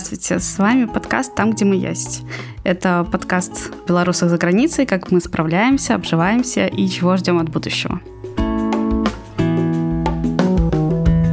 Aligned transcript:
Здравствуйте, 0.00 0.38
с 0.38 0.56
вами 0.56 0.86
подкаст 0.86 1.34
«Там, 1.34 1.52
где 1.52 1.66
мы 1.66 1.76
есть». 1.76 2.22
Это 2.64 3.06
подкаст 3.12 3.70
белорусов 3.86 4.30
за 4.30 4.38
границей, 4.38 4.86
как 4.86 5.10
мы 5.10 5.20
справляемся, 5.20 5.94
обживаемся 5.94 6.66
и 6.66 6.88
чего 6.88 7.18
ждем 7.18 7.38
от 7.38 7.50
будущего. 7.50 8.00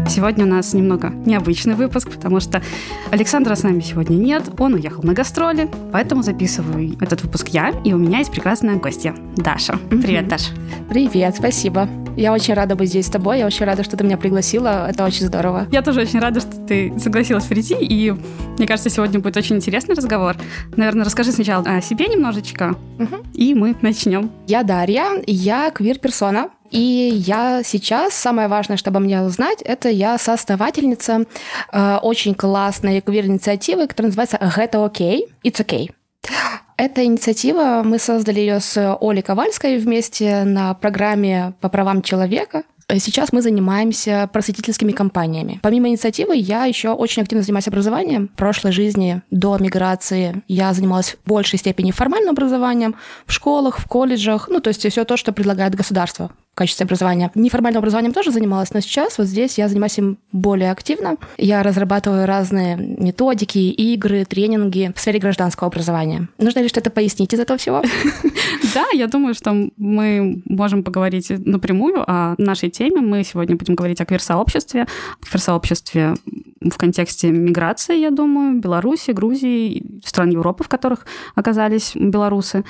Сегодня 0.10 0.44
у 0.44 0.50
нас 0.50 0.74
немного 0.74 1.12
необычный 1.12 1.76
выпуск, 1.76 2.12
потому 2.12 2.42
что 2.42 2.62
Александра 3.10 3.56
с 3.56 3.64
нами 3.64 3.80
сегодня 3.80 4.18
нет, 4.18 4.50
он 4.60 4.74
уехал 4.74 5.02
на 5.02 5.14
гастроли, 5.14 5.70
поэтому 5.94 6.22
записываю 6.22 6.98
этот 7.00 7.24
выпуск 7.24 7.48
я, 7.48 7.70
и 7.86 7.94
у 7.94 7.98
меня 7.98 8.18
есть 8.18 8.32
прекрасная 8.32 8.76
гостья 8.76 9.16
Даша. 9.38 9.80
Привет, 9.90 10.28
Даша. 10.28 10.52
Привет, 10.90 11.38
спасибо. 11.38 11.88
Я 12.18 12.34
очень 12.34 12.56
рада 12.56 12.76
быть 12.76 12.90
здесь 12.90 13.06
с 13.06 13.10
тобой, 13.10 13.38
я 13.38 13.46
очень 13.46 13.64
рада, 13.64 13.84
что 13.84 13.96
ты 13.96 14.04
меня 14.04 14.18
пригласила, 14.18 14.90
это 14.90 15.06
очень 15.06 15.28
здорово. 15.28 15.68
Я 15.72 15.84
тоже 15.84 16.02
очень 16.02 16.20
рада, 16.20 16.40
что 16.40 16.52
ты 16.68 16.92
согласилась 16.98 17.46
прийти, 17.46 17.76
и 17.80 18.12
мне 18.58 18.66
кажется, 18.66 18.90
сегодня 18.90 19.20
будет 19.20 19.38
очень 19.38 19.58
интересный 19.58 19.94
разговор. 19.94 20.36
Наверное, 20.76 21.06
расскажи 21.06 21.32
сначала 21.32 21.64
о 21.64 21.80
себе 21.80 22.08
немножечко, 22.08 22.76
угу. 22.98 23.18
и 23.36 23.54
мы 23.54 23.76
начнем. 23.84 24.32
Я 24.48 24.64
Дарья, 24.64 25.22
я 25.28 25.70
квир-персона, 25.70 26.50
и 26.72 26.80
я 26.80 27.62
сейчас, 27.64 28.16
самое 28.16 28.48
важное, 28.48 28.78
чтобы 28.78 29.00
мне 29.00 29.22
узнать, 29.22 29.62
это 29.62 29.90
я 29.90 30.18
соосновательница 30.18 31.26
э, 31.72 31.98
очень 32.02 32.34
классной 32.34 33.00
квир-инициативы, 33.02 33.86
которая 33.86 34.10
называется 34.10 34.38
«Это 34.38 34.80
okay, 34.80 35.20
It's 35.44 35.64
okay». 35.64 35.92
Эта 36.78 37.04
инициатива, 37.04 37.82
мы 37.84 37.98
создали 37.98 38.40
ее 38.40 38.60
с 38.60 38.98
Олей 39.02 39.24
Ковальской 39.24 39.80
вместе 39.80 40.44
на 40.44 40.76
программе 40.76 41.54
по 41.60 41.70
правам 41.70 42.04
человека. 42.04 42.64
Сейчас 43.00 43.34
мы 43.34 43.42
занимаемся 43.42 44.30
просветительскими 44.32 44.92
кампаниями. 44.92 45.60
Помимо 45.62 45.90
инициативы, 45.90 46.38
я 46.38 46.66
еще 46.66 46.92
очень 46.92 47.24
активно 47.24 47.44
занимаюсь 47.44 47.68
образованием. 47.68 48.30
В 48.30 48.38
прошлой 48.38 48.72
жизни, 48.72 49.24
до 49.32 49.58
миграции, 49.58 50.44
я 50.48 50.72
занималась 50.74 51.18
в 51.26 51.28
большей 51.28 51.60
степени 51.60 51.92
формальным 51.92 52.32
образованием 52.32 52.96
в 53.26 53.34
школах, 53.34 53.80
в 53.80 53.88
колледжах, 53.88 54.48
ну, 54.48 54.62
то 54.62 54.70
есть 54.70 54.88
все 54.88 55.04
то, 55.04 55.18
что 55.18 55.34
предлагает 55.34 55.76
государство 55.76 56.32
качестве 56.58 56.86
образования. 56.86 57.32
Неформальным 57.36 57.80
образованием 57.80 58.14
тоже 58.14 58.32
занималась, 58.32 58.74
но 58.74 58.82
сейчас 58.82 59.18
вот 59.18 59.28
здесь 59.28 59.58
я 59.58 59.70
занимаюсь 59.70 59.98
им 60.00 60.18
более 60.32 60.72
активно. 60.72 61.18
Я 61.38 61.64
разрабатываю 61.64 62.26
разные 62.26 62.76
методики, 62.76 63.60
игры, 63.60 64.26
тренинги 64.26 64.92
в 64.96 65.00
сфере 65.00 65.20
гражданского 65.20 65.68
образования. 65.68 66.28
Нужно 66.40 66.60
ли 66.60 66.68
что-то 66.68 66.90
пояснить 66.90 67.34
из 67.34 67.40
этого 67.40 67.58
всего? 67.58 67.84
Да, 68.74 68.86
я 68.94 69.08
думаю, 69.08 69.34
что 69.34 69.70
мы 69.78 70.42
можем 70.46 70.84
поговорить 70.84 71.30
напрямую 71.30 72.04
о 72.06 72.36
нашей 72.38 72.70
теме. 72.70 73.02
Мы 73.02 73.24
сегодня 73.24 73.56
будем 73.56 73.76
говорить 73.76 74.02
о 74.02 74.06
квир-сообществе, 74.06 74.88
квир-сообществе 75.22 76.16
в 76.62 76.78
контексте 76.78 77.32
миграции, 77.32 77.98
я 78.00 78.12
думаю, 78.12 78.60
Беларуси, 78.60 79.12
Грузии, 79.12 80.02
стран 80.04 80.30
Европы, 80.30 80.64
в 80.64 80.70
которых 80.70 81.06
оказались 81.36 81.94
белорусы. 81.96 82.64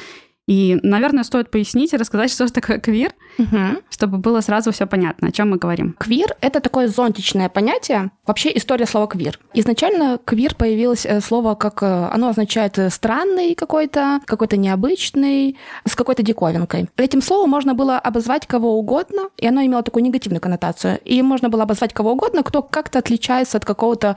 И, 0.48 0.80
наверное, 0.82 1.24
стоит 1.24 1.52
пояснить 1.52 1.94
и 1.94 1.98
рассказать, 1.98 2.32
что 2.32 2.48
же 2.48 2.54
такое 2.54 2.80
квир, 2.80 3.14
угу. 3.38 3.82
чтобы 3.90 4.18
было 4.18 4.40
сразу 4.42 4.72
все 4.72 4.88
понятно, 4.88 5.28
о 5.28 5.32
чем 5.32 5.50
мы 5.52 5.58
говорим. 5.58 5.96
Квир— 6.00 6.36
это 6.42 6.62
такое 6.62 6.88
зонтичное 6.88 7.50
понятие. 7.50 8.12
Вообще 8.26 8.56
история 8.56 8.86
слова 8.86 9.08
квир. 9.08 9.40
Изначально 9.54 10.20
квир 10.24 10.56
появилось 10.56 11.06
э, 11.06 11.20
слово 11.20 11.56
как... 11.56 11.84
Э, 11.84 12.10
оно 12.14 12.30
означает 12.30 12.80
э, 12.80 12.90
странный 12.90 13.56
какой-то, 13.56 14.22
какой-то 14.26 14.56
необычный, 14.56 15.58
с 15.86 15.96
какой-то 15.96 16.24
диковинкой. 16.24 16.90
Этим 16.96 17.22
словом 17.22 17.50
можно 17.50 17.74
было 17.74 18.00
обозвать 18.00 18.48
кого 18.48 18.80
угодно, 18.80 19.30
и 19.38 19.48
оно 19.48 19.62
имело 19.66 19.84
такую 19.84 20.04
негативную 20.04 20.40
коннотацию. 20.40 21.00
И 21.04 21.22
можно 21.22 21.50
было 21.50 21.64
обозвать 21.64 21.94
кого 21.94 22.14
угодно, 22.14 22.44
кто 22.44 22.62
как-то 22.62 23.00
отличается 23.00 23.58
от 23.58 23.66
какого-то 23.66 24.16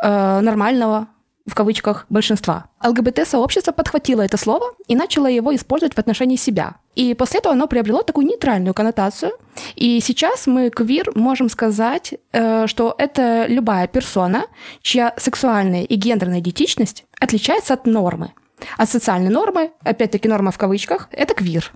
э, 0.00 0.40
нормального 0.40 1.08
в 1.46 1.54
кавычках, 1.54 2.06
большинства. 2.08 2.66
ЛГБТ-сообщество 2.84 3.72
подхватило 3.72 4.22
это 4.22 4.36
слово 4.36 4.74
и 4.86 4.94
начало 4.94 5.26
его 5.26 5.54
использовать 5.54 5.94
в 5.94 5.98
отношении 5.98 6.36
себя. 6.36 6.76
И 6.94 7.14
после 7.14 7.40
этого 7.40 7.54
оно 7.54 7.66
приобрело 7.66 8.02
такую 8.02 8.26
нейтральную 8.26 8.74
коннотацию. 8.74 9.32
И 9.74 10.00
сейчас 10.00 10.46
мы, 10.46 10.70
квир, 10.70 11.12
можем 11.14 11.48
сказать, 11.48 12.14
э, 12.32 12.66
что 12.66 12.94
это 12.98 13.46
любая 13.48 13.86
персона, 13.86 14.46
чья 14.82 15.14
сексуальная 15.16 15.84
и 15.84 15.94
гендерная 15.96 16.40
идентичность 16.40 17.04
отличается 17.18 17.74
от 17.74 17.86
нормы. 17.86 18.32
А 18.76 18.86
социальные 18.86 19.30
нормы, 19.30 19.72
опять-таки 19.82 20.28
норма 20.28 20.52
в 20.52 20.58
кавычках, 20.58 21.08
это 21.10 21.34
квир. 21.34 21.72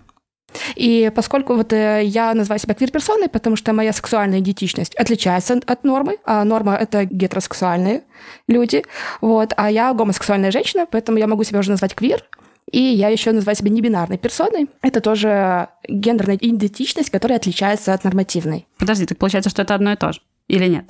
И 0.75 1.11
поскольку 1.15 1.55
вот 1.55 1.73
э, 1.73 2.03
я 2.05 2.35
называю 2.35 2.59
себя 2.59 2.75
квир-персоной, 2.75 3.29
потому 3.29 3.57
что 3.57 3.73
моя 3.73 3.93
сексуальная 3.93 4.41
идентичность 4.41 4.95
отличается 4.95 5.61
от 5.67 5.85
нормы, 5.85 6.19
а 6.25 6.45
норма— 6.45 6.77
это 6.81 7.05
гетеросексуальные 7.05 8.03
люди, 8.49 8.85
вот, 9.21 9.53
а 9.57 9.71
я 9.71 9.93
гомосексуальная 9.93 10.51
женщина, 10.51 10.87
поэтому 10.91 11.19
я 11.19 11.27
могу 11.27 11.45
себя 11.45 11.61
уже 11.61 11.71
назвать 11.71 11.95
квир, 11.95 12.25
и 12.71 12.81
я 12.81 13.09
еще 13.09 13.33
называю 13.33 13.57
себя 13.57 13.71
небинарной 13.71 14.19
персоной. 14.19 14.69
Это 14.83 15.01
тоже 15.01 15.69
гендерная 15.89 16.37
идентичность, 16.37 17.11
которая 17.11 17.39
отличается 17.39 17.95
от 17.95 18.03
нормативной. 18.05 18.67
Подожди, 18.79 19.07
так 19.07 19.19
получается, 19.19 19.51
что 19.51 19.63
это 19.63 19.75
одно 19.75 19.93
и 19.93 19.97
то 19.97 20.13
же? 20.13 20.21
Или 20.49 20.67
нет? 20.67 20.85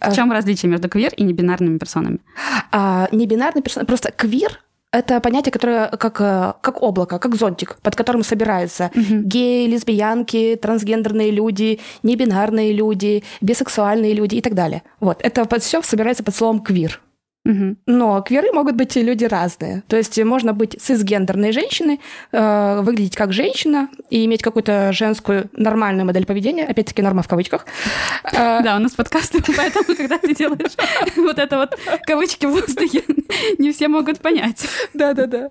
В 0.00 0.12
чем 0.14 0.30
а... 0.30 0.34
различие 0.34 0.70
между 0.70 0.88
квир 0.88 1.12
и 1.14 1.22
небинарными 1.22 1.78
персонами? 1.78 2.18
А, 2.72 3.08
небинарные 3.12 3.62
персоны... 3.62 3.86
Просто 3.86 4.12
квир 4.12 4.60
это 4.92 5.20
понятие, 5.20 5.52
которое 5.52 5.88
как, 5.88 6.20
э, 6.20 6.54
как 6.60 6.82
облако, 6.82 7.18
как 7.18 7.36
зонтик, 7.36 7.76
под 7.82 7.94
которым 7.94 8.22
собираются 8.22 8.90
угу. 8.94 9.22
геи, 9.22 9.66
лесбиянки, 9.66 10.58
трансгендерные 10.60 11.30
люди, 11.30 11.80
небинарные 12.02 12.72
люди, 12.72 13.22
бисексуальные 13.40 14.14
люди 14.14 14.36
и 14.36 14.40
так 14.40 14.54
далее. 14.54 14.82
Вот, 14.98 15.20
это 15.22 15.44
под 15.44 15.62
все 15.62 15.82
собирается 15.82 16.24
под 16.24 16.34
словом 16.34 16.60
квир. 16.60 17.00
Угу. 17.44 17.76
Но 17.86 18.20
квиры 18.20 18.52
могут 18.52 18.76
быть 18.76 18.96
люди 18.96 19.24
разные. 19.24 19.82
То 19.88 19.96
есть 19.96 20.22
можно 20.22 20.52
быть 20.52 20.76
цисгендерной 20.78 21.52
женщиной, 21.52 22.00
э, 22.32 22.80
выглядеть 22.82 23.16
как 23.16 23.32
женщина 23.32 23.88
и 24.10 24.26
иметь 24.26 24.42
какую-то 24.42 24.92
женскую 24.92 25.48
нормальную 25.54 26.04
модель 26.04 26.26
поведения, 26.26 26.64
опять-таки 26.64 27.00
норма 27.00 27.22
в 27.22 27.28
кавычках. 27.28 27.64
Э, 28.24 28.62
да, 28.62 28.76
у 28.76 28.78
нас 28.78 28.92
подкасты, 28.92 29.42
поэтому, 29.56 29.96
когда 29.96 30.18
ты 30.18 30.34
делаешь 30.34 30.76
вот 31.16 31.38
это 31.38 31.56
вот 31.56 31.78
кавычки 32.06 32.44
в 32.44 32.50
воздухе, 32.50 33.04
не 33.58 33.72
все 33.72 33.88
могут 33.88 34.18
понять. 34.20 34.66
Да-да-да. 34.92 35.48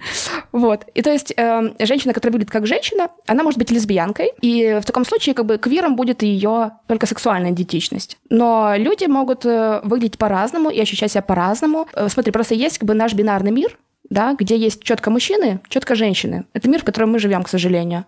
Вот. 0.51 0.85
И 0.93 1.01
то 1.01 1.11
есть 1.11 1.33
э, 1.35 1.73
женщина, 1.79 2.13
которая 2.13 2.33
выглядит 2.33 2.51
как 2.51 2.67
женщина, 2.67 3.09
она 3.25 3.43
может 3.43 3.57
быть 3.57 3.71
лесбиянкой, 3.71 4.33
и 4.41 4.79
в 4.79 4.85
таком 4.85 5.05
случае 5.05 5.33
как 5.33 5.47
бы 5.47 5.57
квиром 5.57 5.95
будет 5.95 6.21
ее 6.21 6.71
только 6.87 7.07
сексуальная 7.07 7.51
идентичность. 7.51 8.17
Но 8.29 8.73
люди 8.77 9.05
могут 9.05 9.43
э, 9.45 9.81
выглядеть 9.83 10.19
по-разному 10.19 10.69
и 10.69 10.79
ощущать 10.79 11.11
себя 11.11 11.23
по-разному, 11.23 11.78
Э, 11.93 12.07
смотри, 12.09 12.31
просто 12.31 12.55
есть 12.55 12.79
как 12.79 12.87
бы 12.87 12.93
наш 12.93 13.13
бинарный 13.13 13.51
мир, 13.51 13.77
да, 14.09 14.35
где 14.37 14.57
есть 14.57 14.83
четко 14.83 15.09
мужчины, 15.09 15.59
четко 15.69 15.95
женщины. 15.95 16.45
Это 16.53 16.69
мир, 16.69 16.81
в 16.81 16.85
котором 16.85 17.11
мы 17.11 17.19
живем, 17.19 17.43
к 17.43 17.49
сожалению. 17.49 18.05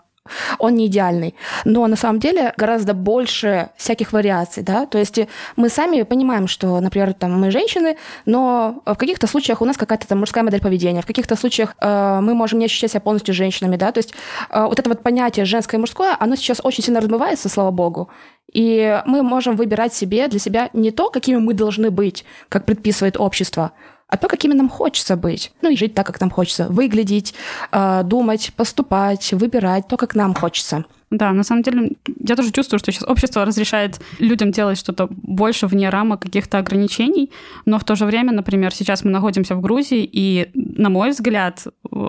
Он 0.60 0.76
не 0.76 0.86
идеальный. 0.86 1.36
Но 1.66 1.88
на 1.88 1.96
самом 1.96 2.20
деле 2.20 2.54
гораздо 2.56 2.94
больше 2.94 3.70
всяких 3.76 4.14
вариаций, 4.14 4.64
да. 4.64 4.86
То 4.86 5.00
есть 5.00 5.20
мы 5.56 5.70
сами 5.70 6.04
понимаем, 6.04 6.48
что, 6.48 6.80
например, 6.80 7.14
там 7.14 7.40
мы 7.40 7.50
женщины, 7.52 7.98
но 8.26 8.82
в 8.86 8.96
каких-то 8.96 9.28
случаях 9.28 9.62
у 9.62 9.66
нас 9.66 9.78
какая-то 9.78 10.08
там 10.08 10.20
мужская 10.20 10.44
модель 10.44 10.62
поведения, 10.62 11.02
в 11.02 11.08
каких-то 11.08 11.36
случаях 11.36 11.76
э, 11.82 12.20
мы 12.22 12.36
можем 12.36 12.60
не 12.60 12.66
ощущать 12.66 12.92
себя 12.92 13.02
полностью 13.02 13.34
женщинами, 13.34 13.78
да. 13.78 13.92
То 13.92 13.98
есть 13.98 14.14
э, 14.50 14.64
вот 14.64 14.80
это 14.80 14.90
вот 14.90 15.02
понятие 15.02 15.46
женское 15.46 15.78
и 15.78 15.80
мужское, 15.80 16.16
оно 16.20 16.36
сейчас 16.36 16.62
очень 16.64 16.84
сильно 16.84 17.02
размывается, 17.02 17.50
слава 17.50 17.72
богу. 17.72 18.10
И 18.54 19.02
мы 19.06 19.24
можем 19.24 19.56
выбирать 19.56 19.94
себе 19.94 20.28
для 20.28 20.40
себя 20.40 20.70
не 20.74 20.92
то, 20.92 21.10
какими 21.10 21.38
мы 21.38 21.54
должны 21.54 21.90
быть, 21.90 22.26
как 22.50 22.66
предписывает 22.66 23.18
общество, 23.18 23.72
а 24.12 24.18
то, 24.18 24.28
какими 24.28 24.54
нам 24.54 24.70
хочется 24.70 25.16
быть. 25.16 25.52
Ну 25.62 25.72
и 25.72 25.78
жить 25.78 25.94
так, 25.94 26.06
как 26.06 26.20
нам 26.20 26.30
хочется. 26.30 26.68
Выглядеть, 26.70 27.34
э, 27.72 28.04
думать, 28.04 28.52
поступать, 28.58 29.34
выбирать 29.34 29.88
то, 29.88 29.98
как 29.98 30.16
нам 30.16 30.34
хочется. 30.34 30.84
Да, 31.12 31.32
на 31.32 31.44
самом 31.44 31.64
деле, 31.64 31.92
я 32.20 32.36
тоже 32.36 32.52
чувствую, 32.52 32.80
что 32.80 32.92
сейчас 32.92 33.08
общество 33.08 33.46
разрешает 33.46 34.02
людям 34.20 34.52
делать 34.52 34.78
что-то 34.78 35.08
больше 35.10 35.68
вне 35.68 35.90
рамок 35.90 36.22
каких-то 36.22 36.58
ограничений, 36.58 37.32
но 37.66 37.80
в 37.80 37.84
то 37.84 37.96
же 37.96 38.06
время, 38.06 38.32
например, 38.34 38.74
сейчас 38.74 39.04
мы 39.04 39.12
находимся 39.12 39.56
в 39.56 39.62
Грузии, 39.62 40.10
и, 40.12 40.50
на 40.54 40.90
мой 40.90 41.10
взгляд, 41.10 41.68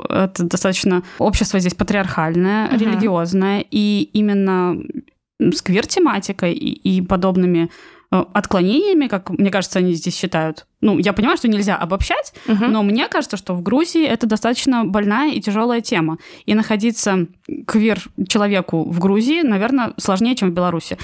это 0.08 0.44
достаточно 0.44 1.02
общество 1.18 1.60
здесь 1.60 1.74
патриархальное, 1.74 2.68
uh-huh. 2.68 2.78
религиозное, 2.78 3.64
и 3.70 4.08
именно 4.12 4.76
сквер-тематикой 5.52 6.52
и, 6.52 6.96
и 6.96 7.02
подобными 7.02 7.70
отклонениями, 8.12 9.08
как 9.08 9.30
мне 9.30 9.50
кажется, 9.50 9.78
они 9.78 9.94
здесь 9.94 10.16
считают. 10.16 10.66
Ну, 10.82 10.98
я 10.98 11.12
понимаю, 11.12 11.38
что 11.38 11.48
нельзя 11.48 11.76
обобщать, 11.76 12.34
угу. 12.46 12.66
но 12.66 12.82
мне 12.82 13.08
кажется, 13.08 13.36
что 13.36 13.54
в 13.54 13.62
Грузии 13.62 14.04
это 14.04 14.26
достаточно 14.26 14.84
больная 14.84 15.32
и 15.32 15.40
тяжелая 15.40 15.80
тема. 15.80 16.18
И 16.44 16.54
находиться 16.54 17.26
квир-человеку 17.66 18.84
в 18.84 18.98
Грузии, 18.98 19.42
наверное, 19.42 19.94
сложнее, 19.96 20.36
чем 20.36 20.50
в 20.50 20.52
Беларуси. 20.52 20.98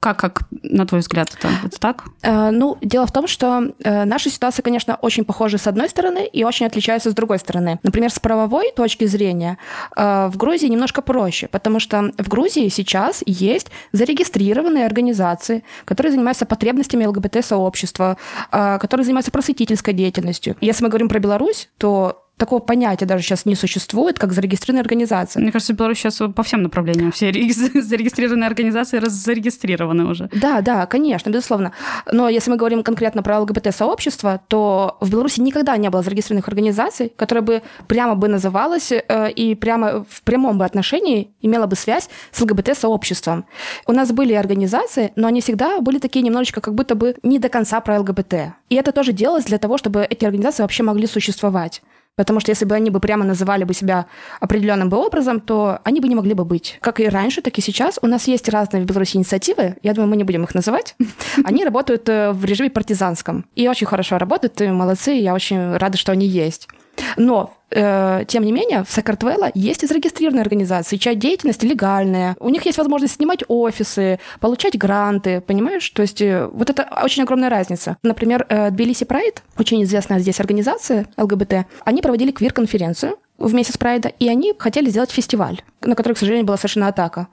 Как, 0.00 0.18
как 0.18 0.42
на 0.62 0.84
твой 0.84 1.00
взгляд, 1.00 1.28
это, 1.38 1.48
это 1.64 1.78
так? 1.78 2.04
Э, 2.22 2.50
ну, 2.50 2.76
дело 2.82 3.06
в 3.06 3.12
том, 3.12 3.28
что 3.28 3.72
э, 3.84 4.04
наша 4.04 4.30
ситуация, 4.30 4.62
конечно, 4.62 4.96
очень 5.00 5.24
похожа 5.24 5.58
с 5.58 5.66
одной 5.68 5.88
стороны 5.88 6.26
и 6.26 6.44
очень 6.44 6.66
отличается 6.66 7.10
с 7.10 7.14
другой 7.14 7.38
стороны. 7.38 7.78
Например, 7.84 8.10
с 8.10 8.18
правовой 8.18 8.72
точки 8.74 9.06
зрения 9.06 9.58
э, 9.96 10.26
в 10.26 10.36
Грузии 10.36 10.66
немножко 10.66 11.02
проще, 11.02 11.46
потому 11.46 11.78
что 11.78 12.12
в 12.18 12.28
Грузии 12.28 12.68
сейчас 12.68 13.22
есть 13.26 13.68
зарегистрированные 13.92 14.86
организации, 14.86 15.62
которые 15.84 16.12
занимаются 16.12 16.46
потребностями 16.46 17.06
ЛГБТ-сообщества, 17.06 18.16
э, 18.50 18.78
которые 18.80 19.04
занимаются 19.04 19.30
просветительской 19.30 19.94
деятельностью. 19.94 20.56
Если 20.60 20.82
мы 20.82 20.90
говорим 20.90 21.08
про 21.08 21.20
Беларусь, 21.20 21.68
то 21.78 22.21
такого 22.36 22.60
понятия 22.60 23.06
даже 23.06 23.22
сейчас 23.22 23.46
не 23.46 23.54
существует, 23.54 24.18
как 24.18 24.32
зарегистрированная 24.32 24.82
организация. 24.82 25.40
Мне 25.40 25.52
кажется, 25.52 25.74
Беларусь 25.74 25.98
сейчас 25.98 26.20
по 26.34 26.42
всем 26.42 26.62
направлениям. 26.62 27.12
Все 27.12 27.32
зарегистрированные 27.32 28.46
организации 28.46 29.00
зарегистрированы 29.00 30.06
уже. 30.06 30.28
Да, 30.32 30.60
да, 30.60 30.86
конечно, 30.86 31.30
безусловно. 31.30 31.72
Но 32.10 32.28
если 32.28 32.50
мы 32.50 32.56
говорим 32.56 32.82
конкретно 32.82 33.22
про 33.22 33.40
ЛГБТ-сообщество, 33.40 34.40
то 34.48 34.96
в 35.00 35.10
Беларуси 35.10 35.40
никогда 35.40 35.76
не 35.76 35.88
было 35.90 36.02
зарегистрированных 36.02 36.48
организаций, 36.48 37.12
которые 37.16 37.42
бы 37.42 37.62
прямо 37.86 38.14
бы 38.14 38.28
называлась 38.28 38.92
э, 38.92 39.30
и 39.30 39.54
прямо 39.54 40.04
в 40.08 40.22
прямом 40.22 40.58
бы 40.58 40.64
отношении 40.64 41.32
имела 41.42 41.66
бы 41.66 41.76
связь 41.76 42.08
с 42.32 42.40
ЛГБТ-сообществом. 42.40 43.44
У 43.86 43.92
нас 43.92 44.10
были 44.12 44.32
организации, 44.32 45.12
но 45.16 45.28
они 45.28 45.40
всегда 45.40 45.80
были 45.80 45.98
такие 45.98 46.22
немножечко 46.22 46.60
как 46.60 46.74
будто 46.74 46.94
бы 46.94 47.14
не 47.22 47.38
до 47.38 47.48
конца 47.48 47.80
про 47.80 48.00
ЛГБТ. 48.00 48.34
И 48.68 48.74
это 48.74 48.92
тоже 48.92 49.12
делалось 49.12 49.44
для 49.44 49.58
того, 49.58 49.78
чтобы 49.78 50.06
эти 50.08 50.24
организации 50.24 50.62
вообще 50.62 50.82
могли 50.82 51.06
существовать. 51.06 51.82
Потому 52.16 52.40
что 52.40 52.50
если 52.50 52.66
бы 52.66 52.74
они 52.74 52.90
бы 52.90 53.00
прямо 53.00 53.24
называли 53.24 53.64
бы 53.64 53.72
себя 53.72 54.06
определенным 54.40 54.90
бы 54.90 54.98
образом, 54.98 55.40
то 55.40 55.80
они 55.84 56.00
бы 56.00 56.08
не 56.08 56.14
могли 56.14 56.34
бы 56.34 56.44
быть. 56.44 56.78
Как 56.80 57.00
и 57.00 57.08
раньше, 57.08 57.40
так 57.40 57.56
и 57.56 57.62
сейчас. 57.62 57.98
У 58.02 58.06
нас 58.06 58.28
есть 58.28 58.48
разные 58.48 58.82
в 58.82 58.86
Беларуси 58.86 59.16
инициативы. 59.16 59.76
Я 59.82 59.94
думаю, 59.94 60.10
мы 60.10 60.16
не 60.16 60.24
будем 60.24 60.44
их 60.44 60.54
называть. 60.54 60.94
Они 61.44 61.64
работают 61.64 62.08
э, 62.08 62.32
в 62.32 62.44
режиме 62.44 62.70
партизанском. 62.70 63.46
И 63.54 63.66
очень 63.66 63.86
хорошо 63.86 64.18
работают, 64.18 64.60
и 64.60 64.68
молодцы. 64.68 65.12
Я 65.12 65.32
очень 65.32 65.76
рада, 65.76 65.96
что 65.96 66.12
они 66.12 66.26
есть. 66.26 66.68
Но 67.16 67.54
тем 67.72 68.44
не 68.44 68.52
менее, 68.52 68.84
в 68.84 68.90
Сакартвелла 68.90 69.50
есть 69.54 69.82
и 69.82 69.86
зарегистрированные 69.86 70.42
организации, 70.42 70.96
чья 70.96 71.14
деятельность 71.14 71.62
легальная. 71.62 72.36
У 72.40 72.48
них 72.48 72.66
есть 72.66 72.78
возможность 72.78 73.16
снимать 73.16 73.42
офисы, 73.48 74.18
получать 74.40 74.76
гранты, 74.76 75.40
понимаешь? 75.40 75.88
То 75.90 76.02
есть 76.02 76.20
э, 76.20 76.48
вот 76.52 76.70
это 76.70 76.88
очень 77.02 77.22
огромная 77.22 77.50
разница. 77.50 77.96
Например, 78.02 78.46
э, 78.48 78.70
Тбилиси 78.70 79.04
Прайд, 79.04 79.42
очень 79.58 79.82
известная 79.84 80.18
здесь 80.18 80.40
организация 80.40 81.06
ЛГБТ, 81.16 81.66
они 81.84 82.02
проводили 82.02 82.30
квир-конференцию 82.30 83.18
в 83.38 83.54
месяц 83.54 83.76
Прайда, 83.76 84.08
и 84.08 84.28
они 84.28 84.54
хотели 84.58 84.90
сделать 84.90 85.10
фестиваль, 85.10 85.62
на 85.80 85.94
который, 85.94 86.14
к 86.14 86.18
сожалению, 86.18 86.46
была 86.46 86.56
совершена 86.56 86.88
атака. 86.88 87.28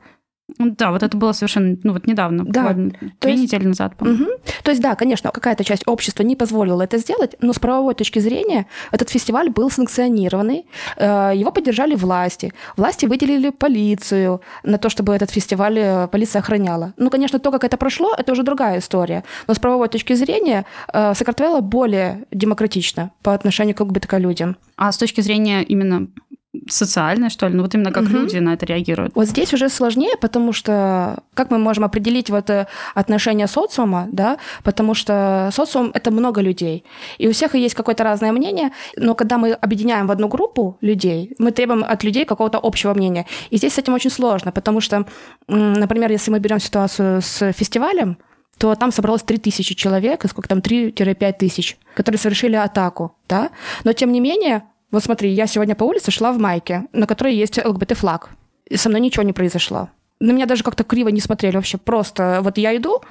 Да, 0.57 0.91
вот 0.91 1.03
это 1.03 1.15
было 1.17 1.31
совершенно, 1.31 1.77
ну 1.83 1.93
вот 1.93 2.07
недавно, 2.07 2.43
да. 2.45 2.73
две 2.73 3.31
есть, 3.31 3.43
недели 3.43 3.65
назад, 3.67 3.95
по-моему. 3.95 4.25
Угу. 4.25 4.31
То 4.63 4.71
есть, 4.71 4.81
да, 4.81 4.95
конечно, 4.95 5.31
какая-то 5.31 5.63
часть 5.63 5.83
общества 5.87 6.23
не 6.23 6.35
позволила 6.35 6.81
это 6.81 6.97
сделать, 6.97 7.35
но 7.41 7.53
с 7.53 7.59
правовой 7.59 7.95
точки 7.95 8.19
зрения 8.19 8.65
этот 8.91 9.09
фестиваль 9.09 9.49
был 9.49 9.69
санкционированный, 9.69 10.65
э, 10.97 11.31
его 11.35 11.51
поддержали 11.51 11.95
власти, 11.95 12.53
власти 12.77 13.05
выделили 13.05 13.49
полицию 13.49 14.41
на 14.63 14.77
то, 14.77 14.89
чтобы 14.89 15.13
этот 15.13 15.31
фестиваль 15.31 15.77
э, 15.77 16.07
полиция 16.07 16.39
охраняла. 16.39 16.93
Ну, 16.97 17.09
конечно, 17.09 17.39
то, 17.39 17.51
как 17.51 17.63
это 17.63 17.77
прошло, 17.77 18.13
это 18.17 18.31
уже 18.31 18.43
другая 18.43 18.79
история, 18.79 19.23
но 19.47 19.53
с 19.53 19.59
правовой 19.59 19.87
точки 19.87 20.13
зрения 20.13 20.65
э, 20.93 21.13
Сакартвелла 21.13 21.61
более 21.61 22.25
демократично 22.31 23.11
по 23.21 23.33
отношению 23.33 23.75
к 23.75 23.81
ЛГБТК-людям. 23.81 24.57
А 24.75 24.91
с 24.91 24.97
точки 24.97 25.21
зрения 25.21 25.63
именно 25.63 26.07
социальное, 26.67 27.29
что 27.29 27.47
ли? 27.47 27.55
Ну 27.55 27.63
вот 27.63 27.75
именно 27.75 27.91
как 27.91 28.03
угу. 28.03 28.13
люди 28.13 28.37
на 28.37 28.53
это 28.53 28.65
реагируют. 28.65 29.13
Вот 29.15 29.27
здесь 29.27 29.53
уже 29.53 29.69
сложнее, 29.69 30.15
потому 30.19 30.51
что 30.51 31.17
как 31.35 31.51
мы 31.51 31.59
можем 31.59 31.83
определить 31.83 32.29
вот 32.29 32.49
э, 32.49 32.65
отношение 32.95 33.47
социума, 33.47 34.07
да? 34.11 34.37
Потому 34.63 34.95
что 34.95 35.49
социум— 35.53 35.91
это 35.93 36.11
много 36.11 36.41
людей. 36.41 36.83
И 37.19 37.27
у 37.27 37.31
всех 37.31 37.53
есть 37.53 37.75
какое-то 37.75 38.03
разное 38.03 38.31
мнение, 38.31 38.71
но 38.97 39.13
когда 39.13 39.37
мы 39.37 39.51
объединяем 39.51 40.07
в 40.07 40.11
одну 40.11 40.27
группу 40.27 40.77
людей, 40.81 41.35
мы 41.37 41.51
требуем 41.51 41.83
от 41.87 42.03
людей 42.03 42.25
какого-то 42.25 42.57
общего 42.57 42.93
мнения. 42.93 43.25
И 43.51 43.57
здесь 43.57 43.73
с 43.73 43.77
этим 43.77 43.93
очень 43.93 44.09
сложно, 44.11 44.51
потому 44.51 44.81
что, 44.81 45.05
например, 45.47 46.11
если 46.11 46.31
мы 46.31 46.39
берем 46.39 46.59
ситуацию 46.59 47.21
с 47.21 47.51
фестивалем, 47.53 48.17
то 48.57 48.75
там 48.75 48.91
собралось 48.91 49.23
3000 49.23 49.75
человек, 49.75 50.25
сколько 50.27 50.49
там, 50.49 50.59
3-5 50.59 51.33
тысяч, 51.39 51.77
которые 51.95 52.19
совершили 52.19 52.55
атаку, 52.55 53.15
да? 53.29 53.51
Но, 53.83 53.93
тем 53.93 54.11
не 54.11 54.19
менее, 54.19 54.63
вот 54.91 55.03
смотри, 55.03 55.29
я 55.29 55.47
сегодня 55.47 55.75
по 55.75 55.83
улице 55.83 56.11
шла 56.11 56.31
в 56.31 56.39
майке, 56.39 56.87
на 56.93 57.05
которой 57.05 57.35
есть 57.35 57.63
ЛГБТ-флаг. 57.63 58.29
И 58.65 58.77
со 58.77 58.89
мной 58.89 59.01
ничего 59.01 59.23
не 59.23 59.33
произошло. 59.33 59.89
На 60.19 60.31
меня 60.31 60.45
даже 60.45 60.63
как-то 60.63 60.83
криво 60.83 61.09
не 61.09 61.21
смотрели 61.21 61.55
вообще. 61.55 61.77
Просто 61.77 62.39
вот 62.41 62.57
я 62.57 62.75
иду, 62.75 63.01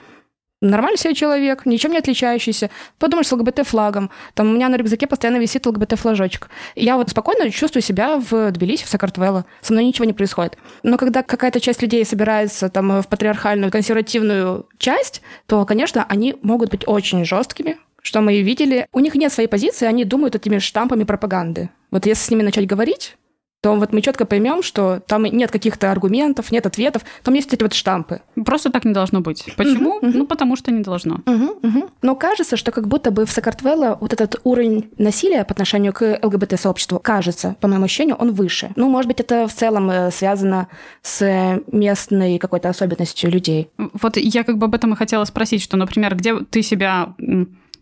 нормальный 0.61 0.99
себе 0.99 1.15
человек, 1.15 1.67
ничем 1.67 1.93
не 1.93 1.99
отличающийся. 1.99 2.71
Подумаешь, 2.99 3.29
с 3.29 3.33
ЛГБТ-флагом. 3.33 4.11
Там 4.35 4.51
у 4.51 4.53
меня 4.53 4.69
на 4.69 4.77
рюкзаке 4.77 5.07
постоянно 5.07 5.39
висит 5.39 5.67
ЛГБТ-флажочек. 5.67 6.49
Я 6.75 6.97
вот 6.97 7.11
спокойно 7.11 7.51
чувствую 7.51 7.83
себя 7.83 8.19
в 8.19 8.51
Тбилиси, 8.51 8.85
в 8.85 8.89
Сакартвелло. 8.89 9.45
Со 9.61 9.73
мной 9.73 9.85
ничего 9.85 10.05
не 10.05 10.13
происходит. 10.13 10.59
Но 10.83 10.97
когда 10.97 11.23
какая-то 11.23 11.61
часть 11.61 11.83
людей 11.83 12.05
собирается 12.05 12.69
там 12.69 13.03
в 13.03 13.09
патриархальную, 13.09 13.71
консервативную 13.71 14.67
часть, 14.79 15.23
то, 15.47 15.65
конечно, 15.65 16.05
они 16.09 16.37
могут 16.43 16.71
быть 16.71 16.87
очень 16.87 17.25
жесткими, 17.25 17.79
что 18.03 18.21
мы 18.21 18.41
видели. 18.43 18.87
У 18.93 19.01
них 19.01 19.15
нет 19.15 19.33
своей 19.33 19.49
позиции, 19.49 19.87
они 19.87 20.05
думают 20.05 20.35
этими 20.35 20.59
штампами 20.59 21.05
пропаганды. 21.05 21.71
Вот 21.91 22.07
если 22.07 22.25
с 22.25 22.31
ними 22.31 22.43
начать 22.43 22.67
говорить, 22.67 23.17
то 23.61 23.75
вот 23.75 23.93
мы 23.93 24.03
четко 24.03 24.25
поймем, 24.25 24.63
что 24.63 25.01
там 25.07 25.25
нет 25.25 25.51
каких-то 25.51 25.91
аргументов, 25.91 26.53
нет 26.53 26.65
ответов, 26.67 27.03
там 27.25 27.35
есть 27.35 27.53
эти 27.53 27.63
вот 27.63 27.75
штампы. 27.75 28.21
Просто 28.45 28.71
так 28.71 28.85
не 28.85 28.93
должно 28.93 29.21
быть. 29.21 29.47
Почему? 29.57 29.99
Uh-huh, 29.99 30.05
uh-huh. 30.05 30.13
Ну, 30.15 30.27
потому 30.27 30.55
что 30.55 30.71
не 30.71 30.83
должно. 30.83 31.17
Uh-huh, 31.27 31.61
uh-huh. 31.61 31.91
Но 32.03 32.15
кажется, 32.15 32.57
что 32.57 32.71
как 32.71 32.87
будто 32.87 33.11
бы 33.11 33.27
в 33.27 33.31
Сакартвелло 33.31 33.99
вот 34.01 34.13
этот 34.13 34.41
уровень 34.45 34.91
насилия 34.97 35.45
по 35.45 35.53
отношению 35.53 35.93
к 35.93 36.21
ЛГБТ-сообществу, 36.23 37.01
кажется, 37.01 37.57
по 37.61 37.67
моему 37.67 37.87
ощущению, 37.87 38.15
он 38.15 38.33
выше. 38.33 38.71
Ну, 38.77 38.89
может 38.89 39.09
быть, 39.09 39.19
это 39.19 39.49
в 39.49 39.53
целом 39.53 39.91
э, 39.91 40.13
связано 40.13 40.69
с 41.03 41.61
местной 41.73 42.39
какой-то 42.39 42.69
особенностью 42.69 43.29
людей. 43.29 43.71
Вот 43.77 44.17
я 44.17 44.45
как 44.45 44.59
бы 44.59 44.67
об 44.67 44.75
этом 44.77 44.93
и 44.93 44.97
хотела 44.97 45.25
спросить, 45.25 45.63
что, 45.63 45.77
например, 45.77 46.15
где 46.15 46.39
ты 46.39 46.63
себя 46.63 47.15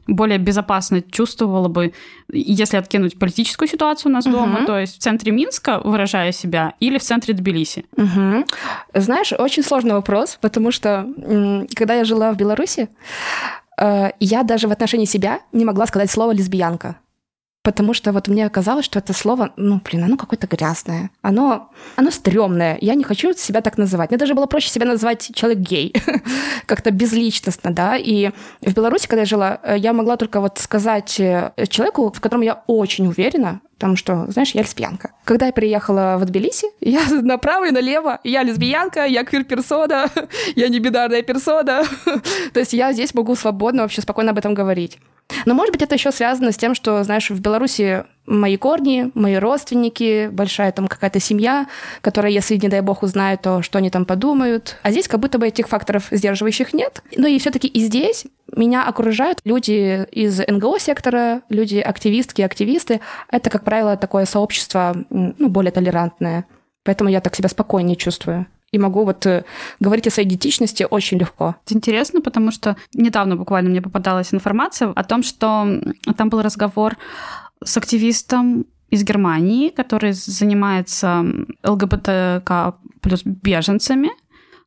более 0.06 0.38
безопасно 0.38 1.02
чувствовала 1.02 1.68
бы, 1.68 1.92
если 2.32 2.76
откинуть 2.76 3.18
политическую 3.18 3.68
ситуацию 3.68 4.10
у 4.10 4.14
нас 4.14 4.26
угу. 4.26 4.36
дома, 4.36 4.66
то 4.66 4.78
есть 4.78 4.98
в 4.98 4.98
центре 5.00 5.32
Минска, 5.32 5.80
выражая 5.82 6.32
себя, 6.32 6.74
или 6.80 6.98
в 6.98 7.02
центре 7.02 7.34
Тбилиси? 7.34 7.86
Угу. 7.96 8.44
Знаешь, 8.94 9.32
очень 9.32 9.62
сложный 9.62 9.94
вопрос, 9.94 10.38
потому 10.40 10.70
что 10.70 11.06
когда 11.74 11.94
я 11.94 12.04
жила 12.04 12.32
в 12.32 12.36
Беларуси, 12.36 12.88
э, 13.80 14.10
я 14.20 14.42
даже 14.42 14.68
в 14.68 14.72
отношении 14.72 15.06
себя 15.06 15.40
не 15.52 15.64
могла 15.64 15.86
сказать 15.86 16.10
слово 16.10 16.32
лесбиянка 16.32 16.96
потому 17.66 17.94
что 17.94 18.12
вот 18.12 18.28
мне 18.28 18.48
казалось, 18.48 18.84
что 18.84 19.00
это 19.00 19.12
слово, 19.12 19.50
ну, 19.56 19.80
блин, 19.84 20.04
оно 20.04 20.16
какое-то 20.16 20.46
грязное, 20.46 21.10
оно, 21.20 21.68
оно 21.96 22.12
стрёмное, 22.12 22.78
я 22.80 22.94
не 22.94 23.02
хочу 23.02 23.34
себя 23.34 23.60
так 23.60 23.76
называть. 23.76 24.10
Мне 24.10 24.18
даже 24.18 24.34
было 24.34 24.46
проще 24.46 24.68
себя 24.70 24.86
называть 24.86 25.32
человек 25.34 25.58
гей, 25.58 25.92
как-то 26.66 26.92
безличностно, 26.92 27.72
да, 27.72 27.96
и 27.96 28.30
в 28.62 28.72
Беларуси, 28.72 29.08
когда 29.08 29.22
я 29.22 29.26
жила, 29.26 29.58
э, 29.64 29.78
я 29.78 29.92
могла 29.92 30.16
только 30.16 30.40
вот 30.40 30.58
сказать 30.58 31.18
э, 31.18 31.50
человеку, 31.68 32.12
в 32.12 32.20
котором 32.20 32.42
я 32.42 32.62
очень 32.68 33.08
уверена, 33.08 33.60
Потому 33.78 33.96
что, 33.96 34.26
знаешь, 34.30 34.52
я 34.52 34.62
лесбиянка. 34.62 35.10
Когда 35.24 35.46
я 35.46 35.52
приехала 35.52 36.16
в 36.18 36.24
Тбилиси, 36.24 36.66
я 36.80 37.02
направо 37.10 37.68
и 37.68 37.70
налево. 37.70 38.20
Я 38.24 38.42
лесбиянка, 38.42 39.04
я 39.04 39.22
квир-персона, 39.24 40.08
я 40.56 40.68
не 40.68 40.78
бинарная 40.78 41.22
персона. 41.22 41.84
То 42.52 42.60
есть 42.60 42.72
я 42.72 42.92
здесь 42.92 43.14
могу 43.14 43.34
свободно, 43.34 43.82
вообще 43.82 44.00
спокойно 44.00 44.30
об 44.30 44.38
этом 44.38 44.54
говорить. 44.54 44.98
Но, 45.44 45.54
может 45.54 45.72
быть, 45.72 45.82
это 45.82 45.94
еще 45.96 46.12
связано 46.12 46.52
с 46.52 46.56
тем, 46.56 46.74
что, 46.74 47.02
знаешь, 47.02 47.30
в 47.30 47.40
Беларуси 47.40 48.04
мои 48.26 48.56
корни, 48.56 49.10
мои 49.14 49.36
родственники, 49.36 50.28
большая 50.30 50.72
там 50.72 50.88
какая-то 50.88 51.20
семья, 51.20 51.68
которая, 52.00 52.32
если, 52.32 52.56
не 52.56 52.68
дай 52.68 52.80
бог, 52.80 53.02
узнает, 53.02 53.42
то 53.42 53.62
что 53.62 53.78
они 53.78 53.90
там 53.90 54.04
подумают. 54.04 54.76
А 54.82 54.90
здесь 54.90 55.08
как 55.08 55.20
будто 55.20 55.38
бы 55.38 55.46
этих 55.46 55.68
факторов 55.68 56.08
сдерживающих 56.10 56.72
нет. 56.74 57.02
Но 57.16 57.26
и 57.26 57.38
все-таки 57.38 57.68
и 57.68 57.80
здесь 57.80 58.26
меня 58.54 58.86
окружают 58.86 59.40
люди 59.44 60.04
из 60.10 60.38
НГО-сектора, 60.38 61.42
люди 61.48 61.78
активистки, 61.78 62.42
активисты. 62.42 63.00
Это, 63.30 63.50
как 63.50 63.64
правило, 63.64 63.96
такое 63.96 64.24
сообщество 64.24 64.94
ну, 65.10 65.48
более 65.48 65.72
толерантное. 65.72 66.46
Поэтому 66.84 67.10
я 67.10 67.20
так 67.20 67.34
себя 67.34 67.48
спокойнее 67.48 67.96
чувствую 67.96 68.46
и 68.72 68.78
могу 68.78 69.04
вот 69.04 69.24
э, 69.26 69.44
говорить 69.80 70.06
о 70.06 70.10
своей 70.10 70.28
идентичности 70.28 70.86
очень 70.88 71.18
легко. 71.18 71.56
Это 71.64 71.74
интересно, 71.74 72.20
потому 72.20 72.50
что 72.50 72.76
недавно 72.94 73.36
буквально 73.36 73.70
мне 73.70 73.80
попадалась 73.80 74.34
информация 74.34 74.90
о 74.90 75.04
том, 75.04 75.22
что 75.22 75.66
там 76.16 76.28
был 76.28 76.42
разговор 76.42 76.96
с 77.64 77.76
активистом 77.76 78.66
из 78.90 79.04
Германии, 79.04 79.70
который 79.70 80.12
занимается 80.12 81.24
ЛГБТК 81.64 82.76
плюс 83.00 83.22
беженцами, 83.24 84.10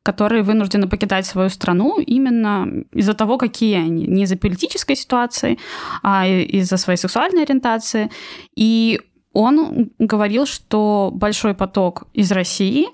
которые 0.02 0.42
вынуждены 0.42 0.88
покидать 0.88 1.26
свою 1.26 1.50
страну 1.50 2.00
именно 2.00 2.84
из-за 2.92 3.14
того, 3.14 3.38
какие 3.38 3.76
они. 3.76 4.06
Не 4.06 4.22
из-за 4.22 4.36
политической 4.36 4.96
ситуации, 4.96 5.58
а 6.02 6.26
из-за 6.26 6.76
своей 6.76 6.96
сексуальной 6.96 7.42
ориентации. 7.42 8.10
И 8.56 9.00
он 9.32 9.90
говорил, 9.98 10.46
что 10.46 11.10
большой 11.12 11.54
поток 11.54 12.04
из 12.14 12.32
России 12.32 12.86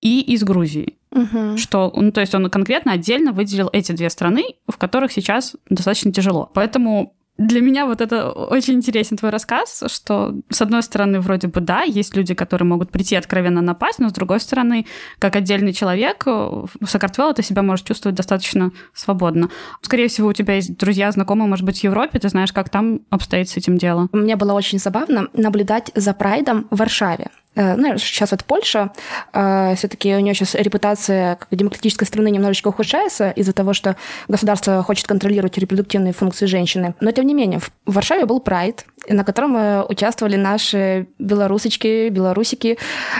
и 0.00 0.20
из 0.20 0.44
Грузии. 0.44 0.98
Угу. 1.10 1.56
Что, 1.58 1.92
ну, 1.94 2.12
то 2.12 2.20
есть 2.20 2.34
он 2.34 2.48
конкретно 2.50 2.92
отдельно 2.92 3.32
выделил 3.32 3.68
эти 3.72 3.92
две 3.92 4.08
страны, 4.10 4.44
в 4.66 4.76
которых 4.78 5.12
сейчас 5.12 5.56
достаточно 5.68 6.12
тяжело. 6.12 6.50
Поэтому 6.54 7.14
Для 7.38 7.60
меня 7.60 7.86
вот 7.86 8.00
это 8.00 8.30
очень 8.30 8.74
интересен 8.74 9.16
твой 9.16 9.30
рассказ, 9.30 9.84
что, 9.86 10.34
с 10.50 10.60
одной 10.60 10.82
стороны, 10.82 11.18
вроде 11.18 11.48
бы, 11.48 11.60
да, 11.60 11.82
есть 11.82 12.14
люди, 12.14 12.34
которые 12.34 12.66
могут 12.66 12.90
прийти 12.90 13.16
откровенно 13.16 13.62
напасть, 13.62 13.98
но, 13.98 14.10
с 14.10 14.12
другой 14.12 14.38
стороны, 14.38 14.86
как 15.18 15.34
отдельный 15.34 15.72
человек, 15.72 16.26
в 16.26 16.68
Сакартвелло 16.84 17.32
ты 17.32 17.42
себя 17.42 17.62
можешь 17.62 17.86
чувствовать 17.86 18.16
достаточно 18.16 18.70
свободно. 18.92 19.48
Скорее 19.80 20.08
всего, 20.08 20.28
у 20.28 20.32
тебя 20.32 20.56
есть 20.56 20.76
друзья, 20.76 21.10
знакомые, 21.10 21.48
может 21.48 21.64
быть, 21.64 21.80
в 21.80 21.84
Европе, 21.84 22.18
ты 22.18 22.28
знаешь, 22.28 22.52
как 22.52 22.68
там 22.68 23.00
обстоит 23.10 23.48
с 23.48 23.56
этим 23.56 23.78
дело. 23.78 24.08
Мне 24.12 24.36
было 24.36 24.52
очень 24.52 24.78
забавно 24.78 25.28
наблюдать 25.32 25.90
за 25.94 26.12
прайдом 26.12 26.68
в 26.70 26.76
Варшаве. 26.76 27.30
Э, 27.54 27.74
ну, 27.76 27.98
сейчас 27.98 28.30
вот 28.30 28.44
Польша, 28.44 28.92
э, 29.32 29.74
все-таки 29.76 30.14
у 30.14 30.20
нее 30.20 30.34
сейчас 30.34 30.54
репутация 30.54 31.36
как 31.36 31.48
демократической 31.50 32.04
страны 32.04 32.30
немножечко 32.30 32.68
ухудшается 32.68 33.30
из-за 33.30 33.52
того, 33.52 33.74
что 33.74 33.96
государство 34.28 34.82
хочет 34.82 35.06
контролировать 35.06 35.58
репродуктивные 35.58 36.12
функции 36.12 36.46
женщины. 36.46 36.94
Но, 37.00 37.10
тем 37.10 37.26
не 37.26 37.34
менее, 37.34 37.60
в 37.60 37.70
Варшаве 37.86 38.24
был 38.24 38.40
прайд, 38.40 38.86
на 39.08 39.24
котором 39.24 39.56
э, 39.56 39.82
участвовали 39.82 40.36
наши 40.36 41.08
белорусочки, 41.18 42.08
белорусики. 42.08 42.78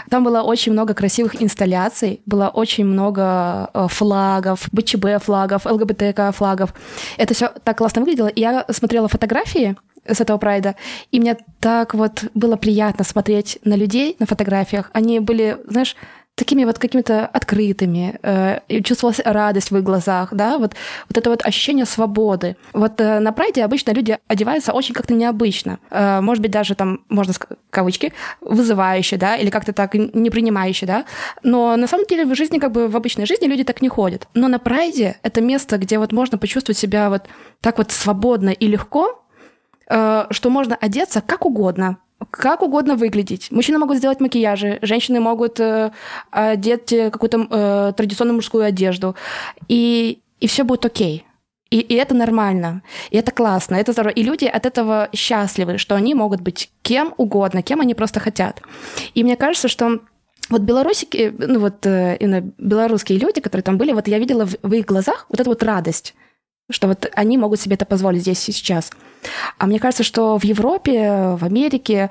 Там 0.09 0.25
было 0.25 0.43
очень 0.43 0.73
много 0.73 0.95
красивых 0.95 1.43
инсталляций, 1.43 2.23
было 2.25 2.49
очень 2.49 2.85
много 2.85 3.71
флагов, 3.89 4.69
БЧБ 4.73 5.23
флагов, 5.23 5.67
ЛГБТК 5.67 6.33
флагов. 6.33 6.73
Это 7.19 7.35
все 7.35 7.51
так 7.65 7.79
классно 7.79 8.01
выглядело. 8.03 8.29
И 8.29 8.41
я 8.41 8.65
смотрела 8.71 9.09
фотографии, 9.09 9.77
с 10.07 10.21
этого 10.21 10.39
прайда. 10.39 10.77
И 11.11 11.21
мне 11.21 11.37
так 11.61 11.95
вот 11.95 12.25
было 12.35 12.57
приятно 12.57 13.05
смотреть 13.05 13.59
на 13.65 13.75
людей 13.75 14.17
на 14.19 14.27
фотографиях. 14.27 14.91
Они 14.93 15.21
были, 15.21 15.59
знаешь, 15.67 15.97
такими 16.35 16.65
вот 16.65 16.79
какими-то 16.79 17.27
открытыми, 17.27 18.19
э, 18.23 18.61
и 18.69 18.83
чувствовалась 18.83 19.21
радость 19.25 19.71
в 19.71 19.77
их 19.77 19.83
глазах, 19.85 20.33
да, 20.33 20.57
вот, 20.59 20.75
вот 21.09 21.19
это 21.19 21.31
вот 21.31 21.45
ощущение 21.45 21.85
свободы. 21.85 22.57
Вот 22.73 23.01
э, 23.01 23.21
на 23.21 23.33
прайде 23.33 23.65
обычно 23.65 23.93
люди 23.93 24.19
одеваются 24.29 24.73
очень 24.73 24.95
как-то 24.95 25.15
необычно, 25.15 25.79
э, 25.91 26.21
может 26.21 26.43
быть, 26.43 26.51
даже 26.51 26.75
там, 26.75 27.05
можно 27.11 27.35
сказать, 27.35 27.59
кавычки, 27.71 28.13
вызывающе, 28.41 29.17
да, 29.19 29.37
или 29.37 29.51
как-то 29.51 29.73
так 29.73 29.95
не 29.95 30.31
принимающе, 30.31 30.87
да, 30.87 31.05
но 31.43 31.77
на 31.77 31.87
самом 31.87 32.07
деле 32.07 32.25
в 32.25 32.35
жизни, 32.35 32.59
как 32.59 32.73
бы 32.73 32.89
в 32.89 32.97
обычной 32.97 33.27
жизни 33.27 33.47
люди 33.47 33.65
так 33.65 33.83
не 33.83 33.89
ходят. 33.89 34.27
Но 34.35 34.49
на 34.49 34.59
прайде 34.59 35.17
это 35.23 35.43
место, 35.43 35.77
где 35.77 35.99
вот 35.99 36.13
можно 36.13 36.39
почувствовать 36.39 36.79
себя 36.79 37.11
вот 37.11 37.25
так 37.61 37.77
вот 37.77 37.93
свободно 37.93 38.51
и 38.51 38.67
легко, 38.67 39.22
что 39.93 40.51
можно 40.51 40.75
одеться 40.75 41.21
как 41.21 41.45
угодно, 41.45 41.99
как 42.31 42.63
угодно 42.63 42.97
выглядеть. 42.97 43.51
Мужчины 43.51 43.79
могут 43.79 43.99
сделать 43.99 44.21
макияжи, 44.21 44.79
женщины 44.83 45.21
могут 45.21 45.61
э, 45.61 45.93
одеть 46.31 46.95
какую-то 47.11 47.47
э, 47.51 47.93
традиционную 47.97 48.37
мужскую 48.37 48.65
одежду, 48.65 49.17
и, 49.69 50.21
и 50.41 50.47
все 50.47 50.65
будет 50.65 50.85
окей. 50.87 51.27
И, 51.71 51.81
и 51.81 51.95
это 51.95 52.15
нормально, 52.15 52.83
и 53.11 53.17
это 53.17 53.33
классно, 53.33 53.77
это 53.77 53.93
здорово. 53.93 54.13
И 54.13 54.23
люди 54.23 54.45
от 54.45 54.67
этого 54.67 55.09
счастливы, 55.15 55.79
что 55.79 55.95
они 55.95 56.15
могут 56.15 56.43
быть 56.43 56.71
кем 56.83 57.15
угодно, 57.17 57.63
кем 57.63 57.81
они 57.81 57.95
просто 57.95 58.21
хотят. 58.21 58.61
И 59.15 59.25
мне 59.25 59.37
кажется, 59.37 59.69
что 59.69 60.01
вот 60.51 60.61
белорусики, 60.61 61.35
ну 61.39 61.61
вот 61.61 61.87
именно 61.87 62.43
белорусские 62.59 63.19
люди, 63.19 63.41
которые 63.41 63.63
там 63.63 63.79
были, 63.79 63.93
вот 63.93 64.07
я 64.07 64.19
видела 64.19 64.45
в, 64.45 64.55
в 64.63 64.73
их 64.75 64.85
глазах 64.85 65.25
вот 65.31 65.41
эту 65.41 65.49
вот 65.49 65.63
радость 65.63 66.15
что 66.71 66.89
вот 66.89 67.11
они 67.15 67.39
могут 67.39 67.61
себе 67.61 67.75
это 67.75 67.85
позволить 67.85 68.23
здесь 68.23 68.49
и 68.49 68.53
сейчас. 68.53 68.91
А 69.59 69.67
мне 69.67 69.79
кажется, 69.79 70.03
что 70.03 70.39
в 70.39 70.45
Европе, 70.45 71.37
в 71.39 71.45
Америке, 71.45 72.11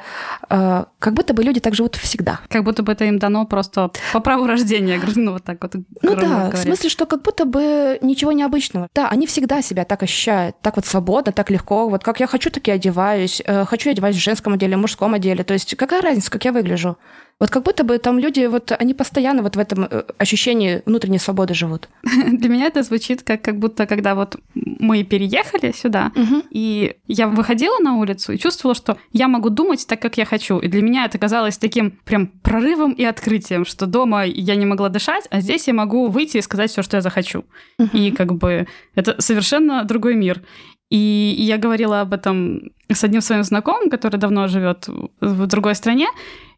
э, 0.49 0.85
как 0.99 1.13
будто 1.13 1.33
бы 1.33 1.43
люди 1.43 1.59
так 1.59 1.73
живут 1.73 1.95
всегда. 1.95 2.39
Как 2.47 2.63
будто 2.63 2.83
бы 2.83 2.91
это 2.91 3.05
им 3.05 3.19
дано 3.19 3.45
просто 3.45 3.91
по 4.13 4.19
праву 4.19 4.47
рождения, 4.47 5.01
ну 5.15 5.33
вот 5.33 5.43
так 5.43 5.61
вот. 5.61 5.73
Ну 6.01 6.15
да, 6.15 6.27
говоря. 6.27 6.51
в 6.51 6.57
смысле, 6.57 6.89
что 6.89 7.05
как 7.05 7.21
будто 7.23 7.45
бы 7.45 7.97
ничего 8.01 8.31
необычного. 8.31 8.87
Да, 8.93 9.09
они 9.09 9.27
всегда 9.27 9.61
себя 9.61 9.83
так 9.83 10.03
ощущают, 10.03 10.55
так 10.61 10.75
вот 10.77 10.85
свободно, 10.85 11.31
так 11.31 11.49
легко. 11.49 11.89
Вот 11.89 12.03
как 12.03 12.19
я 12.19 12.27
хочу, 12.27 12.49
так 12.49 12.67
и 12.67 12.71
одеваюсь. 12.71 13.41
Э, 13.45 13.65
хочу 13.65 13.89
я 13.89 13.93
одеваюсь 13.93 14.15
в 14.15 14.19
женском 14.19 14.53
отделе, 14.53 14.77
в 14.77 14.79
мужском 14.79 15.13
отделе. 15.13 15.43
То 15.43 15.53
есть 15.53 15.75
какая 15.75 16.01
разница, 16.01 16.31
как 16.31 16.45
я 16.45 16.51
выгляжу? 16.51 16.97
Вот 17.41 17.49
как 17.49 17.63
будто 17.63 17.83
бы 17.83 17.97
там 17.97 18.19
люди, 18.19 18.45
вот 18.45 18.71
они 18.71 18.93
постоянно 18.93 19.41
вот 19.41 19.55
в 19.55 19.59
этом 19.59 19.87
э, 19.89 20.03
ощущении 20.19 20.83
внутренней 20.85 21.17
свободы 21.17 21.55
живут. 21.55 21.89
Для 22.03 22.49
меня 22.49 22.67
это 22.67 22.83
звучит 22.83 23.23
как, 23.23 23.41
как 23.41 23.57
будто, 23.57 23.87
когда 23.87 24.13
вот 24.13 24.35
мы 24.53 25.03
переехали 25.03 25.71
сюда, 25.71 26.11
угу. 26.15 26.43
и 26.51 26.97
я 27.07 27.27
выходила 27.27 27.79
на 27.79 27.95
улицу 27.95 28.33
и 28.33 28.37
чувствовала, 28.37 28.75
что 28.75 28.97
я 29.11 29.27
могу 29.27 29.49
думать 29.49 29.87
так, 29.87 29.99
как 29.99 30.17
я 30.17 30.25
хочу. 30.25 30.59
И 30.59 30.67
для 30.67 30.83
меня 30.83 31.05
это 31.05 31.17
казалось 31.17 31.57
таким 31.57 31.97
прям 32.05 32.27
прорывом 32.27 32.91
и 32.91 33.03
открытием, 33.03 33.65
что 33.65 33.87
дома 33.87 34.23
я 34.23 34.55
не 34.55 34.67
могла 34.67 34.89
дышать, 34.89 35.25
а 35.31 35.41
здесь 35.41 35.67
я 35.67 35.73
могу 35.73 36.09
выйти 36.09 36.37
и 36.37 36.41
сказать 36.41 36.69
все, 36.69 36.83
что 36.83 36.97
я 36.97 37.01
захочу. 37.01 37.45
Угу. 37.79 37.97
И 37.97 38.11
как 38.11 38.35
бы 38.35 38.67
это 38.93 39.19
совершенно 39.19 39.83
другой 39.83 40.13
мир. 40.13 40.43
И 40.91 41.35
я 41.39 41.57
говорила 41.57 42.01
об 42.01 42.13
этом 42.13 42.71
с 42.91 43.03
одним 43.03 43.21
своим 43.21 43.43
знакомым, 43.43 43.89
который 43.89 44.17
давно 44.17 44.47
живет 44.47 44.89
в 45.21 45.47
другой 45.47 45.73
стране, 45.73 46.07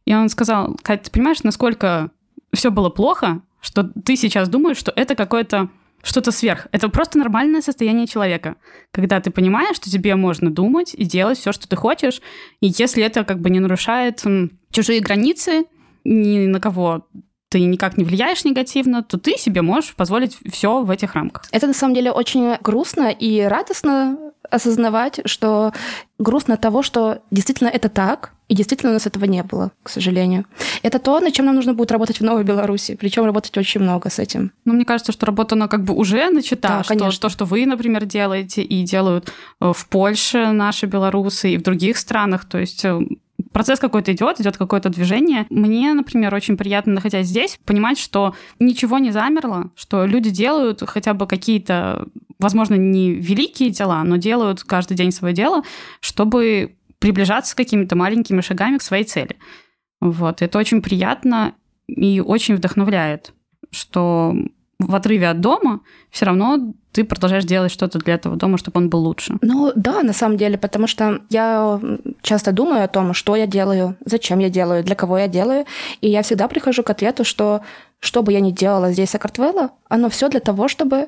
и 0.05 0.13
он 0.13 0.29
сказал, 0.29 0.77
Катя, 0.81 1.05
ты 1.05 1.11
понимаешь, 1.11 1.43
насколько 1.43 2.11
все 2.53 2.71
было 2.71 2.89
плохо, 2.89 3.41
что 3.61 3.83
ты 3.83 4.15
сейчас 4.15 4.49
думаешь, 4.49 4.77
что 4.77 4.91
это 4.95 5.15
какое-то 5.15 5.69
что-то 6.03 6.31
сверх. 6.31 6.67
Это 6.71 6.89
просто 6.89 7.17
нормальное 7.17 7.61
состояние 7.61 8.07
человека, 8.07 8.57
когда 8.91 9.21
ты 9.21 9.31
понимаешь, 9.31 9.77
что 9.77 9.89
тебе 9.89 10.15
можно 10.15 10.51
думать 10.51 10.93
и 10.93 11.05
делать 11.05 11.39
все, 11.39 11.53
что 11.53 11.67
ты 11.67 11.77
хочешь, 11.77 12.21
и 12.59 12.67
если 12.67 13.01
это 13.03 13.23
как 13.23 13.39
бы 13.39 13.49
не 13.49 13.61
нарушает 13.61 14.21
чужие 14.71 14.99
границы, 14.99 15.65
ни 16.03 16.45
на 16.45 16.59
кого 16.59 17.07
ты 17.47 17.61
никак 17.61 17.97
не 17.97 18.03
влияешь 18.03 18.43
негативно, 18.43 19.03
то 19.03 19.17
ты 19.17 19.37
себе 19.37 19.61
можешь 19.61 19.95
позволить 19.95 20.37
все 20.51 20.81
в 20.81 20.89
этих 20.89 21.13
рамках. 21.13 21.47
Это 21.51 21.67
на 21.67 21.73
самом 21.73 21.93
деле 21.93 22.11
очень 22.11 22.57
грустно 22.61 23.09
и 23.11 23.41
радостно 23.41 24.17
осознавать, 24.49 25.21
что 25.25 25.71
грустно 26.17 26.55
от 26.55 26.61
того, 26.61 26.81
что 26.81 27.21
действительно 27.31 27.69
это 27.69 27.89
так, 27.89 28.33
и 28.53 28.55
действительно 28.55 28.91
у 28.91 28.93
нас 28.93 29.07
этого 29.07 29.25
не 29.25 29.41
было, 29.41 29.71
к 29.81 29.89
сожалению. 29.89 30.45
Это 30.83 30.99
то, 30.99 31.19
над 31.19 31.33
чем 31.33 31.47
нам 31.47 31.55
нужно 31.55 31.73
будет 31.73 31.91
работать 31.91 32.19
в 32.19 32.23
Новой 32.23 32.43
Беларуси. 32.43 32.95
Причем 32.95 33.25
работать 33.25 33.57
очень 33.57 33.81
много 33.81 34.11
с 34.11 34.19
этим. 34.19 34.51
Ну, 34.63 34.73
мне 34.73 34.85
кажется, 34.85 35.11
что 35.11 35.25
работа, 35.25 35.55
она 35.55 35.67
как 35.67 35.83
бы 35.83 35.95
уже 35.95 36.29
начата. 36.29 36.67
Да, 36.67 36.83
что, 36.83 36.93
конечно. 36.93 37.19
То, 37.19 37.29
что 37.29 37.45
вы, 37.45 37.65
например, 37.65 38.05
делаете 38.05 38.61
и 38.61 38.83
делают 38.83 39.33
э, 39.59 39.73
в 39.73 39.87
Польше 39.87 40.51
наши 40.51 40.85
белорусы 40.85 41.53
и 41.53 41.57
в 41.57 41.63
других 41.63 41.97
странах. 41.97 42.45
То 42.45 42.59
есть 42.59 42.85
э, 42.85 42.99
процесс 43.53 43.79
какой-то 43.79 44.11
идет, 44.11 44.39
идет 44.39 44.55
какое-то 44.55 44.89
движение. 44.89 45.47
Мне, 45.49 45.91
например, 45.95 46.35
очень 46.35 46.55
приятно, 46.55 46.93
находясь 46.93 47.25
здесь, 47.25 47.57
понимать, 47.65 47.97
что 47.97 48.35
ничего 48.59 48.99
не 48.99 49.09
замерло, 49.09 49.71
что 49.75 50.05
люди 50.05 50.29
делают 50.29 50.83
хотя 50.85 51.15
бы 51.15 51.25
какие-то, 51.25 52.05
возможно, 52.37 52.75
не 52.75 53.13
великие 53.13 53.71
дела, 53.71 54.03
но 54.03 54.17
делают 54.17 54.61
каждый 54.63 54.95
день 54.95 55.11
свое 55.11 55.33
дело, 55.33 55.63
чтобы 56.01 56.75
приближаться 57.03 57.53
какими-то 57.53 57.97
маленькими 57.97 58.39
шагами 58.39 58.77
к 58.77 58.81
своей 58.81 59.03
цели. 59.03 59.35
Вот. 59.99 60.41
Это 60.41 60.57
очень 60.57 60.81
приятно 60.81 61.53
и 61.85 62.21
очень 62.21 62.55
вдохновляет, 62.55 63.33
что 63.71 64.33
в 64.79 64.95
отрыве 64.95 65.27
от 65.27 65.41
дома 65.41 65.81
все 66.11 66.25
равно 66.25 66.73
ты 66.93 67.03
продолжаешь 67.03 67.43
делать 67.43 67.73
что-то 67.73 67.99
для 67.99 68.13
этого 68.13 68.37
дома, 68.37 68.57
чтобы 68.57 68.79
он 68.79 68.89
был 68.89 68.99
лучше. 68.99 69.35
Ну 69.41 69.73
да, 69.75 70.01
на 70.01 70.13
самом 70.13 70.37
деле, 70.37 70.57
потому 70.57 70.87
что 70.87 71.19
я 71.29 71.77
часто 72.21 72.53
думаю 72.53 72.85
о 72.85 72.87
том, 72.87 73.13
что 73.13 73.35
я 73.35 73.47
делаю, 73.47 73.97
зачем 74.05 74.39
я 74.39 74.49
делаю, 74.49 74.81
для 74.81 74.95
кого 74.95 75.17
я 75.17 75.27
делаю, 75.27 75.65
и 75.99 76.09
я 76.09 76.21
всегда 76.21 76.47
прихожу 76.47 76.83
к 76.83 76.89
ответу, 76.89 77.25
что 77.25 77.63
что 77.99 78.23
бы 78.23 78.31
я 78.31 78.39
ни 78.39 78.51
делала 78.51 78.93
здесь, 78.93 79.09
Сакартвелла, 79.09 79.71
оно 79.89 80.09
все 80.09 80.29
для 80.29 80.39
того, 80.39 80.69
чтобы 80.69 81.07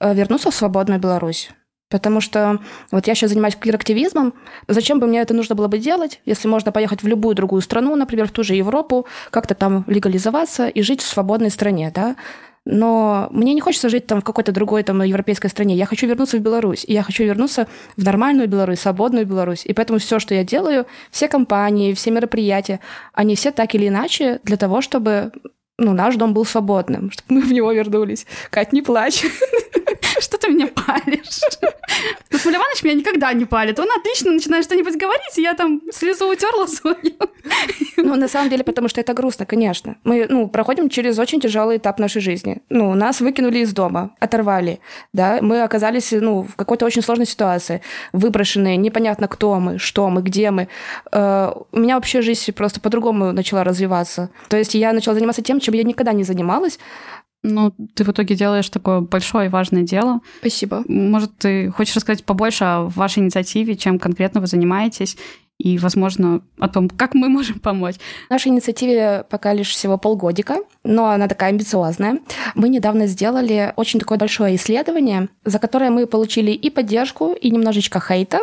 э, 0.00 0.14
вернуться 0.14 0.50
в 0.50 0.54
свободную 0.54 1.00
Беларусь. 1.00 1.50
Потому 1.90 2.20
что 2.20 2.60
вот 2.90 3.06
я 3.06 3.14
сейчас 3.14 3.30
занимаюсь 3.30 3.56
квир-активизмом. 3.56 4.32
Зачем 4.68 5.00
бы 5.00 5.06
мне 5.06 5.20
это 5.20 5.34
нужно 5.34 5.54
было 5.54 5.68
бы 5.68 5.78
делать, 5.78 6.20
если 6.24 6.48
можно 6.48 6.72
поехать 6.72 7.02
в 7.02 7.06
любую 7.06 7.34
другую 7.34 7.60
страну, 7.62 7.96
например, 7.96 8.28
в 8.28 8.30
ту 8.30 8.44
же 8.44 8.54
Европу, 8.54 9.06
как-то 9.30 9.54
там 9.54 9.84
легализоваться 9.88 10.68
и 10.68 10.82
жить 10.82 11.02
в 11.02 11.06
свободной 11.06 11.50
стране, 11.50 11.92
да? 11.94 12.16
но 12.64 13.28
мне 13.30 13.54
не 13.54 13.60
хочется 13.60 13.88
жить 13.88 14.06
там 14.06 14.20
в 14.20 14.24
какой-то 14.24 14.52
другой 14.52 14.82
там 14.82 15.02
европейской 15.02 15.48
стране. 15.48 15.74
Я 15.74 15.86
хочу 15.86 16.06
вернуться 16.06 16.36
в 16.36 16.40
Беларусь, 16.40 16.84
и 16.86 16.92
я 16.92 17.02
хочу 17.02 17.24
вернуться 17.24 17.66
в 17.96 18.04
нормальную 18.04 18.48
Беларусь, 18.48 18.80
свободную 18.80 19.26
Беларусь. 19.26 19.64
И 19.64 19.72
поэтому 19.72 19.98
все, 19.98 20.18
что 20.18 20.34
я 20.34 20.44
делаю, 20.44 20.86
все 21.10 21.26
компании, 21.26 21.94
все 21.94 22.10
мероприятия, 22.10 22.80
они 23.12 23.34
все 23.34 23.50
так 23.50 23.74
или 23.74 23.88
иначе 23.88 24.40
для 24.44 24.56
того, 24.56 24.82
чтобы 24.82 25.32
ну, 25.78 25.94
наш 25.94 26.16
дом 26.16 26.34
был 26.34 26.44
свободным, 26.44 27.10
чтобы 27.12 27.40
мы 27.40 27.46
в 27.46 27.52
него 27.52 27.72
вернулись. 27.72 28.26
Кать, 28.50 28.72
не 28.72 28.82
плачь. 28.82 29.24
Меня 30.54 30.66
палишь? 30.66 31.40
Вот 32.32 32.54
Иванович 32.54 32.82
меня 32.84 32.94
никогда 32.94 33.32
не 33.34 33.44
палит. 33.44 33.78
Он 33.78 33.88
отлично 33.98 34.30
начинает 34.30 34.64
что-нибудь 34.64 34.96
говорить, 34.96 35.36
и 35.36 35.42
я 35.42 35.54
там 35.54 35.82
слезу 35.92 36.28
утерла 36.28 36.66
свою. 36.66 36.96
Ну, 37.96 38.16
на 38.16 38.28
самом 38.28 38.48
деле, 38.48 38.64
потому 38.64 38.88
что 38.88 39.00
это 39.00 39.12
грустно, 39.12 39.44
конечно. 39.44 39.96
Мы, 40.04 40.26
ну, 40.28 40.48
проходим 40.48 40.88
через 40.88 41.18
очень 41.18 41.40
тяжелый 41.40 41.76
этап 41.76 41.98
нашей 41.98 42.22
жизни. 42.22 42.62
Ну, 42.70 42.94
нас 42.94 43.20
выкинули 43.20 43.58
из 43.58 43.72
дома, 43.74 44.16
оторвали, 44.20 44.80
да, 45.12 45.38
мы 45.42 45.62
оказались, 45.62 46.12
ну, 46.12 46.42
в 46.42 46.56
какой-то 46.56 46.86
очень 46.86 47.02
сложной 47.02 47.26
ситуации, 47.26 47.82
выброшенные, 48.12 48.78
непонятно 48.78 49.28
кто 49.28 49.60
мы, 49.60 49.78
что 49.78 50.08
мы, 50.08 50.22
где 50.22 50.50
мы. 50.50 50.68
Э, 51.12 51.52
у 51.72 51.78
меня 51.78 51.96
вообще 51.96 52.22
жизнь 52.22 52.52
просто 52.52 52.80
по-другому 52.80 53.32
начала 53.32 53.64
развиваться. 53.64 54.30
То 54.48 54.56
есть 54.56 54.74
я 54.74 54.92
начала 54.92 55.14
заниматься 55.14 55.42
тем, 55.42 55.60
чем 55.60 55.74
я 55.74 55.82
никогда 55.82 56.12
не 56.12 56.24
занималась, 56.24 56.78
Ну, 57.42 57.74
ты 57.94 58.04
в 58.04 58.10
итоге 58.10 58.34
делаешь 58.34 58.68
такое 58.68 59.00
большое 59.00 59.46
и 59.46 59.50
важное 59.50 59.82
дело. 59.82 60.20
Спасибо. 60.40 60.84
Может, 60.86 61.38
ты 61.38 61.70
хочешь 61.70 61.96
рассказать 61.96 62.24
побольше 62.24 62.64
о 62.64 62.82
вашей 62.84 63.20
инициативе, 63.20 63.76
чем 63.76 63.98
конкретно 63.98 64.40
вы 64.40 64.46
занимаетесь, 64.46 65.16
и, 65.60 65.76
возможно, 65.78 66.40
о 66.58 66.68
том, 66.68 66.88
как 66.88 67.14
мы 67.14 67.28
можем 67.28 67.58
помочь. 67.58 67.96
Нашей 68.30 68.48
инициативе 68.48 69.24
пока 69.28 69.52
лишь 69.52 69.68
всего 69.68 69.98
полгодика, 69.98 70.56
но 70.84 71.10
она 71.10 71.28
такая 71.28 71.50
амбициозная. 71.50 72.18
Мы 72.54 72.70
недавно 72.70 73.06
сделали 73.06 73.72
очень 73.76 74.00
такое 74.00 74.16
большое 74.16 74.56
исследование, 74.56 75.28
за 75.44 75.58
которое 75.58 75.90
мы 75.90 76.06
получили 76.06 76.50
и 76.50 76.70
поддержку, 76.70 77.32
и 77.32 77.50
немножечко 77.50 78.00
хейта, 78.00 78.40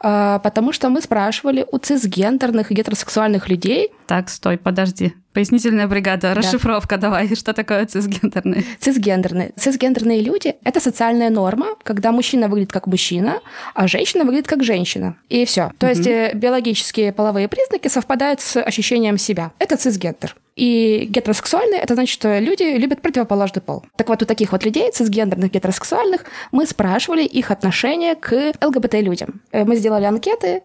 а, 0.00 0.38
потому 0.38 0.72
что 0.72 0.90
мы 0.90 1.00
спрашивали 1.00 1.66
у 1.70 1.78
цисгендерных 1.78 2.70
и 2.70 2.74
гетеросексуальных 2.74 3.48
людей. 3.48 3.90
Так, 4.06 4.28
стой, 4.28 4.56
подожди. 4.56 5.12
Пояснительная 5.34 5.88
бригада, 5.88 6.32
расшифровка 6.32 6.96
да. 6.96 7.08
давай. 7.08 7.34
Что 7.34 7.52
такое 7.52 7.86
цисгендерные? 7.86 8.64
Цисгендерные. 8.78 9.52
Цисгендерные 9.56 10.20
люди— 10.20 10.54
это 10.64 10.78
социальная 10.78 11.28
норма, 11.28 11.74
когда 11.82 12.12
мужчина 12.12 12.46
выглядит 12.46 12.72
как 12.72 12.86
мужчина, 12.86 13.40
а 13.74 13.88
женщина 13.88 14.24
выглядит 14.24 14.46
как 14.46 14.62
женщина. 14.62 15.16
И 15.28 15.44
все. 15.44 15.72
То 15.78 15.86
угу. 15.86 15.94
есть 15.96 16.06
э, 16.06 16.30
биологические 16.34 17.12
половые 17.12 17.48
признаки 17.48 17.88
совпадают 17.88 18.40
с 18.40 18.62
ощущением 18.62 19.18
себя. 19.18 19.50
Это 19.58 19.76
цисгендер. 19.76 20.36
И 20.54 21.06
гетеросексуальные— 21.10 21.80
это 21.82 21.94
значит, 21.94 22.14
что 22.14 22.38
люди 22.38 22.62
любят 22.78 23.02
противоположный 23.02 23.60
пол. 23.60 23.84
Так 23.96 24.08
вот, 24.08 24.22
у 24.22 24.26
таких 24.26 24.52
вот 24.52 24.64
людей, 24.64 24.92
цисгендерных, 24.92 25.50
гетеросексуальных, 25.50 26.24
мы 26.52 26.64
спрашивали 26.66 27.24
их 27.24 27.50
отношение 27.50 28.14
к 28.14 28.52
ЛГБТ-людям. 28.62 29.42
Э, 29.50 29.64
мы 29.64 29.74
сделали 29.74 30.04
анкеты, 30.04 30.62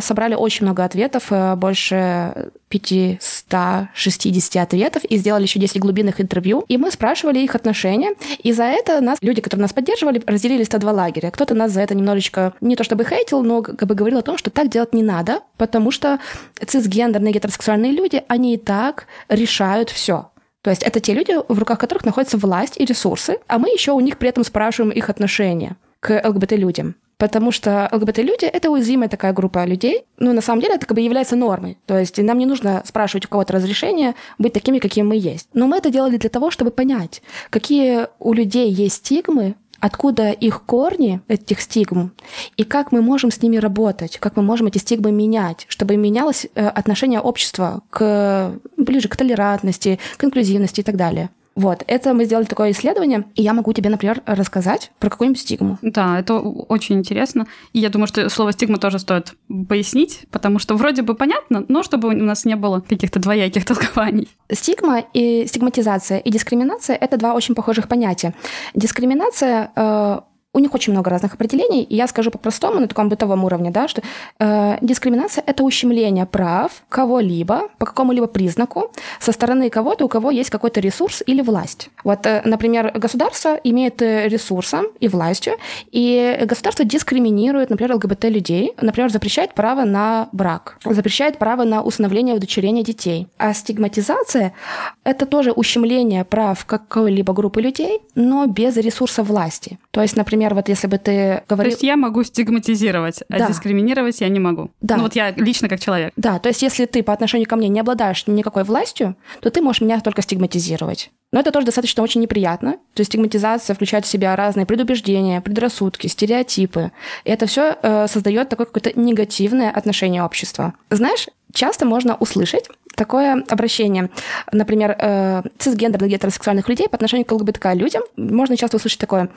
собрали 0.00 0.34
очень 0.34 0.64
много 0.64 0.84
ответов, 0.84 1.26
э, 1.30 1.54
больше 1.56 2.50
560 2.68 4.62
ответов, 4.62 5.04
и 5.04 5.16
сделали 5.18 5.42
еще 5.42 5.58
10 5.58 5.80
глубинных 5.80 6.20
интервью. 6.20 6.64
И 6.68 6.76
мы 6.76 6.90
спрашивали 6.90 7.40
их 7.40 7.54
отношения. 7.54 8.14
И 8.42 8.52
за 8.52 8.64
это 8.64 9.00
нас, 9.00 9.18
люди, 9.20 9.40
которые 9.40 9.62
нас 9.62 9.72
поддерживали, 9.72 10.22
разделились 10.26 10.72
на 10.72 10.78
два 10.78 10.92
лагеря. 10.92 11.30
Кто-то 11.30 11.54
нас 11.54 11.72
за 11.72 11.82
это 11.82 11.94
немножечко, 11.94 12.54
не 12.60 12.76
то 12.76 12.84
чтобы 12.84 13.04
хейтил, 13.04 13.42
но 13.42 13.62
как 13.62 13.86
бы 13.86 13.94
говорил 13.94 14.18
о 14.18 14.22
том, 14.22 14.38
что 14.38 14.50
так 14.50 14.68
делать 14.68 14.94
не 14.94 15.02
надо, 15.02 15.40
потому 15.56 15.90
что 15.90 16.18
цисгендерные 16.64 17.32
гетеросексуальные 17.32 17.92
люди, 17.92 18.22
они 18.28 18.54
и 18.54 18.58
так 18.58 19.06
решают 19.28 19.90
все. 19.90 20.30
То 20.62 20.70
есть 20.70 20.82
это 20.82 21.00
те 21.00 21.14
люди, 21.14 21.34
в 21.48 21.58
руках 21.58 21.78
которых 21.78 22.04
находится 22.04 22.36
власть 22.36 22.78
и 22.78 22.84
ресурсы, 22.84 23.38
а 23.46 23.58
мы 23.58 23.68
еще 23.68 23.92
у 23.92 24.00
них 24.00 24.18
при 24.18 24.28
этом 24.28 24.44
спрашиваем 24.44 24.92
их 24.92 25.08
отношения 25.08 25.76
к 26.00 26.20
ЛГБТ-людям. 26.24 26.96
Потому 27.18 27.50
что 27.50 27.88
ЛГБТ-люди— 27.92 28.44
это 28.46 28.70
уязвимая 28.70 29.08
такая 29.08 29.32
группа 29.32 29.64
людей. 29.64 30.04
Ну, 30.18 30.32
на 30.32 30.40
самом 30.40 30.62
деле, 30.62 30.76
это 30.76 30.86
как 30.86 30.94
бы 30.94 31.00
является 31.00 31.34
нормой. 31.34 31.76
То 31.84 31.98
есть 31.98 32.18
нам 32.18 32.38
не 32.38 32.46
нужно 32.46 32.82
спрашивать 32.86 33.26
у 33.26 33.28
кого-то 33.28 33.54
разрешения 33.54 34.14
быть 34.38 34.52
такими, 34.52 34.78
какими 34.78 35.04
мы 35.04 35.16
есть. 35.16 35.48
Но 35.52 35.66
мы 35.66 35.78
это 35.78 35.90
делали 35.90 36.16
для 36.16 36.30
того, 36.30 36.50
чтобы 36.52 36.70
понять, 36.70 37.22
какие 37.50 38.06
у 38.20 38.32
людей 38.32 38.70
есть 38.70 38.96
стигмы, 38.96 39.56
откуда 39.80 40.30
их 40.30 40.62
корни, 40.62 41.20
этих 41.28 41.60
стигм, 41.60 42.12
и 42.56 42.64
как 42.64 42.92
мы 42.92 43.02
можем 43.02 43.30
с 43.30 43.40
ними 43.42 43.56
работать, 43.56 44.18
как 44.18 44.36
мы 44.36 44.42
можем 44.42 44.66
эти 44.66 44.78
стигмы 44.78 45.12
менять, 45.12 45.66
чтобы 45.68 45.96
менялось 45.96 46.46
э, 46.54 46.66
отношение 46.66 47.20
общества 47.20 47.82
к, 47.90 48.54
ближе 48.76 49.08
к 49.08 49.16
толерантности, 49.16 49.98
к 50.16 50.24
инклюзивности 50.24 50.80
и 50.80 50.84
так 50.84 50.96
далее. 50.96 51.30
Вот, 51.58 51.82
это 51.88 52.14
мы 52.14 52.24
сделали 52.24 52.44
такое 52.44 52.70
исследование, 52.70 53.24
и 53.34 53.42
я 53.42 53.52
могу 53.52 53.72
тебе, 53.72 53.90
например, 53.90 54.22
рассказать 54.26 54.92
про 55.00 55.10
какую-нибудь 55.10 55.40
стигму. 55.40 55.76
Да, 55.82 56.20
это 56.20 56.38
очень 56.38 56.98
интересно. 56.98 57.48
И 57.72 57.80
я 57.80 57.88
думаю, 57.88 58.06
что 58.06 58.30
слово 58.30 58.52
стигма 58.52 58.78
тоже 58.78 59.00
стоит 59.00 59.34
пояснить, 59.68 60.26
потому 60.30 60.60
что 60.60 60.76
вроде 60.76 61.02
бы 61.02 61.16
понятно, 61.16 61.64
но 61.66 61.82
чтобы 61.82 62.10
у 62.10 62.12
нас 62.12 62.44
не 62.44 62.54
было 62.54 62.78
каких-то 62.78 63.18
двояких 63.18 63.64
толкований. 63.64 64.28
Стигма 64.52 65.02
и 65.12 65.46
стигматизация 65.48 66.18
и 66.18 66.30
дискриминация— 66.30 66.94
это 67.00 67.16
два 67.16 67.34
очень 67.34 67.56
похожих 67.56 67.88
понятия. 67.88 68.34
Дискриминация 68.76 69.72
э, 69.74 70.20
у 70.54 70.60
них 70.60 70.74
очень 70.74 70.92
много 70.92 71.10
разных 71.10 71.34
определений, 71.34 71.82
и 71.82 71.94
я 71.94 72.06
скажу 72.06 72.30
по-простому, 72.30 72.80
на 72.80 72.88
таком 72.88 73.08
бытовом 73.08 73.44
уровне, 73.44 73.70
да, 73.70 73.86
что 73.86 74.02
э, 74.38 74.78
дискриминация— 74.80 75.44
это 75.46 75.62
ущемление 75.62 76.24
прав 76.24 76.72
кого-либо 76.88 77.68
по 77.78 77.86
какому-либо 77.86 78.26
признаку 78.26 78.90
со 79.20 79.32
стороны 79.32 79.68
кого-то, 79.68 80.06
у 80.06 80.08
кого 80.08 80.30
есть 80.30 80.48
какой-то 80.50 80.80
ресурс 80.80 81.22
или 81.26 81.42
власть. 81.42 81.90
Вот, 82.02 82.24
э, 82.26 82.40
например, 82.44 82.92
государство 82.98 83.60
имеет 83.62 84.00
э, 84.00 84.28
ресурсом 84.28 84.86
и 85.00 85.08
властью, 85.08 85.52
и 85.92 86.38
государство 86.44 86.84
дискриминирует, 86.84 87.68
например, 87.68 87.96
ЛГБТ-людей, 87.96 88.72
например, 88.80 89.10
запрещает 89.10 89.52
право 89.52 89.84
на 89.84 90.28
брак, 90.32 90.78
запрещает 90.84 91.38
право 91.38 91.64
на 91.64 91.82
усыновление 91.82 92.34
и 92.34 92.38
удочерение 92.38 92.84
детей. 92.84 93.28
А 93.36 93.52
стигматизация— 93.52 94.54
это 95.04 95.26
тоже 95.26 95.52
ущемление 95.52 96.24
прав 96.24 96.64
какой-либо 96.64 97.34
группы 97.34 97.60
людей, 97.60 98.00
но 98.14 98.46
без 98.46 98.76
ресурса 98.76 99.22
власти. 99.22 99.78
То 99.90 100.00
есть, 100.00 100.16
например, 100.16 100.37
например, 100.38 100.54
вот 100.54 100.68
если 100.68 100.86
бы 100.86 100.98
ты 100.98 101.42
говорил... 101.48 101.70
То 101.70 101.74
есть 101.74 101.82
я 101.82 101.96
могу 101.96 102.22
стигматизировать, 102.22 103.22
а 103.28 103.38
да. 103.38 103.48
дискриминировать 103.48 104.20
я 104.20 104.28
не 104.28 104.40
могу. 104.40 104.70
Да. 104.80 104.96
Ну 104.96 105.02
вот 105.02 105.16
я 105.16 105.32
лично 105.32 105.68
как 105.68 105.80
человек. 105.80 106.12
Да, 106.16 106.38
то 106.38 106.48
есть 106.48 106.62
если 106.62 106.86
ты 106.86 107.02
по 107.02 107.12
отношению 107.12 107.48
ко 107.48 107.56
мне 107.56 107.68
не 107.68 107.80
обладаешь 107.80 108.26
никакой 108.26 108.64
властью, 108.64 109.16
то 109.40 109.50
ты 109.50 109.60
можешь 109.60 109.82
меня 109.82 110.00
только 110.00 110.22
стигматизировать. 110.22 111.10
Но 111.32 111.40
это 111.40 111.52
тоже 111.52 111.66
достаточно 111.66 112.02
очень 112.02 112.20
неприятно. 112.22 112.72
То 112.94 113.00
есть 113.00 113.10
стигматизация 113.10 113.74
включает 113.74 114.06
в 114.06 114.08
себя 114.08 114.34
разные 114.34 114.64
предубеждения, 114.64 115.40
предрассудки, 115.40 116.06
стереотипы. 116.06 116.90
И 117.24 117.30
это 117.30 117.46
все 117.46 117.76
э, 117.82 118.06
создает 118.08 118.48
такое 118.48 118.66
какое-то 118.66 118.98
негативное 118.98 119.70
отношение 119.70 120.22
общества. 120.22 120.74
Знаешь, 120.90 121.26
часто 121.52 121.84
можно 121.84 122.16
услышать 122.16 122.68
такое 122.94 123.44
обращение, 123.48 124.10
например, 124.52 124.96
э, 124.98 125.42
цисгендерных 125.58 126.10
гетеросексуальных 126.10 126.68
людей 126.68 126.88
по 126.88 126.96
отношению 126.96 127.26
к 127.26 127.32
ЛГБТК 127.32 127.74
людям, 127.74 128.02
можно 128.16 128.56
часто 128.56 128.76
услышать 128.76 128.98
такое. 128.98 129.28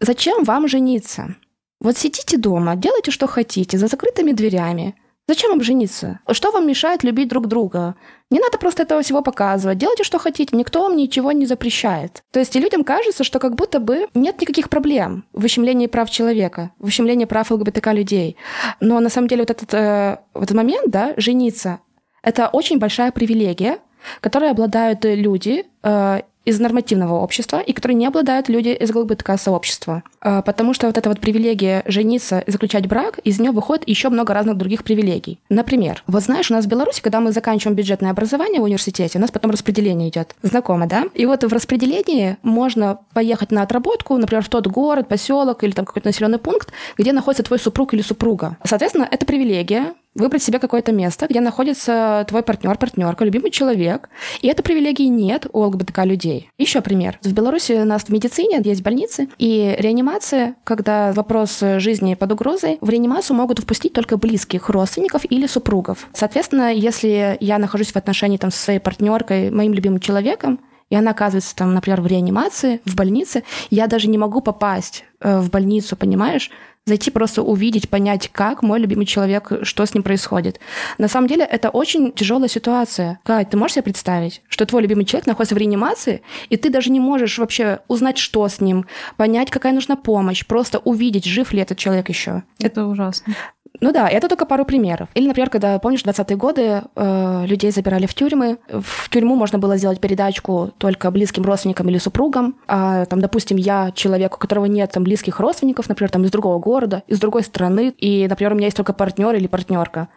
Зачем 0.00 0.44
вам 0.44 0.68
жениться? 0.68 1.34
Вот 1.80 1.96
сидите 1.96 2.36
дома, 2.36 2.76
делайте, 2.76 3.10
что 3.10 3.26
хотите, 3.26 3.78
за 3.78 3.88
закрытыми 3.88 4.32
дверями. 4.32 4.94
Зачем 5.30 5.50
вам 5.50 5.62
жениться? 5.62 6.18
Что 6.32 6.50
вам 6.50 6.66
мешает 6.66 7.04
любить 7.04 7.28
друг 7.28 7.46
друга? 7.46 7.94
Не 8.30 8.40
надо 8.40 8.58
просто 8.58 8.82
этого 8.82 9.00
всего 9.00 9.22
показывать. 9.22 9.78
Делайте, 9.78 10.02
что 10.02 10.18
хотите. 10.18 10.56
Никто 10.56 10.82
вам 10.82 10.96
ничего 10.96 11.30
не 11.30 11.46
запрещает. 11.46 12.24
То 12.32 12.40
есть 12.40 12.56
и 12.56 12.58
людям 12.58 12.82
кажется, 12.82 13.22
что 13.22 13.38
как 13.38 13.54
будто 13.54 13.78
бы 13.78 14.08
нет 14.14 14.40
никаких 14.40 14.68
проблем 14.68 15.22
в 15.32 15.44
ущемлении 15.44 15.86
прав 15.86 16.10
человека, 16.10 16.72
в 16.80 16.86
ущемлении 16.86 17.26
прав 17.26 17.48
ЛГБТК 17.48 17.92
людей. 17.92 18.36
Но 18.80 18.98
на 18.98 19.08
самом 19.08 19.28
деле 19.28 19.42
вот 19.42 19.50
этот, 19.50 19.72
э, 19.72 20.18
этот 20.34 20.56
момент, 20.56 20.90
да, 20.90 21.14
жениться, 21.16 21.78
это 22.24 22.48
очень 22.48 22.80
большая 22.80 23.12
привилегия, 23.12 23.78
которой 24.20 24.50
обладают 24.50 25.04
люди 25.04 25.64
э, 25.84 26.22
из 26.44 26.58
нормативного 26.58 27.14
общества 27.14 27.60
и 27.60 27.72
которые 27.72 27.96
не 27.96 28.06
обладают 28.06 28.48
люди 28.48 28.70
из 28.70 28.94
ЛГБТК-сообщества. 28.94 30.02
Э, 30.22 30.42
потому 30.44 30.74
что 30.74 30.86
вот 30.86 30.96
эта 30.96 31.08
вот 31.08 31.20
привилегия 31.20 31.82
жениться 31.86 32.40
и 32.40 32.50
заключать 32.50 32.86
брак, 32.86 33.18
из 33.24 33.38
нее 33.38 33.50
выходит 33.50 33.88
еще 33.88 34.08
много 34.08 34.34
разных 34.34 34.56
других 34.56 34.84
привилегий. 34.84 35.38
Например, 35.48 36.02
вот 36.06 36.22
знаешь, 36.22 36.50
у 36.50 36.54
нас 36.54 36.64
в 36.64 36.68
Беларуси, 36.68 37.02
когда 37.02 37.20
мы 37.20 37.32
заканчиваем 37.32 37.76
бюджетное 37.76 38.10
образование 38.10 38.60
в 38.60 38.64
университете, 38.64 39.18
у 39.18 39.20
нас 39.20 39.30
потом 39.30 39.50
распределение 39.50 40.08
идет. 40.08 40.34
Знакомо, 40.42 40.86
да? 40.86 41.04
И 41.14 41.26
вот 41.26 41.44
в 41.44 41.52
распределении 41.52 42.36
можно 42.42 42.98
поехать 43.12 43.50
на 43.50 43.62
отработку, 43.62 44.16
например, 44.16 44.42
в 44.42 44.48
тот 44.48 44.66
город, 44.66 45.08
поселок 45.08 45.62
или 45.64 45.72
там 45.72 45.84
какой-то 45.84 46.08
населенный 46.08 46.38
пункт, 46.38 46.72
где 46.96 47.12
находится 47.12 47.42
твой 47.42 47.58
супруг 47.58 47.94
или 47.94 48.02
супруга. 48.02 48.56
Соответственно, 48.64 49.06
это 49.10 49.26
привилегия, 49.26 49.94
выбрать 50.14 50.42
себе 50.42 50.58
какое-то 50.58 50.92
место, 50.92 51.26
где 51.28 51.40
находится 51.40 52.24
твой 52.28 52.42
партнер, 52.42 52.76
партнерка, 52.76 53.24
любимый 53.24 53.50
человек. 53.50 54.08
И 54.40 54.48
этой 54.48 54.62
привилегии 54.62 55.06
нет 55.06 55.46
у 55.52 55.60
ЛГБТК 55.60 56.04
людей. 56.04 56.50
Еще 56.58 56.80
пример. 56.80 57.18
В 57.22 57.32
Беларуси 57.32 57.72
у 57.72 57.84
нас 57.84 58.04
в 58.04 58.08
медицине 58.10 58.60
есть 58.64 58.82
больницы, 58.82 59.28
и 59.38 59.76
реанимация, 59.78 60.56
когда 60.64 61.12
вопрос 61.12 61.60
жизни 61.78 62.14
под 62.14 62.32
угрозой, 62.32 62.78
в 62.80 62.88
реанимацию 62.88 63.36
могут 63.36 63.60
впустить 63.60 63.92
только 63.92 64.16
близких 64.16 64.68
родственников 64.68 65.22
или 65.30 65.46
супругов. 65.46 66.08
Соответственно, 66.12 66.72
если 66.72 67.36
я 67.40 67.58
нахожусь 67.58 67.92
в 67.92 67.96
отношении 67.96 68.36
там, 68.36 68.50
со 68.50 68.58
своей 68.58 68.80
партнеркой, 68.80 69.50
моим 69.50 69.72
любимым 69.72 70.00
человеком, 70.00 70.60
и 70.90 70.96
она 70.96 71.12
оказывается 71.12 71.56
там, 71.56 71.72
например, 71.72 72.00
в 72.00 72.06
реанимации, 72.06 72.80
в 72.84 72.94
больнице, 72.94 73.44
я 73.70 73.86
даже 73.86 74.08
не 74.08 74.18
могу 74.18 74.40
попасть 74.40 75.04
э, 75.20 75.40
в 75.40 75.50
больницу, 75.50 75.96
понимаешь? 75.96 76.50
зайти 76.86 77.10
просто 77.10 77.42
увидеть, 77.42 77.88
понять, 77.88 78.28
как 78.32 78.62
мой 78.62 78.80
любимый 78.80 79.06
человек, 79.06 79.52
что 79.62 79.84
с 79.84 79.94
ним 79.94 80.02
происходит. 80.02 80.58
На 80.98 81.08
самом 81.08 81.28
деле 81.28 81.44
это 81.44 81.68
очень 81.68 82.10
тяжелая 82.12 82.48
ситуация. 82.48 83.20
Кать, 83.22 83.50
ты 83.50 83.56
можешь 83.56 83.74
себе 83.74 83.84
представить, 83.84 84.42
что 84.48 84.66
твой 84.66 84.82
любимый 84.82 85.04
человек 85.04 85.26
находится 85.26 85.54
в 85.54 85.58
реанимации, 85.58 86.22
и 86.48 86.56
ты 86.56 86.70
даже 86.70 86.90
не 86.90 86.98
можешь 86.98 87.38
вообще 87.38 87.80
узнать, 87.86 88.18
что 88.18 88.48
с 88.48 88.60
ним, 88.60 88.86
понять, 89.16 89.50
какая 89.50 89.72
нужна 89.72 89.94
помощь, 89.94 90.44
просто 90.44 90.78
увидеть, 90.78 91.26
жив 91.26 91.52
ли 91.52 91.60
этот 91.60 91.78
человек 91.78 92.08
еще. 92.08 92.42
Это 92.58 92.86
ужасно. 92.86 93.34
Ну 93.80 93.92
да, 93.92 94.08
это 94.08 94.28
только 94.28 94.46
пару 94.46 94.64
примеров. 94.64 95.08
Или, 95.14 95.28
например, 95.28 95.48
когда, 95.48 95.78
помнишь, 95.78 96.02
в 96.02 96.06
20-е 96.06 96.36
годы 96.36 96.82
э, 96.96 97.46
людей 97.46 97.70
забирали 97.70 98.06
в 98.06 98.14
тюрьмы. 98.14 98.58
В 98.68 99.08
тюрьму 99.08 99.36
можно 99.36 99.58
было 99.58 99.76
сделать 99.76 100.00
передачку 100.00 100.72
только 100.78 101.10
близким 101.10 101.44
родственникам 101.44 101.88
или 101.88 101.98
супругам. 101.98 102.56
А 102.66 103.04
там, 103.06 103.20
допустим, 103.20 103.56
я 103.56 103.92
человек, 103.92 104.34
у 104.34 104.38
которого 104.38 104.66
нет 104.66 104.90
там 104.90 105.04
близких 105.04 105.40
родственников, 105.40 105.88
например, 105.88 106.10
там 106.10 106.24
из 106.24 106.30
другого 106.30 106.58
города, 106.58 107.04
из 107.06 107.20
другой 107.20 107.42
страны, 107.42 107.94
и, 107.96 108.26
например, 108.28 108.52
у 108.52 108.56
меня 108.56 108.66
есть 108.66 108.76
только 108.76 108.92
партнер 108.92 109.34
или 109.34 109.46
партнерка. 109.46 110.08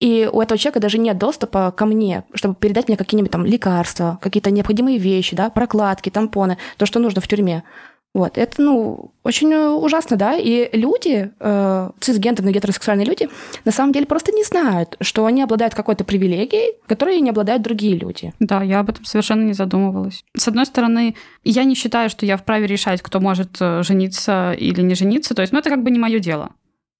и 0.00 0.28
у 0.32 0.40
этого 0.40 0.58
человека 0.58 0.80
даже 0.80 0.98
нет 0.98 1.18
доступа 1.18 1.72
ко 1.72 1.86
мне, 1.86 2.24
чтобы 2.34 2.54
передать 2.54 2.88
мне 2.88 2.96
какие-нибудь 2.96 3.32
там 3.32 3.44
лекарства, 3.44 4.18
какие-то 4.22 4.50
необходимые 4.50 4.98
вещи, 4.98 5.36
да, 5.36 5.50
прокладки, 5.50 6.10
тампоны, 6.10 6.58
то, 6.76 6.86
что 6.86 7.00
нужно 7.00 7.20
в 7.20 7.28
тюрьме. 7.28 7.64
Вот, 8.14 8.38
это, 8.38 8.62
ну, 8.62 9.12
очень 9.24 9.52
ужасно, 9.52 10.16
да, 10.16 10.36
и 10.36 10.70
люди, 10.76 11.32
э, 11.40 11.90
цисгендерные 11.98 12.54
гетеросексуальные 12.54 13.06
люди, 13.06 13.28
на 13.64 13.72
самом 13.72 13.92
деле 13.92 14.06
просто 14.06 14.30
не 14.30 14.44
знают, 14.44 14.96
что 15.00 15.26
они 15.26 15.42
обладают 15.42 15.74
какой-то 15.74 16.04
привилегией, 16.04 16.76
которой 16.86 17.20
не 17.20 17.30
обладают 17.30 17.62
другие 17.62 17.96
люди. 17.98 18.32
Да, 18.38 18.62
я 18.62 18.78
об 18.78 18.90
этом 18.90 19.04
совершенно 19.04 19.42
не 19.42 19.52
задумывалась. 19.52 20.24
С 20.36 20.46
одной 20.46 20.64
стороны, 20.64 21.16
я 21.42 21.64
не 21.64 21.74
считаю, 21.74 22.08
что 22.08 22.24
я 22.24 22.36
вправе 22.36 22.68
решать, 22.68 23.02
кто 23.02 23.18
может 23.18 23.56
э, 23.60 23.82
жениться 23.82 24.52
или 24.52 24.80
не 24.80 24.94
жениться, 24.94 25.34
то 25.34 25.42
есть, 25.42 25.52
ну, 25.52 25.58
это 25.58 25.68
как 25.68 25.82
бы 25.82 25.90
не 25.90 25.98
мое 25.98 26.20
дело. 26.20 26.52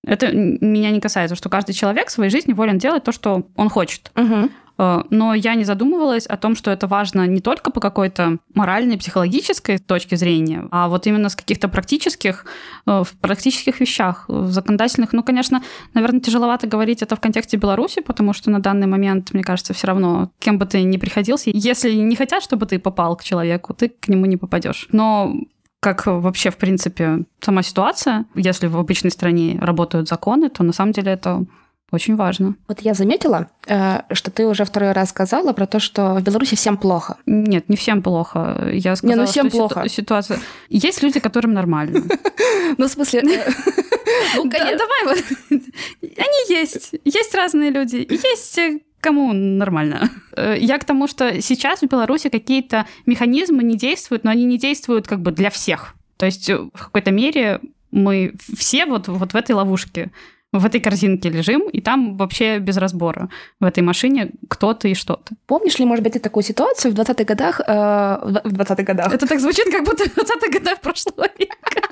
Это 0.06 0.32
меня 0.32 0.90
не 0.90 1.00
касается, 1.00 1.36
что 1.36 1.48
каждый 1.48 1.74
человек 1.74 2.08
в 2.08 2.12
своей 2.12 2.30
жизни 2.30 2.52
волен 2.52 2.78
делать 2.78 3.04
то, 3.04 3.12
что 3.12 3.44
он 3.54 3.70
хочет. 3.70 4.10
Угу. 4.16 4.50
Но 4.76 5.34
я 5.34 5.54
не 5.54 5.64
задумывалась 5.64 6.26
о 6.26 6.36
том, 6.36 6.56
что 6.56 6.70
это 6.70 6.86
важно 6.86 7.26
не 7.26 7.40
только 7.40 7.70
по 7.70 7.80
какой-то 7.80 8.38
моральной, 8.54 8.98
психологической 8.98 9.78
точке 9.78 10.16
зрения, 10.16 10.66
а 10.70 10.88
вот 10.88 11.06
именно 11.06 11.28
с 11.28 11.36
каких-то 11.36 11.68
практических, 11.68 12.44
э, 12.86 13.02
в 13.04 13.16
практических 13.20 13.80
вещах, 13.80 14.24
в 14.28 14.50
законодательных. 14.50 15.12
Ну, 15.12 15.22
конечно, 15.22 15.62
наверное, 15.94 16.20
тяжеловато 16.20 16.66
говорить 16.66 17.02
это 17.02 17.14
в 17.16 17.20
контексте 17.20 17.56
Беларуси, 17.56 18.02
потому 18.02 18.32
что 18.32 18.50
на 18.50 18.60
данный 18.60 18.86
момент, 18.86 19.32
мне 19.32 19.44
кажется, 19.44 19.74
все 19.74 19.86
равно, 19.86 20.30
кем 20.38 20.58
бы 20.58 20.66
ты 20.66 20.82
ни 20.82 20.96
приходился, 20.96 21.50
если 21.52 21.92
не 21.92 22.16
хотят, 22.16 22.42
чтобы 22.42 22.66
ты 22.66 22.78
попал 22.78 23.16
к 23.16 23.22
человеку, 23.22 23.74
ты 23.74 23.88
к 23.88 24.08
нему 24.08 24.26
не 24.26 24.36
попадешь. 24.36 24.88
Но 24.90 25.34
как 25.80 26.06
вообще, 26.06 26.50
в 26.50 26.56
принципе, 26.56 27.24
сама 27.40 27.62
ситуация, 27.62 28.24
если 28.34 28.68
в 28.68 28.76
обычной 28.78 29.10
стране 29.10 29.58
работают 29.60 30.08
законы, 30.08 30.48
то 30.48 30.62
на 30.62 30.72
самом 30.72 30.92
деле 30.92 31.12
это 31.12 31.44
очень 31.94 32.16
важно. 32.16 32.54
Вот 32.68 32.80
я 32.80 32.94
заметила, 32.94 33.48
э, 33.66 34.00
что 34.12 34.30
ты 34.30 34.46
уже 34.46 34.64
второй 34.64 34.92
раз 34.92 35.10
сказала 35.10 35.52
про 35.52 35.66
то, 35.66 35.78
что 35.80 36.14
в 36.14 36.22
Беларуси 36.22 36.56
всем 36.56 36.76
плохо. 36.76 37.16
Нет, 37.26 37.68
не 37.68 37.76
всем 37.76 38.02
плохо. 38.02 38.68
Я 38.72 38.96
сказала, 38.96 39.16
не, 39.16 39.20
ну 39.22 39.26
всем 39.26 39.48
что 39.48 39.58
плохо. 39.58 39.88
ситуация... 39.88 40.40
Есть 40.68 41.02
люди, 41.02 41.20
которым 41.20 41.52
нормально. 41.52 42.02
Ну, 42.78 42.86
в 42.86 42.90
смысле... 42.90 43.20
э, 43.20 43.50
Ну, 44.36 44.50
давай 44.50 45.04
вот. 45.04 45.18
Они 46.02 46.48
есть. 46.48 46.94
Есть 47.04 47.34
разные 47.34 47.70
люди. 47.70 48.06
Есть 48.10 48.58
кому 49.00 49.32
нормально. 49.32 50.10
Э, 50.36 50.56
Я 50.58 50.78
к 50.78 50.84
тому, 50.84 51.06
что 51.06 51.42
сейчас 51.42 51.80
в 51.80 51.86
Беларуси 51.86 52.30
какие-то 52.30 52.86
механизмы 53.06 53.62
не 53.62 53.76
действуют, 53.76 54.24
но 54.24 54.30
они 54.30 54.44
не 54.44 54.58
действуют 54.58 55.06
как 55.06 55.20
бы 55.20 55.30
для 55.30 55.50
всех. 55.50 55.94
То 56.16 56.26
есть 56.26 56.48
э, 56.48 56.56
в 56.56 56.84
какой-то 56.84 57.10
мере 57.10 57.60
мы 57.90 58.32
все 58.56 58.86
вот, 58.86 59.08
вот 59.08 59.32
в 59.32 59.36
этой 59.36 59.52
ловушке 59.52 60.10
в 60.58 60.64
этой 60.64 60.80
корзинке 60.80 61.30
лежим, 61.30 61.68
и 61.68 61.80
там 61.80 62.16
вообще 62.16 62.58
без 62.58 62.76
разбора 62.76 63.28
в 63.60 63.64
этой 63.64 63.82
машине 63.82 64.30
кто 64.48 64.72
ты 64.72 64.90
и 64.90 64.94
что 64.94 65.16
ты. 65.16 65.34
Помнишь 65.46 65.78
ли, 65.78 65.84
может 65.84 66.04
быть, 66.04 66.12
ты 66.12 66.20
такую 66.20 66.44
ситуацию 66.44 66.92
в 66.92 66.94
20-х 66.94 67.24
годах, 67.24 67.60
э, 67.60 67.70
в 68.44 68.52
20-х 68.54 68.82
годах? 68.82 69.12
Это 69.12 69.26
так 69.26 69.40
звучит, 69.40 69.70
как 69.70 69.84
будто 69.84 70.04
в 70.04 70.16
20-х 70.16 70.58
годах 70.58 70.80
прошлого 70.80 71.28
века. 71.38 71.88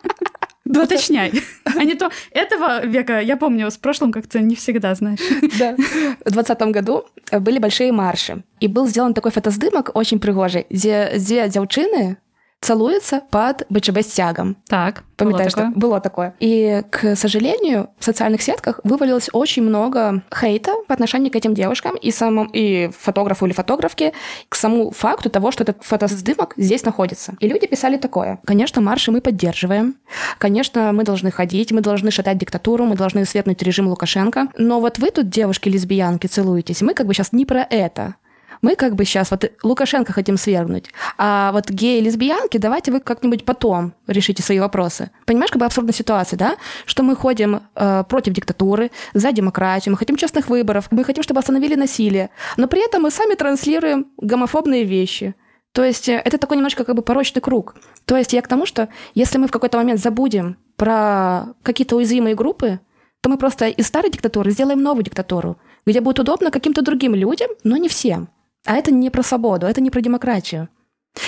Уточняй. 0.65 1.33
А 1.65 1.85
не 1.85 1.95
то 1.95 2.11
этого 2.31 2.87
века, 2.87 3.21
я 3.21 3.37
помню, 3.37 3.71
с 3.71 3.77
прошлым 3.77 4.13
как-то 4.13 4.41
не 4.41 4.55
всегда, 4.55 4.95
знаешь. 4.95 5.21
Да. 5.59 5.77
В 6.25 6.31
20 6.31 6.61
году 6.73 7.05
были 7.41 7.59
большие 7.59 7.93
марши. 7.93 8.43
И 8.61 8.69
был 8.69 8.87
сделан 8.87 9.13
такой 9.13 9.33
фотоздымок 9.33 9.91
очень 9.95 10.19
пригожий, 10.19 10.67
где, 10.71 11.11
где 11.15 11.49
дзяўчыны 11.49 12.17
целуются 12.63 13.21
под 13.31 13.67
БЧБ 13.69 14.01
стягом. 14.03 14.57
Так, 14.69 15.05
Памятаешь, 15.17 15.55
было 15.55 15.73
было 15.93 16.01
такое? 16.01 16.35
И, 16.41 16.83
к 16.91 17.17
сожалению, 17.17 17.91
в 17.99 18.05
социальных 18.05 18.41
сетках 18.43 18.81
вывалилось 18.85 19.29
очень 19.33 19.63
много 19.63 20.23
хейта 20.35 20.73
по 20.87 20.95
отношению 20.95 21.31
к 21.31 21.37
этим 21.37 21.55
девушкам 21.55 21.97
и 21.97 22.11
самому 22.11 22.49
и 22.53 22.91
фотографу 22.99 23.47
или 23.47 23.53
фотографке 23.53 24.13
к 24.49 24.55
самому 24.55 24.91
факту 24.91 25.29
того, 25.29 25.51
что 25.51 25.65
этот 25.65 25.83
фотосдымок 25.83 26.55
здесь 26.57 26.85
находится. 26.85 27.35
И 27.41 27.49
люди 27.49 27.67
писали 27.67 27.97
такое. 27.97 28.39
Конечно, 28.47 28.81
марши 28.81 29.11
мы 29.11 29.21
поддерживаем. 29.21 29.97
Конечно, 30.39 30.93
мы 30.93 31.05
должны 31.05 31.31
ходить, 31.31 31.73
мы 31.73 31.81
должны 31.81 32.11
шатать 32.11 32.39
диктатуру, 32.39 32.87
мы 32.87 32.97
должны 32.97 33.25
светнуть 33.25 33.63
режим 33.63 33.89
Лукашенко. 33.89 34.49
Но 34.57 34.81
вот 34.81 34.99
вы 34.99 35.11
тут, 35.11 35.29
девушки-лесбиянки, 35.29 36.27
целуетесь. 36.27 36.83
Мы 36.83 36.95
как 36.95 37.07
бы 37.07 37.15
сейчас 37.15 37.33
не 37.33 37.45
про 37.45 37.67
это. 37.69 38.15
Мы 38.63 38.77
как 38.77 38.95
бы 38.95 39.05
сейчас 39.05 39.33
вот 39.33 39.51
Лукашенко 39.65 40.13
хотим 40.13 40.37
свергнуть, 40.37 40.87
а 41.19 41.51
вот 41.51 41.69
геи 41.69 41.99
и 41.99 42.01
лесбиянки 42.01 42.59
давайте 42.59 42.93
вы 42.93 43.01
как-нибудь 43.01 43.45
потом 43.45 43.93
решите 44.07 44.41
свои 44.41 44.61
вопросы. 44.61 45.11
Понимаешь, 45.27 45.51
как 45.51 45.59
бы 45.59 45.67
абсурдная 45.67 45.93
ситуация, 45.93 46.37
да? 46.37 46.57
Что 46.87 47.03
мы 47.03 47.17
ходим 47.17 47.63
э, 47.75 48.05
против 48.09 48.33
диктатуры, 48.33 48.93
за 49.15 49.33
демократию, 49.33 49.93
мы 49.93 49.99
хотим 49.99 50.17
честных 50.17 50.49
выборов, 50.49 50.87
мы 50.93 51.03
хотим, 51.03 51.25
чтобы 51.25 51.41
остановили 51.41 51.75
насилие, 51.75 52.31
но 52.57 52.69
при 52.69 52.85
этом 52.85 53.03
мы 53.03 53.11
сами 53.11 53.35
транслируем 53.35 54.07
гомофобные 54.17 54.85
вещи. 54.85 55.35
То 55.73 55.83
есть 55.83 56.09
э, 56.09 56.23
это 56.25 56.39
такой 56.39 56.57
немножко 56.57 56.85
как 56.85 56.95
бы 56.95 57.03
порочный 57.03 57.43
круг. 57.43 57.75
То 58.05 58.17
есть 58.17 58.33
я 58.33 58.43
к 58.43 58.49
тому, 58.49 58.65
что 58.65 58.89
если 59.15 59.39
мы 59.39 59.49
в 59.49 59.51
какой-то 59.51 59.79
момент 59.79 59.99
забудем 59.99 60.57
про 60.77 61.47
какие-то 61.65 61.97
уязвимые 61.97 62.37
группы, 62.37 62.79
то 63.23 63.29
мы 63.29 63.39
просто 63.39 63.67
из 63.67 63.89
старой 63.89 64.13
диктатуры 64.13 64.53
сделаем 64.53 64.83
новую 64.83 65.03
диктатуру, 65.03 65.59
где 65.85 66.01
будет 66.01 66.21
удобно 66.21 66.53
каким-то 66.53 66.83
другим 66.83 67.17
людям, 67.17 67.51
но 67.65 67.77
не 67.77 67.89
всем. 67.89 68.29
А 68.65 68.75
это 68.77 68.93
не 68.93 69.11
про 69.11 69.23
свободу, 69.23 69.67
это 69.67 69.81
не 69.81 69.91
про 69.91 70.01
демократию. 70.01 70.69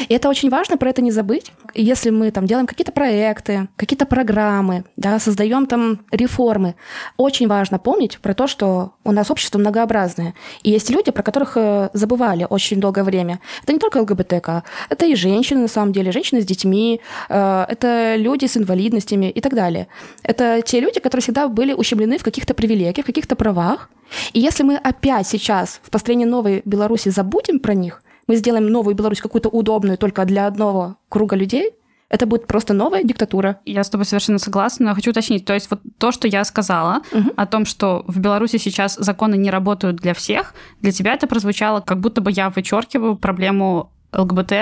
И 0.09 0.14
это 0.14 0.29
очень 0.29 0.49
важно, 0.49 0.77
про 0.77 0.90
это 0.90 1.03
не 1.03 1.11
забыть. 1.11 1.53
Если 1.75 2.11
мы 2.11 2.31
там 2.31 2.47
делаем 2.47 2.66
какие-то 2.66 2.92
проекты, 2.92 3.68
какие-то 3.77 4.07
программы, 4.07 4.85
да, 4.97 5.18
создаем 5.18 5.66
там 5.66 6.01
реформы, 6.11 6.75
очень 7.16 7.49
важно 7.49 7.79
помнить 7.79 8.18
про 8.18 8.35
то, 8.35 8.47
что 8.47 8.94
у 9.05 9.12
нас 9.12 9.31
общество 9.31 9.59
многообразное. 9.59 10.35
И 10.62 10.70
есть 10.70 10.90
люди, 10.90 11.11
про 11.11 11.23
которых 11.23 11.57
э, 11.57 11.90
забывали 11.92 12.47
очень 12.49 12.81
долгое 12.81 13.05
время. 13.05 13.40
Это 13.62 13.73
не 13.73 13.79
только 13.79 13.99
ЛГБТК, 13.99 14.64
это 14.88 15.07
и 15.07 15.14
женщины, 15.14 15.61
на 15.61 15.68
самом 15.68 15.92
деле, 15.92 16.12
женщины 16.12 16.40
с 16.40 16.47
детьми, 16.47 17.01
э, 17.29 17.66
это 17.68 18.16
люди 18.16 18.47
с 18.47 18.57
инвалидностями 18.57 19.31
и 19.31 19.40
так 19.40 19.55
далее. 19.55 19.88
Это 20.23 20.62
те 20.62 20.81
люди, 20.81 20.99
которые 20.99 21.23
всегда 21.23 21.49
были 21.49 21.75
ущемлены 21.75 22.18
в 22.18 22.25
каких-то 22.25 22.55
привилегиях, 22.55 23.05
в 23.05 23.07
каких-то 23.07 23.37
правах. 23.37 23.90
И 24.33 24.40
если 24.40 24.62
мы 24.62 24.77
опять 24.77 25.27
сейчас 25.27 25.81
в 25.83 25.90
построении 25.90 26.25
новой 26.25 26.62
Беларуси 26.64 27.11
забудем 27.11 27.59
про 27.59 27.75
них, 27.75 28.03
мы 28.27 28.37
сделаем 28.37 28.67
новую 28.67 28.95
Беларусь 28.95 29.21
какую-то 29.21 29.49
удобную 29.49 29.99
только 29.99 30.25
для 30.25 30.47
одного 30.47 30.97
круга 31.09 31.37
людей, 31.37 31.73
это 32.11 32.27
будет 32.27 32.47
просто 32.47 32.75
новая 32.75 33.03
диктатура. 33.03 33.59
Я 33.65 33.83
с 33.83 33.91
тобой 33.91 34.05
совершенно 34.05 34.39
согласна, 34.39 34.87
но 34.87 34.95
хочу 34.95 35.11
уточнить. 35.11 35.45
То 35.45 35.55
есть 35.55 35.69
вот 35.71 35.81
то, 35.99 36.13
что 36.13 36.29
я 36.29 36.45
сказала 36.45 37.01
Мгм. 37.13 37.33
о 37.37 37.47
том, 37.47 37.65
что 37.65 38.05
в 38.07 38.21
Беларуси 38.21 38.57
сейчас 38.59 38.95
законы 38.95 39.37
не 39.37 39.51
работают 39.51 39.97
для 39.97 40.15
всех, 40.15 40.55
для 40.81 40.93
тебя 40.93 41.15
это 41.15 41.27
прозвучало, 41.27 41.81
как 41.81 41.99
будто 42.01 42.21
бы 42.21 42.31
я 42.31 42.51
вычеркиваю 42.51 43.17
проблему 43.17 43.91
ЛГБТ 44.14 44.53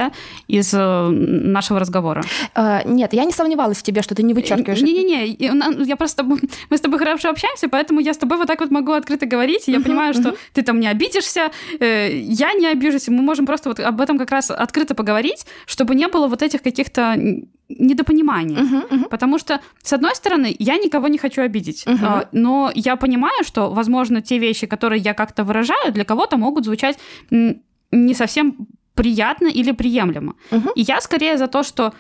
из 0.48 0.72
э, 0.74 1.08
нашего 1.08 1.78
разговора. 1.80 2.22
Э, 2.54 2.80
нет, 2.84 3.12
я 3.12 3.24
не 3.24 3.32
сомневалась 3.32 3.78
в 3.78 3.82
тебе, 3.82 4.02
что 4.02 4.14
ты 4.14 4.22
не 4.22 4.34
вычеркиваешь. 4.34 4.80
Не-не-не, 4.80 5.84
я 5.84 5.96
просто... 5.96 6.24
Мы 6.24 6.76
с 6.76 6.80
тобой 6.80 6.98
хорошо 6.98 7.30
общаемся, 7.30 7.68
поэтому 7.68 8.00
я 8.00 8.14
с 8.14 8.18
тобой 8.18 8.38
вот 8.38 8.46
так 8.46 8.60
вот 8.60 8.70
могу 8.70 8.92
открыто 8.92 9.26
говорить, 9.26 9.68
и 9.68 9.72
я 9.72 9.78
Мгм, 9.78 9.84
понимаю, 9.88 10.14
что 10.14 10.28
мгм. 10.28 10.36
ты 10.52 10.62
там 10.62 10.80
не 10.80 10.88
обидишься, 10.88 11.50
э, 11.80 12.18
я 12.18 12.52
не 12.54 12.66
обижусь, 12.66 13.08
мы 13.08 13.22
можем 13.22 13.46
просто 13.46 13.68
вот 13.68 13.80
об 13.80 14.00
этом 14.00 14.18
как 14.18 14.30
раз 14.30 14.50
открыто 14.50 14.94
поговорить, 14.94 15.46
чтобы 15.66 15.94
не 15.94 16.08
было 16.08 16.28
вот 16.28 16.42
этих 16.42 16.62
каких-то 16.62 17.16
недопониманий. 17.68 18.56
Мгм, 18.56 18.84
мгм. 18.90 19.04
Потому 19.04 19.38
что, 19.38 19.60
с 19.82 19.92
одной 19.92 20.14
стороны, 20.14 20.54
я 20.58 20.76
никого 20.76 21.08
не 21.08 21.18
хочу 21.18 21.42
обидеть, 21.42 21.84
а, 21.86 22.28
но 22.32 22.70
я 22.74 22.96
понимаю, 22.96 23.44
что, 23.44 23.70
возможно, 23.70 24.20
те 24.20 24.38
вещи, 24.38 24.66
которые 24.66 25.00
я 25.00 25.14
как-то 25.14 25.44
выражаю, 25.44 25.92
для 25.92 26.04
кого-то 26.04 26.36
могут 26.36 26.64
звучать 26.64 26.98
не 27.30 28.14
совсем 28.14 28.56
приятно 28.94 29.48
или 29.48 29.72
приемлемо. 29.72 30.35
Мгм. 30.50 30.70
И 30.76 30.83
я 30.83 31.00
скорее 31.00 31.37
за 31.38 31.46
то, 31.46 31.62
что 31.62 31.92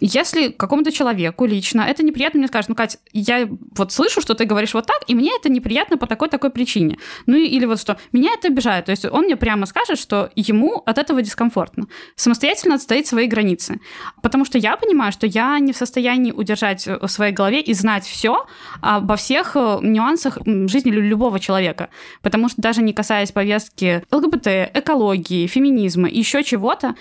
если 0.00 0.48
какому-то 0.48 0.90
человеку 0.90 1.44
лично 1.44 1.82
это 1.82 2.02
неприятно, 2.02 2.38
мне 2.38 2.48
скажут, 2.48 2.70
ну, 2.70 2.74
Кать, 2.74 2.98
я 3.12 3.46
вот 3.76 3.92
слышу, 3.92 4.22
что 4.22 4.34
ты 4.34 4.46
говоришь 4.46 4.72
вот 4.72 4.86
так, 4.86 5.02
и 5.06 5.14
мне 5.14 5.30
это 5.36 5.50
неприятно 5.50 5.98
по 5.98 6.06
такой-такой 6.06 6.48
причине. 6.48 6.96
Ну, 7.26 7.36
или 7.36 7.66
вот 7.66 7.78
что, 7.78 7.98
меня 8.12 8.30
это 8.32 8.48
обижает. 8.48 8.86
То 8.86 8.92
есть 8.92 9.04
он 9.04 9.24
мне 9.24 9.36
прямо 9.36 9.66
скажет, 9.66 9.98
что 9.98 10.30
ему 10.36 10.82
от 10.86 10.96
этого 10.96 11.20
дискомфортно. 11.20 11.86
Самостоятельно 12.16 12.76
отстоять 12.76 13.06
свои 13.06 13.26
границы. 13.26 13.78
Потому 14.22 14.46
что 14.46 14.56
я 14.56 14.76
понимаю, 14.78 15.12
что 15.12 15.26
я 15.26 15.58
не 15.58 15.74
в 15.74 15.76
состоянии 15.76 16.32
удержать 16.32 16.86
в 16.86 17.08
своей 17.08 17.32
голове 17.32 17.60
и 17.60 17.74
знать 17.74 18.04
все 18.06 18.46
обо 18.80 19.16
всех 19.16 19.54
э, 19.54 19.78
нюансах 19.82 20.38
жизни 20.46 20.90
лю- 20.90 21.02
любого 21.02 21.38
человека. 21.38 21.90
Потому 22.22 22.48
что 22.48 22.62
даже 22.62 22.82
не 22.82 22.94
касаясь 22.94 23.32
повестки 23.32 24.02
ЛГБТ, 24.10 24.46
экологии, 24.74 25.46
феминизма 25.46 26.08
и 26.08 26.18
еще 26.18 26.42
чего-то, 26.42 26.94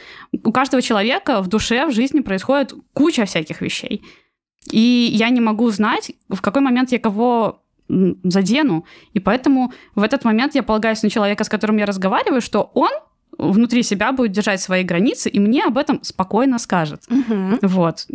у 0.43 0.51
каждого 0.51 0.81
человека 0.81 1.41
в 1.41 1.47
душе, 1.47 1.85
в 1.85 1.93
жизни 1.93 2.19
происходит 2.19 2.40
куча 2.93 3.25
всяких 3.25 3.61
вещей. 3.61 4.03
И 4.71 5.09
я 5.13 5.29
не 5.29 5.41
могу 5.41 5.69
знать, 5.69 6.11
в 6.29 6.41
какой 6.41 6.61
момент 6.61 6.91
я 6.91 6.99
кого 6.99 7.61
задену. 8.23 8.85
И 9.13 9.19
поэтому 9.19 9.73
в 9.95 10.03
этот 10.03 10.23
момент 10.23 10.55
я 10.55 10.63
полагаюсь 10.63 11.03
на 11.03 11.09
человека, 11.09 11.43
с 11.43 11.49
которым 11.49 11.77
я 11.77 11.85
разговариваю, 11.85 12.41
что 12.41 12.71
он 12.73 12.91
внутри 13.37 13.83
себя 13.83 14.11
будет 14.11 14.31
держать 14.31 14.61
свои 14.61 14.83
границы, 14.83 15.29
и 15.29 15.39
мне 15.39 15.63
об 15.63 15.77
этом 15.77 16.03
спокойно 16.03 16.59
скажет. 16.59 17.03
Мгм. 17.09 17.59
Вот. 17.61 18.07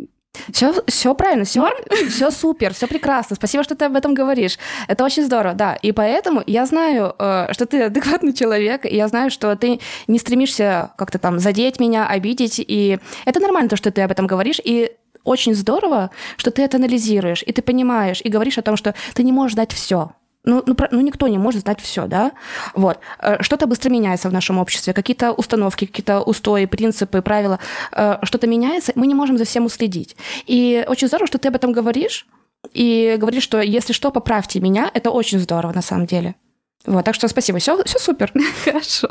Все, 0.53 0.75
все 0.87 1.15
правильно, 1.15 1.45
все, 1.45 1.71
все 2.09 2.31
супер, 2.31 2.75
все 2.75 2.87
прекрасно. 2.87 3.37
Спасибо, 3.37 3.65
что 3.65 3.75
ты 3.75 3.85
об 3.85 3.97
этом 3.97 4.15
говоришь. 4.15 4.59
Это 4.89 5.05
очень 5.05 5.25
здорово, 5.25 5.55
да. 5.55 5.75
И 5.75 5.93
поэтому 5.93 6.43
я 6.47 6.67
знаю, 6.67 7.15
э, 7.19 7.49
что 7.53 7.67
ты 7.67 7.83
адекватный 7.85 8.33
человек, 8.33 8.85
и 8.85 8.97
я 8.97 9.09
знаю, 9.09 9.31
что 9.31 9.55
ты 9.57 9.81
не 10.07 10.19
стремишься 10.19 10.93
как-то 10.97 11.19
там 11.19 11.39
задеть 11.39 11.81
меня, 11.81 12.07
обидеть. 12.07 12.59
И 12.59 12.99
это 13.25 13.41
нормально, 13.41 13.69
то, 13.69 13.77
что 13.77 13.91
ты 13.91 14.03
об 14.03 14.11
этом 14.11 14.27
говоришь. 14.27 14.61
И 14.63 14.93
очень 15.25 15.55
здорово, 15.55 16.11
что 16.37 16.51
ты 16.51 16.63
это 16.63 16.77
анализируешь, 16.77 17.43
и 17.45 17.53
ты 17.53 17.61
понимаешь, 17.61 18.21
и 18.23 18.29
говоришь 18.29 18.59
о 18.59 18.63
том, 18.63 18.77
что 18.77 18.95
ты 19.15 19.25
не 19.25 19.33
можешь 19.33 19.57
дать 19.57 19.73
все. 19.73 20.13
Ну, 20.47 20.63
ну, 20.65 20.77
ну, 20.91 21.01
никто 21.01 21.29
не 21.29 21.39
может 21.39 21.63
знать 21.63 21.81
все, 21.81 22.07
да? 22.07 22.33
Вот. 22.75 22.99
Э, 23.19 23.43
что-то 23.43 23.67
быстро 23.67 23.91
меняется 23.91 24.29
в 24.29 24.33
нашем 24.33 24.59
обществе, 24.59 24.93
какие-то 24.93 25.33
установки, 25.33 25.87
какие-то 25.87 26.23
устои, 26.23 26.67
принципы, 26.67 27.21
правила, 27.21 27.59
э, 27.93 28.19
что-то 28.23 28.47
меняется, 28.47 28.93
мы 28.95 29.07
не 29.07 29.15
можем 29.15 29.39
за 29.39 29.45
всем 29.45 29.65
уследить. 29.65 30.17
И 30.47 30.85
очень 30.89 31.09
здорово, 31.09 31.27
что 31.27 31.39
ты 31.39 31.49
об 31.49 31.57
этом 31.57 31.73
говоришь, 31.73 32.27
и 32.73 33.17
говоришь, 33.19 33.43
что 33.43 33.61
если 33.61 33.93
что, 33.93 34.11
поправьте 34.11 34.61
меня, 34.61 34.91
это 34.95 35.11
очень 35.11 35.39
здорово 35.41 35.73
на 35.73 35.83
самом 35.83 36.07
деле. 36.07 36.35
Вот, 36.85 37.05
так 37.05 37.15
что 37.15 37.27
спасибо, 37.29 37.59
все, 37.59 37.83
все 37.85 37.99
супер. 37.99 38.33
Хорошо. 38.65 39.09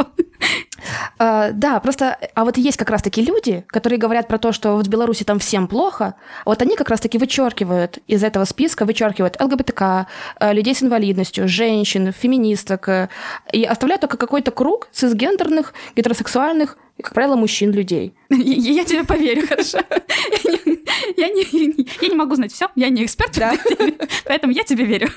Uh, 1.18 1.52
да, 1.54 1.80
просто, 1.80 2.18
а 2.36 2.46
вот 2.46 2.58
есть 2.58 2.78
как 2.78 2.90
раз-таки 2.90 3.22
люди, 3.22 3.66
которые 3.68 3.98
говорят 3.98 4.28
про 4.28 4.38
то, 4.38 4.52
что 4.52 4.76
вот 4.76 4.88
в 4.88 4.90
Беларуси 4.90 5.24
там 5.24 5.40
всем 5.40 5.68
плохо, 5.68 6.16
вот 6.46 6.62
они 6.62 6.76
как 6.76 6.90
раз-таки 6.90 7.18
вычеркивают 7.18 8.00
из 8.08 8.24
этого 8.24 8.46
списка, 8.46 8.86
вычеркивают 8.86 9.40
ЛГБТК, 9.40 10.08
э, 10.40 10.54
людей 10.54 10.76
с 10.76 10.84
инвалидностью, 10.84 11.48
женщин, 11.48 12.12
феминисток, 12.12 12.88
э, 12.90 13.10
и 13.52 13.64
оставляют 13.64 14.02
только 14.02 14.18
какой-то 14.18 14.52
круг 14.52 14.90
цисгендерных, 14.92 15.74
гетеросексуальных, 15.96 16.78
как 17.02 17.14
правило, 17.14 17.36
мужчин, 17.36 17.72
людей. 17.72 18.16
Я, 18.30 18.74
я 18.74 18.86
тебе 18.86 19.04
поверю, 19.04 19.48
хорошо. 19.48 19.80
Я 21.18 21.30
не, 21.30 21.44
я 22.02 22.08
не 22.10 22.16
могу 22.16 22.36
знать 22.36 22.52
все, 22.52 22.70
я 22.76 22.90
не 22.90 23.06
эксперт, 23.06 23.38
да. 23.38 23.54
поэтому 24.26 24.54
я 24.54 24.64
тебе 24.64 24.86
верю. 24.86 25.10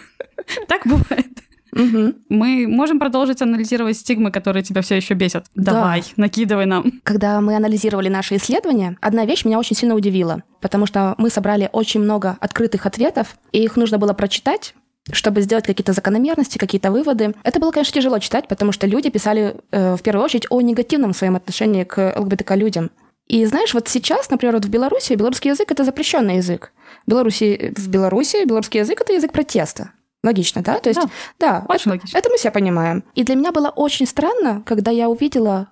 Так 0.67 0.87
бывает. 0.87 1.27
Угу. 1.73 2.15
Мы 2.29 2.67
можем 2.69 2.99
продолжить 2.99 3.43
анализировать 3.43 3.97
стигмы, 3.97 4.31
которые 4.31 4.63
тебя 4.63 4.83
все 4.83 4.97
еще 4.97 5.15
бесят. 5.15 5.47
Давай, 5.55 6.01
да. 6.01 6.07
накидывай 6.17 6.67
нам. 6.67 6.93
Когда 7.03 7.41
мы 7.41 7.57
анализировали 7.57 8.09
наши 8.09 8.37
исследования, 8.37 8.97
одна 9.01 9.25
вещь 9.27 9.45
меня 9.45 9.59
очень 9.59 9.77
сильно 9.77 9.95
удивила, 9.95 10.43
потому 10.61 10.87
что 10.87 11.15
мы 11.19 11.31
собрали 11.31 11.69
очень 11.73 12.01
много 12.01 12.37
открытых 12.41 12.87
ответов, 12.87 13.37
и 13.53 13.63
их 13.63 13.77
нужно 13.77 13.99
было 13.99 14.13
прочитать, 14.13 14.75
чтобы 15.13 15.41
сделать 15.41 15.67
какие-то 15.67 15.93
закономерности, 15.93 16.59
какие-то 16.59 16.91
выводы. 16.91 17.35
Это 17.43 17.61
было, 17.61 17.71
конечно, 17.71 17.95
тяжело 17.95 18.19
читать, 18.19 18.49
потому 18.49 18.73
что 18.73 18.87
люди 18.87 19.11
писали 19.11 19.57
э, 19.71 19.97
в 19.97 20.03
первую 20.03 20.25
очередь 20.25 20.47
о 20.51 20.61
негативном 20.61 21.15
своем 21.15 21.37
отношении 21.37 21.85
к 21.85 22.15
ЛГБТК 22.17 22.55
людям. 22.55 22.91
И 23.27 23.45
знаешь, 23.45 23.75
вот 23.75 23.89
сейчас, 23.89 24.31
например, 24.31 24.55
вот 24.55 24.65
в 24.65 24.71
Беларуси 24.71 25.13
белорусский 25.13 25.51
язык 25.51 25.71
это 25.71 25.85
запрещенный 25.85 26.37
язык. 26.37 26.73
В 27.07 27.11
Беларуси, 27.11 27.75
в 27.77 27.89
Беларуси 27.89 28.45
белорусский 28.47 28.81
язык 28.81 29.01
это 29.03 29.13
язык 29.13 29.33
протеста. 29.33 29.93
Логично, 30.25 30.63
да? 30.63 30.79
То 30.79 30.89
есть, 30.89 31.01
да, 31.01 31.09
да 31.39 31.65
очень 31.69 31.83
это, 31.83 31.91
логично. 31.91 32.19
Это 32.19 32.29
мы 32.29 32.37
все 32.37 32.51
понимаем. 32.51 33.05
И 33.15 33.23
для 33.23 33.37
меня 33.37 33.53
было 33.53 33.69
очень 33.69 34.07
странно, 34.07 34.63
когда 34.67 34.91
я 34.91 35.09
увидела 35.09 35.69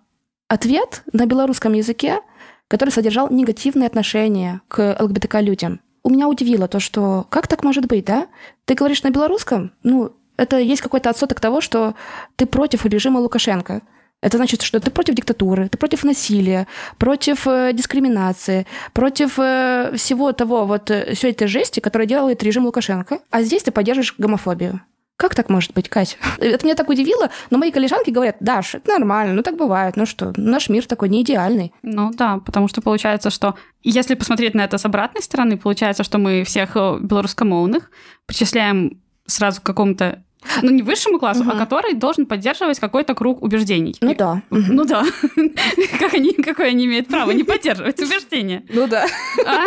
ответ 0.48 1.02
на 1.12 1.26
белорусском 1.26 1.72
языке, 1.72 2.20
который 2.68 2.90
содержал 2.90 3.30
негативные 3.30 3.86
отношения 3.86 4.60
к 4.68 4.96
ЛГБТК 5.00 5.40
людям. 5.40 5.80
У 6.02 6.10
меня 6.10 6.28
удивило 6.28 6.68
то, 6.68 6.78
что 6.78 7.26
как 7.30 7.48
так 7.48 7.64
может 7.64 7.86
быть, 7.86 8.04
да? 8.04 8.28
Ты 8.64 8.74
говоришь 8.74 9.02
на 9.02 9.10
белорусском, 9.10 9.72
ну, 9.82 10.12
это 10.36 10.58
есть 10.58 10.82
какой-то 10.82 11.10
отсоток 11.10 11.40
того, 11.40 11.60
что 11.60 11.94
ты 12.36 12.46
против 12.46 12.84
режима 12.84 13.18
Лукашенко. 13.18 13.82
Это 14.22 14.38
значит, 14.38 14.62
что 14.62 14.80
ты 14.80 14.90
против 14.90 15.14
диктатуры, 15.14 15.68
ты 15.68 15.76
против 15.76 16.04
насилия, 16.04 16.66
против 16.98 17.46
э, 17.46 17.72
дискриминации, 17.72 18.66
против 18.92 19.38
э, 19.38 19.92
всего 19.96 20.32
того, 20.32 20.64
вот 20.64 20.90
э, 20.90 21.14
всей 21.14 21.32
этой 21.32 21.46
жести, 21.48 21.80
которую 21.80 22.08
делает 22.08 22.42
режим 22.42 22.64
Лукашенко. 22.64 23.20
А 23.30 23.42
здесь 23.42 23.62
ты 23.62 23.70
поддерживаешь 23.70 24.14
гомофобию. 24.16 24.80
Как 25.16 25.34
так 25.34 25.48
может 25.48 25.72
быть, 25.72 25.88
Катя? 25.88 26.16
Это 26.38 26.64
меня 26.64 26.74
так 26.74 26.88
удивило, 26.88 27.30
но 27.50 27.58
мои 27.58 27.70
коллежанки 27.70 28.10
говорят, 28.10 28.36
Даш, 28.40 28.74
это 28.74 28.92
нормально, 28.92 29.34
ну 29.34 29.42
так 29.42 29.56
бывает, 29.56 29.96
ну 29.96 30.06
что, 30.06 30.32
наш 30.36 30.68
мир 30.68 30.86
такой 30.86 31.08
не 31.08 31.22
идеальный. 31.22 31.72
Ну 31.82 32.10
да, 32.12 32.38
потому 32.38 32.68
что 32.68 32.82
получается, 32.82 33.30
что 33.30 33.54
если 33.82 34.14
посмотреть 34.14 34.54
на 34.54 34.62
это 34.64 34.76
с 34.76 34.84
обратной 34.84 35.22
стороны, 35.22 35.56
получается, 35.56 36.04
что 36.04 36.18
мы 36.18 36.44
всех 36.44 36.74
белорусскомовных 36.74 37.90
причисляем 38.26 39.00
сразу 39.26 39.60
к 39.60 39.64
какому-то 39.64 40.22
ну, 40.62 40.70
не 40.70 40.82
высшему 40.82 41.18
классу, 41.18 41.42
угу. 41.42 41.50
а 41.50 41.58
который 41.58 41.94
должен 41.94 42.26
поддерживать 42.26 42.78
какой-то 42.78 43.14
круг 43.14 43.42
убеждений. 43.42 43.94
Ну 44.00 44.14
да. 44.14 44.42
Ну 44.50 44.84
да. 44.84 45.04
Как 46.00 46.14
они, 46.14 46.32
какое 46.32 46.68
они 46.68 46.86
имеют 46.86 47.08
право 47.08 47.30
не 47.30 47.44
поддерживать 47.44 48.00
убеждения? 48.00 48.64
Ну 48.68 48.86
да. 48.86 49.06
А? 49.46 49.66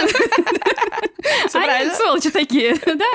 Они 1.53 1.89
сволочи 1.91 2.29
такие, 2.29 2.75
да. 2.85 3.05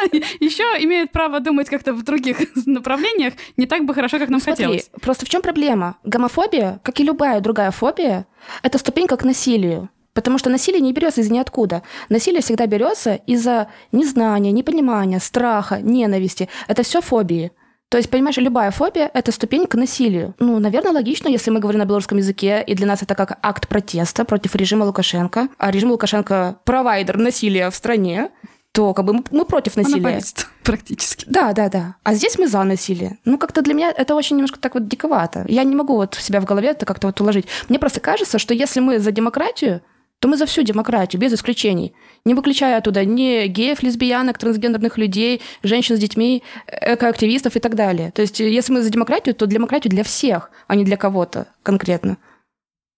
Еще 0.40 0.62
имеют 0.84 1.12
право 1.12 1.40
думать 1.40 1.68
как-то 1.68 1.92
в 1.92 2.02
других 2.02 2.38
направлениях 2.66 3.34
не 3.56 3.66
так 3.66 3.84
бы 3.84 3.94
хорошо, 3.94 4.18
как 4.18 4.28
нам 4.28 4.40
хотелось. 4.40 4.90
Просто 5.00 5.26
в 5.26 5.28
чем 5.28 5.42
проблема? 5.42 5.96
Гомофобия, 6.04 6.80
как 6.82 7.00
и 7.00 7.04
любая 7.04 7.40
другая 7.40 7.70
фобия, 7.70 8.26
это 8.62 8.78
ступенька 8.78 9.16
к 9.16 9.24
насилию. 9.24 9.88
Потому 10.14 10.38
что 10.38 10.48
насилие 10.48 10.80
не 10.80 10.92
берется 10.92 11.20
из 11.20 11.30
ниоткуда. 11.30 11.82
Насилие 12.08 12.40
всегда 12.40 12.66
берется 12.66 13.16
из-за 13.26 13.66
незнания, 13.92 14.52
непонимания, 14.52 15.18
страха, 15.18 15.80
ненависти. 15.82 16.48
Это 16.68 16.82
все 16.82 17.00
фобии. 17.00 17.52
То 17.88 17.98
есть, 17.98 18.10
понимаешь, 18.10 18.36
любая 18.38 18.70
фобия– 18.70 19.10
это 19.14 19.30
ступень 19.30 19.66
к 19.66 19.74
насилию. 19.74 20.34
Ну, 20.38 20.58
наверное, 20.58 20.92
логично, 20.92 21.28
если 21.28 21.50
мы 21.50 21.60
говорим 21.60 21.80
на 21.80 21.84
белорусском 21.84 22.18
языке, 22.18 22.64
и 22.66 22.74
для 22.74 22.86
нас 22.86 23.02
это 23.02 23.14
как 23.14 23.38
акт 23.42 23.68
протеста 23.68 24.24
против 24.24 24.56
режима 24.56 24.84
Лукашенко, 24.84 25.48
а 25.58 25.70
режим 25.70 25.90
Лукашенко– 25.90 26.58
провайдер 26.64 27.18
насилия 27.18 27.70
в 27.70 27.74
стране, 27.74 28.30
то 28.72 28.94
как 28.94 29.04
бы 29.04 29.12
мы, 29.12 29.24
мы 29.30 29.44
против 29.44 29.76
насилия. 29.76 30.20
практически. 30.64 31.24
Да, 31.28 31.52
да, 31.52 31.68
да. 31.68 31.94
А 32.02 32.14
здесь 32.14 32.36
мы 32.36 32.48
за 32.48 32.64
насилие. 32.64 33.18
Ну, 33.24 33.38
как-то 33.38 33.62
для 33.62 33.74
меня 33.74 33.92
это 33.96 34.16
очень 34.16 34.36
немножко 34.36 34.58
так 34.58 34.74
вот 34.74 34.88
диковато. 34.88 35.44
Я 35.46 35.62
не 35.62 35.76
могу 35.76 35.94
вот 35.94 36.16
себя 36.16 36.40
в 36.40 36.44
голове 36.44 36.70
это 36.70 36.86
как-то 36.86 37.06
вот 37.06 37.20
уложить. 37.20 37.46
Мне 37.68 37.78
просто 37.78 38.00
кажется, 38.00 38.40
что 38.40 38.54
если 38.54 38.80
мы 38.80 38.98
за 38.98 39.12
демократию, 39.12 39.82
то 40.24 40.28
мы 40.28 40.38
за 40.38 40.46
всю 40.46 40.62
демократию, 40.62 41.20
без 41.20 41.34
исключений. 41.34 41.92
Не 42.24 42.32
выключая 42.32 42.78
оттуда 42.78 43.04
ни 43.04 43.46
геев, 43.46 43.82
лесбиянок, 43.82 44.38
трансгендерных 44.38 44.96
людей, 44.96 45.42
женщин 45.62 45.96
с 45.96 46.00
детьми, 46.00 46.42
экоактивистов 46.66 47.56
и 47.56 47.60
так 47.60 47.74
далее. 47.74 48.10
То 48.10 48.22
есть, 48.22 48.40
если 48.40 48.72
мы 48.72 48.80
за 48.80 48.88
демократию, 48.88 49.34
то 49.34 49.44
демократию 49.44 49.90
для 49.90 50.02
всех, 50.02 50.50
а 50.66 50.76
не 50.76 50.84
для 50.84 50.96
кого-то 50.96 51.48
конкретно. 51.62 52.16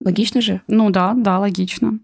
Логично 0.00 0.40
же? 0.40 0.60
Ну 0.68 0.90
да, 0.90 1.14
да, 1.16 1.40
логично. 1.40 1.98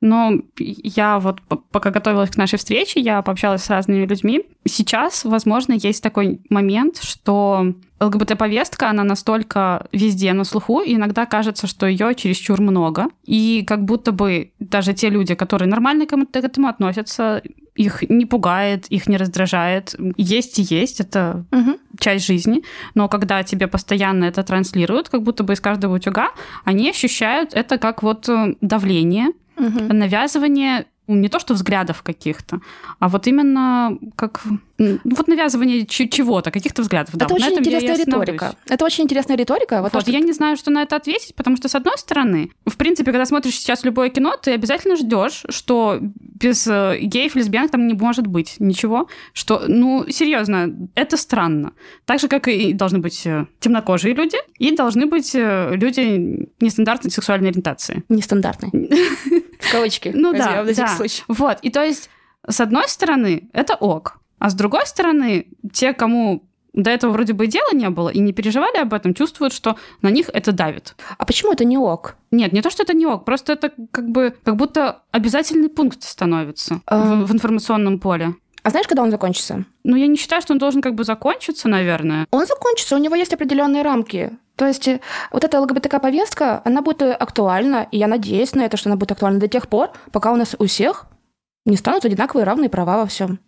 Но 0.00 0.32
я 0.56 1.18
вот 1.18 1.40
пока 1.70 1.90
готовилась 1.90 2.30
к 2.30 2.36
нашей 2.36 2.58
встрече, 2.58 3.00
я 3.00 3.22
пообщалась 3.22 3.62
с 3.62 3.70
разными 3.70 4.06
людьми. 4.06 4.42
Сейчас, 4.64 5.24
возможно, 5.24 5.72
есть 5.72 6.02
такой 6.02 6.40
момент, 6.50 6.98
что 7.02 7.74
ЛГБТ-повестка, 8.00 8.90
она 8.90 9.02
настолько 9.04 9.86
везде 9.92 10.32
на 10.32 10.44
слуху, 10.44 10.80
и 10.80 10.94
иногда 10.94 11.26
кажется, 11.26 11.66
что 11.66 11.86
ее 11.86 12.14
чересчур 12.14 12.60
много. 12.60 13.08
И 13.24 13.64
как 13.66 13.84
будто 13.84 14.12
бы 14.12 14.52
даже 14.60 14.94
те 14.94 15.10
люди, 15.10 15.34
которые 15.34 15.68
нормально 15.68 16.06
к 16.06 16.36
этому 16.36 16.68
относятся, 16.68 17.42
их 17.78 18.02
не 18.08 18.26
пугает, 18.26 18.86
их 18.88 19.08
не 19.08 19.16
раздражает. 19.16 19.94
Есть 20.16 20.58
и 20.58 20.74
есть, 20.74 21.00
это 21.00 21.44
угу. 21.52 21.78
часть 21.98 22.26
жизни. 22.26 22.62
Но 22.94 23.08
когда 23.08 23.42
тебе 23.44 23.68
постоянно 23.68 24.24
это 24.24 24.42
транслируют, 24.42 25.08
как 25.08 25.22
будто 25.22 25.44
бы 25.44 25.52
из 25.52 25.60
каждого 25.60 25.94
утюга, 25.94 26.30
они 26.64 26.90
ощущают 26.90 27.54
это 27.54 27.78
как 27.78 28.02
вот 28.02 28.28
э, 28.28 28.56
давление, 28.60 29.28
угу. 29.58 29.92
навязывание 29.92 30.86
не 31.08 31.28
то 31.28 31.38
что 31.38 31.54
взглядов 31.54 32.02
каких-то, 32.02 32.60
а 32.98 33.08
вот 33.08 33.26
именно 33.26 33.98
как 34.14 34.42
ну, 34.76 34.98
вот 35.04 35.26
навязывание 35.26 35.86
чего-то, 35.86 36.50
каких-то 36.50 36.82
взглядов. 36.82 37.16
Да, 37.16 37.24
это 37.24 37.34
вот 37.34 37.42
очень 37.42 37.58
интересная 37.58 37.96
риторика. 37.96 38.54
Это 38.68 38.84
очень 38.84 39.04
интересная 39.04 39.36
риторика. 39.36 39.82
Вот, 39.82 39.94
вот 39.94 40.04
то, 40.04 40.10
я 40.10 40.20
не 40.20 40.32
знаю, 40.32 40.56
что 40.56 40.70
на 40.70 40.82
это 40.82 40.96
ответить, 40.96 41.34
потому 41.34 41.56
что, 41.56 41.68
с 41.68 41.74
одной 41.74 41.96
стороны, 41.98 42.50
в 42.66 42.76
принципе, 42.76 43.10
когда 43.10 43.24
смотришь 43.24 43.54
сейчас 43.54 43.84
любое 43.84 44.10
кино, 44.10 44.36
ты 44.40 44.52
обязательно 44.52 44.96
ждешь, 44.96 45.44
что 45.48 45.98
без 46.00 46.66
э, 46.66 46.98
геев, 47.00 47.34
лесбиянок 47.34 47.70
там 47.70 47.86
не 47.86 47.94
может 47.94 48.26
быть 48.26 48.56
ничего, 48.58 49.08
что, 49.32 49.64
ну, 49.66 50.04
серьезно, 50.08 50.72
это 50.94 51.16
странно. 51.16 51.72
Так 52.04 52.20
же, 52.20 52.28
как 52.28 52.46
и 52.48 52.72
должны 52.72 52.98
быть 52.98 53.26
э, 53.26 53.46
темнокожие 53.60 54.14
люди, 54.14 54.36
и 54.58 54.76
должны 54.76 55.06
быть 55.06 55.34
э, 55.34 55.74
люди 55.74 56.46
нестандартной 56.60 57.10
сексуальной 57.10 57.48
ориентации. 57.48 58.04
Нестандартной. 58.08 58.70
В 59.58 59.72
кавычки. 59.72 60.12
Ну 60.14 60.32
да, 60.32 60.62
да. 60.82 60.86
Вот, 61.28 61.58
и 61.62 61.70
то 61.70 61.84
есть, 61.84 62.10
с 62.46 62.60
одной 62.60 62.88
стороны, 62.88 63.48
это 63.52 63.74
ок, 63.74 64.18
а 64.38 64.50
с 64.50 64.54
другой 64.54 64.86
стороны, 64.86 65.48
те, 65.72 65.92
кому 65.92 66.44
до 66.72 66.90
этого 66.90 67.10
вроде 67.12 67.32
бы 67.32 67.46
дела 67.46 67.72
не 67.72 67.90
было 67.90 68.08
и 68.08 68.20
не 68.20 68.32
переживали 68.32 68.76
об 68.78 68.94
этом, 68.94 69.14
чувствуют, 69.14 69.52
что 69.52 69.76
на 70.00 70.10
них 70.10 70.30
это 70.32 70.52
давит. 70.52 70.94
А 71.16 71.24
почему 71.24 71.52
это 71.52 71.64
не 71.64 71.76
ок? 71.76 72.16
Нет, 72.30 72.52
не 72.52 72.62
то, 72.62 72.70
что 72.70 72.84
это 72.84 72.94
не 72.94 73.06
ок, 73.06 73.24
просто 73.24 73.54
это 73.54 73.72
как 73.90 74.08
бы 74.08 74.34
как 74.44 74.56
будто 74.56 75.02
обязательный 75.10 75.68
пункт 75.68 76.02
становится 76.02 76.80
в, 76.86 77.24
в 77.24 77.32
информационном 77.32 77.98
поле. 77.98 78.34
А 78.68 78.70
знаешь, 78.70 78.86
когда 78.86 79.02
он 79.02 79.10
закончится? 79.10 79.64
Ну, 79.82 79.96
я 79.96 80.06
не 80.06 80.18
считаю, 80.18 80.42
что 80.42 80.52
он 80.52 80.58
должен 80.58 80.82
как 80.82 80.94
бы 80.94 81.02
закончиться, 81.02 81.68
наверное. 81.68 82.26
Он 82.30 82.44
закончится, 82.44 82.96
у 82.96 82.98
него 82.98 83.14
есть 83.14 83.32
определенные 83.32 83.82
рамки. 83.82 84.32
То 84.56 84.66
есть 84.66 84.86
э, 84.88 85.00
вот 85.32 85.42
эта 85.42 85.58
ЛГБТК-повестка, 85.58 86.60
она 86.66 86.82
будет 86.82 87.00
актуальна, 87.00 87.88
и 87.90 87.96
я 87.96 88.08
надеюсь 88.08 88.54
на 88.54 88.60
это, 88.60 88.76
что 88.76 88.90
она 88.90 88.98
будет 88.98 89.12
актуальна 89.12 89.40
до 89.40 89.48
тех 89.48 89.68
пор, 89.68 89.92
пока 90.12 90.32
у 90.32 90.36
нас 90.36 90.54
у 90.58 90.66
всех 90.66 91.06
не 91.64 91.78
станут 91.78 92.04
одинаковые 92.04 92.44
равные 92.44 92.68
права 92.68 92.98
во 92.98 93.06
всем. 93.06 93.40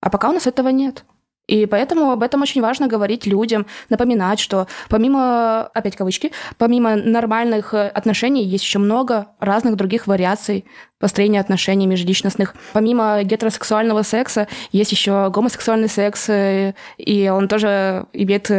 А 0.00 0.10
пока 0.10 0.30
у 0.30 0.32
нас 0.32 0.48
этого 0.48 0.70
нет. 0.70 1.04
И 1.46 1.66
поэтому 1.66 2.10
об 2.10 2.22
этом 2.22 2.42
очень 2.42 2.60
важно 2.60 2.88
говорить 2.88 3.26
людям, 3.26 3.66
напоминать, 3.88 4.40
что 4.40 4.66
помимо, 4.88 5.62
опять 5.74 5.96
кавычки, 5.96 6.32
помимо 6.58 6.96
нормальных 6.96 7.72
отношений 7.72 8.44
есть 8.44 8.64
еще 8.64 8.78
много 8.78 9.28
разных 9.38 9.76
других 9.76 10.06
вариаций 10.06 10.64
построения 10.98 11.40
отношений 11.40 11.86
межличностных. 11.86 12.54
Помимо 12.72 13.22
гетеросексуального 13.22 14.02
секса 14.02 14.48
есть 14.72 14.92
еще 14.92 15.30
гомосексуальный 15.30 15.88
секс, 15.88 16.28
и 16.28 17.32
он 17.32 17.48
тоже 17.48 18.06
имеет 18.12 18.50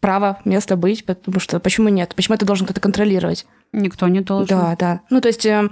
право 0.00 0.38
место 0.44 0.76
быть, 0.76 1.04
потому 1.04 1.40
что 1.40 1.60
почему 1.60 1.88
нет? 1.88 2.14
Почему 2.14 2.34
это 2.34 2.46
должен 2.46 2.66
кто-то 2.66 2.80
контролировать? 2.80 3.46
Никто 3.72 4.08
не 4.08 4.20
должен. 4.20 4.58
Да, 4.58 4.76
да. 4.78 5.00
Ну, 5.10 5.20
то 5.20 5.28
есть 5.28 5.46
э, 5.46 5.68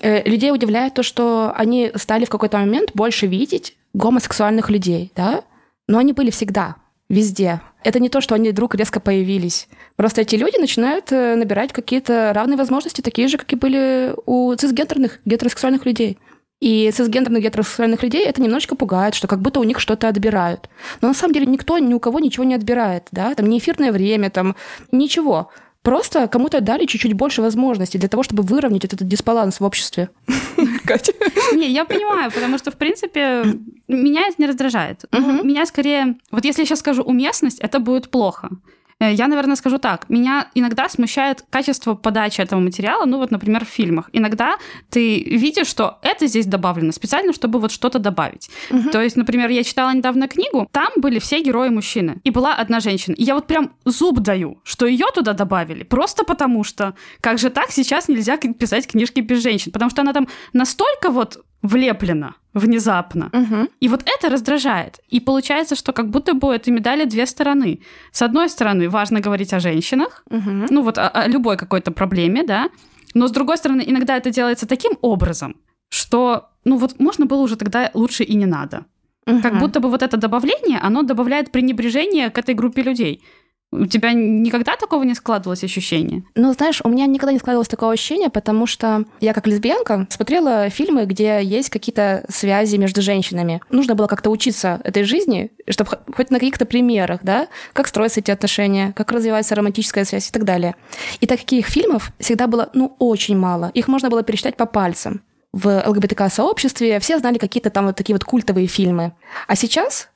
э, 0.00 0.28
людей 0.28 0.52
удивляет 0.52 0.94
то, 0.94 1.02
что 1.02 1.52
они 1.56 1.90
стали 1.96 2.24
в 2.24 2.28
какой-то 2.30 2.58
момент 2.58 2.90
больше 2.94 3.26
видеть 3.26 3.76
гомосексуальных 3.94 4.70
людей, 4.70 5.10
да, 5.16 5.42
но 5.90 5.98
они 5.98 6.12
были 6.12 6.30
всегда, 6.30 6.76
везде. 7.08 7.60
Это 7.82 7.98
не 7.98 8.08
то, 8.08 8.20
что 8.20 8.36
они 8.36 8.50
вдруг 8.50 8.76
резко 8.76 9.00
появились. 9.00 9.68
Просто 9.96 10.20
эти 10.20 10.36
люди 10.36 10.56
начинают 10.56 11.10
э, 11.10 11.34
набирать 11.34 11.72
какие-то 11.72 12.32
равные 12.32 12.56
возможности, 12.56 13.00
такие 13.00 13.26
же, 13.26 13.38
как 13.38 13.52
и 13.52 13.56
были 13.56 14.14
у 14.24 14.54
цисгендерных, 14.54 15.18
гетеросексуальных 15.24 15.84
людей. 15.86 16.18
И 16.60 16.88
цисгендерных 16.92 17.42
гетеросексуальных 17.42 18.04
людей 18.04 18.24
это 18.24 18.40
немножечко 18.40 18.76
пугает, 18.76 19.16
что 19.16 19.26
как 19.26 19.40
будто 19.40 19.58
у 19.58 19.64
них 19.64 19.80
что-то 19.80 20.06
отбирают. 20.06 20.68
Но 21.00 21.08
на 21.08 21.14
самом 21.14 21.34
деле 21.34 21.46
никто 21.46 21.76
ни 21.78 21.92
у 21.92 21.98
кого 21.98 22.20
ничего 22.20 22.44
не 22.44 22.54
отбирает, 22.54 23.08
да, 23.10 23.34
там 23.34 23.48
не 23.48 23.58
эфирное 23.58 23.90
время, 23.90 24.30
там 24.30 24.54
ничего. 24.92 25.50
Просто 25.82 26.28
кому-то 26.28 26.60
дали 26.60 26.84
чуть-чуть 26.84 27.14
больше 27.14 27.40
возможностей 27.40 27.98
для 27.98 28.08
того, 28.08 28.22
чтобы 28.22 28.42
выровнять 28.42 28.84
этот 28.84 29.08
дисбаланс 29.08 29.60
в 29.60 29.64
обществе. 29.64 30.10
Катя? 30.84 31.12
Не, 31.54 31.70
я 31.70 31.84
понимаю, 31.84 32.30
потому 32.30 32.58
что, 32.58 32.70
в 32.70 32.76
принципе, 32.76 33.44
меня 33.88 34.26
это 34.26 34.34
не 34.38 34.46
раздражает. 34.46 35.04
Меня 35.12 35.64
скорее... 35.64 36.16
Вот 36.30 36.44
если 36.44 36.62
я 36.62 36.66
сейчас 36.66 36.80
скажу 36.80 37.02
уместность, 37.02 37.60
это 37.60 37.78
будет 37.78 38.10
плохо. 38.10 38.50
Э, 39.00 39.12
я, 39.12 39.28
наверное, 39.28 39.56
скажу 39.56 39.78
так. 39.78 40.08
Меня 40.08 40.48
иногда 40.54 40.88
смущает 40.88 41.44
качество 41.50 41.94
подачи 41.94 42.40
этого 42.40 42.60
материала, 42.60 43.06
ну 43.06 43.18
вот, 43.18 43.30
например, 43.30 43.64
в 43.64 43.68
фильмах. 43.68 44.10
Иногда 44.12 44.56
ты 44.90 45.20
видишь, 45.22 45.66
что 45.66 45.98
это 46.02 46.26
здесь 46.26 46.46
добавлено 46.46 46.92
специально, 46.92 47.32
чтобы 47.32 47.58
вот 47.58 47.72
что-то 47.72 47.98
добавить. 47.98 48.50
Угу. 48.70 48.90
То 48.90 49.02
есть, 49.02 49.16
например, 49.16 49.50
я 49.50 49.64
читала 49.64 49.92
недавно 49.92 50.28
книгу, 50.28 50.68
там 50.70 50.88
были 50.96 51.18
все 51.18 51.42
герои 51.42 51.70
мужчины, 51.70 52.20
и 52.24 52.30
была 52.30 52.54
одна 52.54 52.80
женщина. 52.80 53.14
И 53.14 53.24
я 53.24 53.34
вот 53.34 53.46
прям 53.46 53.72
зуб 53.84 54.20
даю, 54.20 54.60
что 54.64 54.86
ее 54.86 55.06
туда 55.14 55.32
добавили, 55.32 55.82
просто 55.82 56.24
потому 56.24 56.64
что 56.64 56.94
как 57.20 57.38
же 57.38 57.50
так 57.50 57.70
сейчас 57.70 58.08
нельзя 58.08 58.36
писать 58.36 58.86
книжки 58.86 59.20
без 59.20 59.42
женщин, 59.42 59.72
потому 59.72 59.90
что 59.90 60.02
она 60.02 60.12
там 60.12 60.28
настолько 60.52 61.10
вот 61.10 61.38
влеплена 61.62 62.34
внезапно. 62.54 63.30
Угу. 63.32 63.68
И 63.80 63.88
вот 63.88 64.02
это 64.06 64.28
раздражает. 64.28 65.00
И 65.08 65.20
получается, 65.20 65.76
что 65.76 65.92
как 65.92 66.10
будто 66.10 66.34
бы 66.34 66.48
у 66.48 66.50
этой 66.50 66.70
медали 66.70 67.04
две 67.04 67.26
стороны. 67.26 67.80
С 68.12 68.22
одной 68.22 68.48
стороны, 68.48 68.88
важно 68.88 69.20
говорить 69.20 69.52
о 69.52 69.60
женщинах, 69.60 70.24
угу. 70.30 70.66
ну 70.70 70.82
вот 70.82 70.98
о, 70.98 71.08
о 71.08 71.28
любой 71.28 71.56
какой-то 71.56 71.92
проблеме, 71.92 72.42
да. 72.42 72.70
Но 73.14 73.26
с 73.26 73.30
другой 73.30 73.56
стороны, 73.56 73.84
иногда 73.86 74.16
это 74.16 74.30
делается 74.30 74.66
таким 74.66 74.92
образом, 75.00 75.56
что, 75.90 76.50
ну 76.64 76.76
вот 76.76 76.98
можно 77.00 77.26
было 77.26 77.42
уже 77.42 77.56
тогда 77.56 77.90
лучше 77.94 78.24
и 78.24 78.34
не 78.34 78.46
надо. 78.46 78.86
Угу. 79.26 79.42
Как 79.42 79.58
будто 79.58 79.80
бы 79.80 79.88
вот 79.88 80.02
это 80.02 80.16
добавление, 80.16 80.78
оно 80.78 81.02
добавляет 81.02 81.52
пренебрежение 81.52 82.30
к 82.30 82.38
этой 82.38 82.54
группе 82.54 82.82
людей. 82.82 83.22
У 83.72 83.86
тебя 83.86 84.12
никогда 84.12 84.76
такого 84.76 85.04
не 85.04 85.14
складывалось 85.14 85.62
ощущение? 85.62 86.24
Ну, 86.34 86.52
знаешь, 86.52 86.80
у 86.82 86.88
меня 86.88 87.06
никогда 87.06 87.32
не 87.32 87.38
складывалось 87.38 87.68
такого 87.68 87.92
ощущения, 87.92 88.28
потому 88.28 88.66
что 88.66 89.04
я 89.20 89.32
как 89.32 89.46
лесбиянка 89.46 90.08
смотрела 90.10 90.68
фильмы, 90.70 91.04
где 91.04 91.40
есть 91.42 91.70
какие-то 91.70 92.24
связи 92.28 92.76
между 92.76 93.00
женщинами. 93.00 93.60
Нужно 93.70 93.94
было 93.94 94.08
как-то 94.08 94.30
учиться 94.30 94.80
этой 94.82 95.04
жизни, 95.04 95.52
чтобы 95.68 95.98
хоть 96.14 96.30
на 96.30 96.40
каких-то 96.40 96.64
примерах, 96.64 97.20
да, 97.22 97.46
как 97.72 97.86
строятся 97.86 98.20
эти 98.20 98.32
отношения, 98.32 98.92
как 98.96 99.12
развивается 99.12 99.54
романтическая 99.54 100.04
связь 100.04 100.28
и 100.28 100.32
так 100.32 100.44
далее. 100.44 100.74
И 101.20 101.26
таких 101.26 101.66
фильмов 101.66 102.10
всегда 102.18 102.48
было, 102.48 102.70
ну, 102.74 102.96
очень 102.98 103.36
мало. 103.36 103.70
Их 103.74 103.86
можно 103.86 104.10
было 104.10 104.24
пересчитать 104.24 104.56
по 104.56 104.66
пальцам 104.66 105.22
в 105.52 105.82
ЛГБТК-сообществе 105.84 107.00
все 107.00 107.18
знали 107.18 107.38
какие-то 107.38 107.70
там 107.70 107.86
вот 107.86 107.96
такие 107.96 108.14
вот 108.14 108.24
культовые 108.24 108.66
фильмы. 108.66 109.12
А 109.48 109.56
сейчас 109.56 110.08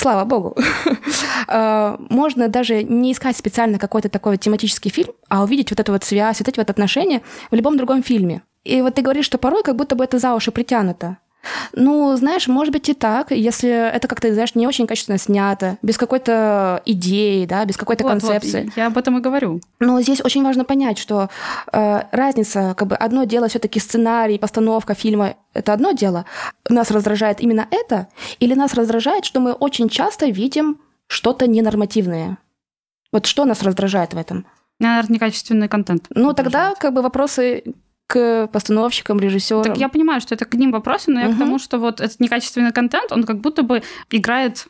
Слава 0.00 0.24
богу. 0.24 0.56
Э, 1.52 1.96
можно 2.10 2.48
даже 2.48 2.84
не 2.84 3.10
искать 3.10 3.36
специально 3.36 3.78
какой-то 3.78 4.08
такой 4.08 4.32
вот 4.32 4.40
тематический 4.40 4.90
фильм, 4.90 5.12
а 5.28 5.42
увидеть 5.42 5.70
вот 5.70 5.80
эту 5.80 5.90
вот 5.92 6.04
связь, 6.04 6.38
вот 6.38 6.48
эти 6.48 6.60
вот 6.60 6.70
отношения 6.70 7.22
в 7.50 7.56
любом 7.56 7.76
другом 7.76 8.02
фильме. 8.04 8.42
И 8.62 8.82
вот 8.82 8.94
ты 8.94 9.02
говоришь, 9.02 9.24
что 9.24 9.38
порой 9.38 9.64
как 9.64 9.74
будто 9.74 9.96
бы 9.96 10.04
это 10.04 10.20
за 10.20 10.34
уши 10.34 10.52
притянуто. 10.52 11.16
Ну, 11.72 12.16
знаешь, 12.16 12.48
может 12.48 12.72
быть 12.72 12.88
и 12.88 12.94
так, 12.94 13.30
если 13.30 13.70
это 13.70 14.08
как-то, 14.08 14.32
знаешь, 14.32 14.54
не 14.54 14.66
очень 14.66 14.86
качественно 14.86 15.18
снято, 15.18 15.78
без 15.82 15.96
какой-то 15.96 16.82
идеи, 16.84 17.46
да, 17.46 17.64
без 17.64 17.76
какой-то 17.76 18.04
вот, 18.04 18.10
концепции. 18.10 18.64
Вот, 18.64 18.76
я 18.76 18.86
об 18.88 18.98
этом 18.98 19.18
и 19.18 19.20
говорю. 19.20 19.60
Но 19.78 20.00
здесь 20.02 20.20
очень 20.22 20.44
важно 20.44 20.64
понять, 20.64 20.98
что 20.98 21.30
э, 21.72 22.02
разница, 22.12 22.74
как 22.76 22.88
бы 22.88 22.96
одно 22.96 23.24
дело 23.24 23.48
все-таки 23.48 23.80
сценарий, 23.80 24.38
постановка 24.38 24.94
фильма, 24.94 25.36
это 25.54 25.72
одно 25.72 25.92
дело. 25.92 26.26
Нас 26.68 26.90
раздражает 26.90 27.40
именно 27.40 27.66
это, 27.70 28.08
или 28.38 28.54
нас 28.54 28.74
раздражает, 28.74 29.24
что 29.24 29.40
мы 29.40 29.52
очень 29.52 29.88
часто 29.88 30.26
видим 30.26 30.78
что-то 31.06 31.46
ненормативное. 31.46 32.38
Вот 33.12 33.26
что 33.26 33.44
нас 33.44 33.62
раздражает 33.62 34.14
в 34.14 34.18
этом? 34.18 34.46
Наверное, 34.78 35.14
некачественный 35.14 35.68
контент. 35.68 36.06
Ну, 36.10 36.32
тогда 36.32 36.74
как 36.74 36.94
бы 36.94 37.02
вопросы 37.02 37.64
к 38.10 38.48
постановщикам, 38.48 39.20
режиссерам. 39.20 39.62
Так 39.62 39.78
я 39.78 39.88
понимаю, 39.88 40.20
что 40.20 40.34
это 40.34 40.44
к 40.44 40.54
ним 40.54 40.72
вопросы, 40.72 41.12
но 41.12 41.20
угу. 41.20 41.28
я 41.28 41.34
к 41.34 41.38
тому, 41.38 41.58
что 41.60 41.78
вот 41.78 42.00
этот 42.00 42.18
некачественный 42.18 42.72
контент, 42.72 43.12
он 43.12 43.22
как 43.22 43.40
будто 43.40 43.62
бы 43.62 43.82
играет 44.10 44.66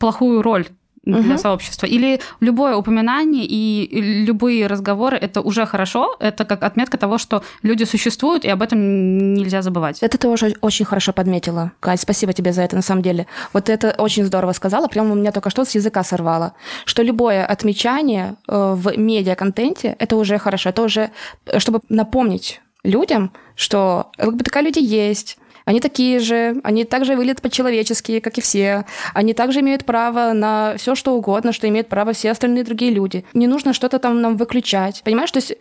плохую 0.00 0.42
роль 0.42 0.66
для 1.04 1.34
угу. 1.34 1.38
сообщества. 1.38 1.86
Или 1.86 2.20
любое 2.40 2.74
упоминание 2.74 3.46
и 3.46 4.24
любые 4.26 4.66
разговоры 4.66 5.16
это 5.16 5.40
уже 5.40 5.66
хорошо. 5.66 6.16
Это 6.20 6.44
как 6.44 6.64
отметка 6.64 6.98
того, 6.98 7.18
что 7.18 7.42
люди 7.62 7.84
существуют, 7.84 8.44
и 8.44 8.48
об 8.48 8.60
этом 8.60 9.34
нельзя 9.34 9.62
забывать. 9.62 10.02
Это 10.02 10.18
ты 10.18 10.28
уже 10.28 10.54
очень 10.60 10.84
хорошо 10.84 11.12
подметила. 11.12 11.70
Кать, 11.80 12.00
спасибо 12.00 12.32
тебе 12.32 12.52
за 12.52 12.62
это, 12.62 12.76
на 12.76 12.82
самом 12.82 13.02
деле. 13.02 13.26
Вот 13.52 13.68
это 13.68 13.94
очень 13.98 14.24
здорово 14.24 14.52
сказала. 14.52 14.88
Прямо 14.88 15.12
у 15.12 15.14
меня 15.14 15.30
только 15.30 15.50
что 15.50 15.64
с 15.64 15.76
языка 15.76 16.02
сорвало. 16.02 16.52
Что 16.84 17.02
любое 17.02 17.46
отмечание 17.46 18.34
э, 18.48 18.74
в 18.76 18.98
медиа-контенте 18.98 19.96
это 19.98 20.16
уже 20.16 20.38
хорошо. 20.38 20.70
Это 20.70 20.82
уже, 20.82 21.10
э, 21.46 21.60
чтобы 21.60 21.80
напомнить 21.88 22.60
людям, 22.82 23.32
что 23.54 24.10
ЛГБТК-люди 24.18 24.80
есть, 24.80 25.38
они 25.64 25.80
такие 25.80 26.18
же, 26.18 26.60
они 26.64 26.84
также 26.84 27.14
выглядят 27.14 27.42
по-человечески, 27.42 28.18
как 28.18 28.38
и 28.38 28.40
все. 28.40 28.86
Они 29.14 29.34
также 29.34 29.60
имеют 29.60 29.84
право 29.84 30.32
на 30.32 30.74
все, 30.76 30.96
что 30.96 31.14
угодно, 31.14 31.52
что 31.52 31.68
имеют 31.68 31.88
право 31.88 32.12
все 32.12 32.32
остальные 32.32 32.64
другие 32.64 32.90
люди. 32.90 33.24
Не 33.34 33.46
нужно 33.46 33.72
что-то 33.72 34.00
там 34.00 34.20
нам 34.20 34.36
выключать. 34.36 35.02
Понимаешь? 35.04 35.30
То 35.30 35.38
есть 35.38 35.54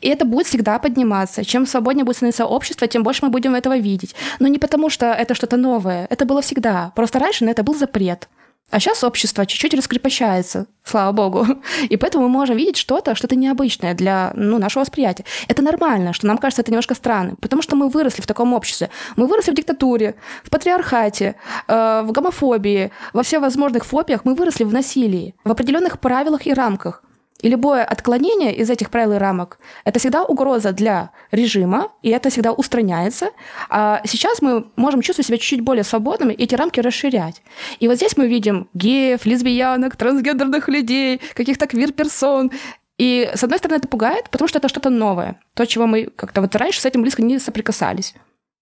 и 0.00 0.08
это 0.08 0.24
будет 0.24 0.46
всегда 0.46 0.78
подниматься. 0.78 1.44
Чем 1.44 1.66
свободнее 1.66 2.04
будет 2.04 2.16
становиться 2.16 2.46
общество, 2.46 2.86
тем 2.86 3.02
больше 3.02 3.24
мы 3.24 3.30
будем 3.30 3.56
этого 3.56 3.76
видеть. 3.76 4.14
Но 4.38 4.48
не 4.48 4.58
потому, 4.58 4.90
что 4.90 5.06
это 5.06 5.34
что-то 5.34 5.56
новое. 5.56 6.06
Это 6.10 6.24
было 6.26 6.42
всегда. 6.42 6.92
Просто 6.94 7.18
раньше 7.18 7.44
на 7.44 7.50
это 7.50 7.62
был 7.62 7.74
запрет. 7.74 8.28
А 8.70 8.80
сейчас 8.80 9.04
общество 9.04 9.46
чуть-чуть 9.46 9.74
раскрепощается, 9.74 10.66
слава 10.82 11.12
богу. 11.12 11.46
И 11.88 11.96
поэтому 11.96 12.24
мы 12.24 12.30
можем 12.30 12.56
видеть 12.56 12.76
что-то, 12.76 13.14
что-то 13.14 13.36
необычное 13.36 13.94
для 13.94 14.32
ну, 14.34 14.58
нашего 14.58 14.82
восприятия. 14.82 15.24
Это 15.46 15.62
нормально, 15.62 16.12
что 16.12 16.26
нам 16.26 16.36
кажется 16.36 16.62
это 16.62 16.72
немножко 16.72 16.94
странным, 16.94 17.36
потому 17.36 17.62
что 17.62 17.76
мы 17.76 17.88
выросли 17.88 18.22
в 18.22 18.26
таком 18.26 18.52
обществе. 18.54 18.90
Мы 19.14 19.28
выросли 19.28 19.52
в 19.52 19.54
диктатуре, 19.54 20.16
в 20.42 20.50
патриархате, 20.50 21.36
э, 21.68 22.02
в 22.04 22.10
гомофобии, 22.10 22.90
во 23.12 23.22
всевозможных 23.22 23.84
фобиях. 23.84 24.24
Мы 24.24 24.34
выросли 24.34 24.64
в 24.64 24.72
насилии, 24.72 25.36
в 25.44 25.52
определенных 25.52 26.00
правилах 26.00 26.46
и 26.46 26.52
рамках. 26.52 27.02
И 27.46 27.48
любое 27.48 27.84
отклонение 27.84 28.52
из 28.52 28.70
этих 28.70 28.90
правил 28.90 29.12
и 29.12 29.18
рамок– 29.18 29.60
это 29.84 30.00
всегда 30.00 30.24
угроза 30.24 30.72
для 30.72 31.10
режима, 31.30 31.92
и 32.02 32.10
это 32.10 32.28
всегда 32.28 32.50
устраняется. 32.50 33.30
А 33.68 34.02
сейчас 34.04 34.42
мы 34.42 34.66
можем 34.74 35.00
чувствовать 35.00 35.28
себя 35.28 35.38
чуть-чуть 35.38 35.60
более 35.60 35.84
свободными 35.84 36.32
и 36.32 36.42
эти 36.42 36.56
рамки 36.56 36.80
расширять. 36.80 37.42
И 37.78 37.86
вот 37.86 37.98
здесь 37.98 38.16
мы 38.16 38.26
видим 38.26 38.68
геев, 38.74 39.26
лесбиянок, 39.26 39.94
трансгендерных 39.94 40.66
людей, 40.68 41.20
каких-то 41.34 41.68
квир-персон. 41.68 42.50
И, 42.98 43.30
с 43.32 43.44
одной 43.44 43.60
стороны, 43.60 43.78
это 43.78 43.86
пугает, 43.86 44.28
потому 44.28 44.48
что 44.48 44.58
это 44.58 44.68
что-то 44.68 44.90
новое. 44.90 45.40
То, 45.54 45.66
чего 45.66 45.86
мы 45.86 46.06
как-то 46.16 46.40
вот 46.40 46.56
раньше 46.56 46.80
с 46.80 46.84
этим 46.84 47.02
близко 47.02 47.22
не 47.22 47.38
соприкасались. 47.38 48.14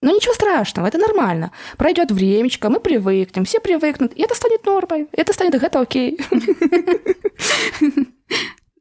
Но 0.03 0.11
ничего 0.11 0.35
страшного, 0.35 0.89
это 0.89 0.99
нормально. 0.99 1.53
Пройдет 1.79 2.11
времечко, 2.11 2.69
мы 2.69 2.81
привыкнем, 2.81 3.47
все 3.47 3.61
привыкнут, 3.61 4.13
и 4.15 4.23
это 4.23 4.35
станет 4.35 4.67
нормой, 4.67 5.09
это 5.13 5.33
станет 5.33 5.55
это 5.55 5.81
окей. 5.81 6.21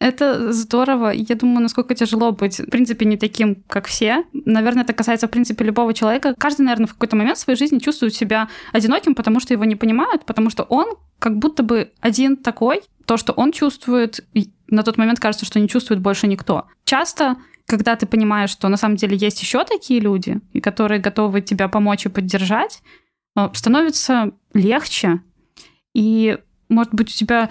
Это 0.04 0.51
здорово. 0.51 1.12
Я 1.12 1.36
думаю, 1.36 1.62
насколько 1.62 1.95
тяжело 1.95 2.34
быть, 2.34 2.60
в 2.60 2.70
принципе, 2.70 3.06
не 3.06 3.16
таким, 3.16 3.64
как 3.68 3.88
все. 3.88 4.26
Наверное, 4.34 4.84
это 4.84 4.91
касается, 4.91 5.28
в 5.28 5.32
принципе, 5.32 5.64
любого 5.64 5.93
человека. 5.93 6.36
Каждый, 6.38 6.64
наверное, 6.64 6.88
в 6.88 6.93
какой-то 6.93 7.16
момент 7.16 7.38
в 7.38 7.41
своей 7.41 7.58
жизни 7.58 7.80
чувствует 7.80 8.14
себя 8.14 8.49
одиноким, 8.74 9.16
потому 9.16 9.39
что 9.39 9.54
его 9.54 9.64
не 9.64 9.78
понимают, 9.78 10.26
потому 10.26 10.49
что 10.49 10.64
он 10.64 10.88
как 11.20 11.38
будто 11.38 11.64
бы 11.64 11.93
один 12.01 12.36
такой. 12.36 12.82
То, 13.06 13.16
что 13.16 13.32
он 13.32 13.54
чувствует, 13.54 14.26
на 14.68 14.84
тот 14.84 14.97
момент 14.97 15.22
кажется, 15.22 15.45
что 15.45 15.62
не 15.62 15.70
чувствует 15.70 16.01
больше 16.01 16.28
никто. 16.28 16.68
Часто 16.84 17.38
когда 17.66 17.95
ты 17.95 18.06
понимаешь, 18.06 18.49
что 18.49 18.68
на 18.68 18.76
самом 18.76 18.97
деле 18.97 19.16
есть 19.16 19.41
еще 19.41 19.64
такие 19.64 20.01
люди, 20.01 20.41
и 20.51 20.60
которые 20.60 20.99
готовы 20.99 21.39
тебя 21.39 21.70
помочь 21.70 22.06
и 22.06 22.10
поддержать, 22.10 22.84
э, 23.38 23.47
становится 23.54 24.32
легче. 24.54 25.22
И, 25.93 26.38
может 26.68 26.93
быть, 26.93 27.08
у 27.08 27.14
тебя 27.14 27.49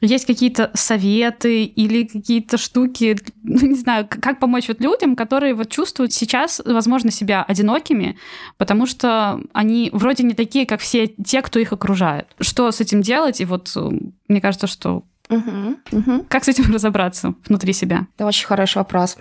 есть 0.00 0.26
какие-то 0.26 0.70
советы 0.74 1.64
или 1.64 2.04
какие-то 2.04 2.56
штуки, 2.58 3.16
ну, 3.42 3.66
не 3.66 3.74
знаю, 3.74 4.06
как 4.08 4.38
помочь 4.38 4.68
вот 4.68 4.80
людям, 4.80 5.16
которые 5.16 5.54
вот 5.54 5.68
чувствуют 5.70 6.12
сейчас, 6.12 6.60
возможно, 6.64 7.10
себя 7.10 7.42
одинокими, 7.42 8.16
потому 8.56 8.86
что 8.86 9.40
они 9.52 9.90
вроде 9.92 10.24
не 10.24 10.34
такие, 10.34 10.66
как 10.66 10.80
все 10.80 11.08
те, 11.08 11.42
кто 11.42 11.58
их 11.58 11.72
окружает. 11.72 12.28
Что 12.40 12.70
с 12.70 12.80
этим 12.80 13.02
делать? 13.02 13.40
И 13.40 13.44
вот 13.44 13.72
э, 13.76 13.90
мне 14.28 14.40
кажется, 14.40 14.66
что 14.66 15.04
Угу, 15.30 15.76
угу. 15.92 16.24
Как 16.28 16.44
с 16.44 16.48
этим 16.48 16.72
разобраться 16.72 17.34
внутри 17.46 17.72
себя? 17.72 18.06
Это 18.16 18.26
очень 18.26 18.46
хороший 18.46 18.78
вопрос. 18.78 19.18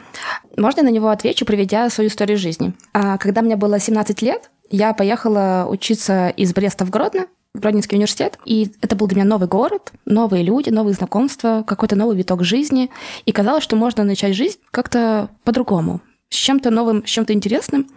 Можно 0.56 0.80
я 0.82 0.86
на 0.86 0.92
него 0.92 1.10
отвечу, 1.10 1.46
приведя 1.46 1.90
свою 1.90 2.10
историю 2.10 2.38
жизни? 2.38 2.74
А, 2.94 3.18
когда 3.18 3.42
мне 3.42 3.56
было 3.56 3.80
17 3.80 4.22
лет, 4.22 4.50
я 4.70 4.94
поехала 4.94 5.68
учиться 5.70 6.30
из 6.30 6.54
Бреста 6.54 6.86
в 6.86 6.90
Гродно, 6.90 7.28
Гродненский 7.60 7.96
университет. 7.96 8.40
И 8.46 8.72
это 8.82 8.96
был 8.96 9.08
для 9.08 9.18
меня 9.18 9.30
новый 9.30 9.48
город, 9.48 9.92
новые 10.06 10.44
люди, 10.44 10.70
новые 10.70 10.94
знакомства, 10.94 11.64
какой-то 11.66 11.96
новый 11.96 12.16
виток 12.18 12.44
жизни. 12.44 12.90
И 13.26 13.32
казалось, 13.32 13.64
что 13.64 13.76
можно 13.76 14.04
начать 14.04 14.36
жизнь 14.36 14.58
как-то 14.72 15.30
по-другому, 15.44 16.02
с 16.30 16.36
чем-то 16.36 16.70
новым, 16.70 17.06
с 17.06 17.10
чем-то 17.10 17.34
интересным. 17.34 17.88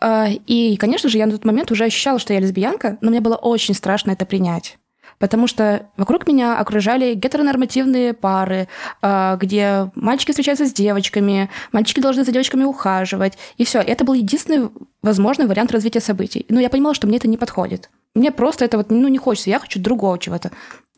А, 0.00 0.28
и, 0.28 0.76
конечно 0.76 1.08
же, 1.08 1.18
я 1.18 1.26
на 1.26 1.32
тот 1.32 1.44
момент 1.44 1.70
уже 1.70 1.84
ощущала, 1.84 2.18
что 2.18 2.32
я 2.32 2.40
лесбиянка, 2.40 2.98
но 3.00 3.10
мне 3.10 3.20
было 3.20 3.36
очень 3.36 3.74
страшно 3.74 4.12
это 4.12 4.26
принять. 4.26 4.78
Потому 5.18 5.48
что 5.48 5.86
вокруг 5.96 6.28
меня 6.28 6.58
окружали 6.58 7.14
гетеронормативные 7.14 8.14
пары, 8.14 8.68
а, 9.02 9.36
где 9.36 9.90
мальчики 9.94 10.30
встречаются 10.30 10.66
с 10.66 10.72
девочками, 10.72 11.50
мальчики 11.72 12.00
должны 12.00 12.24
за 12.24 12.32
девочками 12.32 12.64
ухаживать. 12.64 13.36
И 13.56 13.64
все. 13.64 13.80
Это 13.80 14.04
был 14.04 14.14
единственный 14.14 14.70
возможный 15.02 15.46
вариант 15.46 15.72
развития 15.72 16.00
событий. 16.00 16.46
Но 16.48 16.60
я 16.60 16.70
понимала, 16.70 16.94
что 16.94 17.06
мне 17.06 17.16
это 17.16 17.28
не 17.28 17.36
подходит. 17.36 17.90
Мне 18.14 18.32
просто 18.32 18.64
это 18.64 18.76
вот, 18.76 18.90
ну, 18.90 19.08
не 19.08 19.18
хочется. 19.18 19.50
Я 19.50 19.58
хочу 19.58 19.80
другого 19.80 20.18
чего-то 20.18 20.50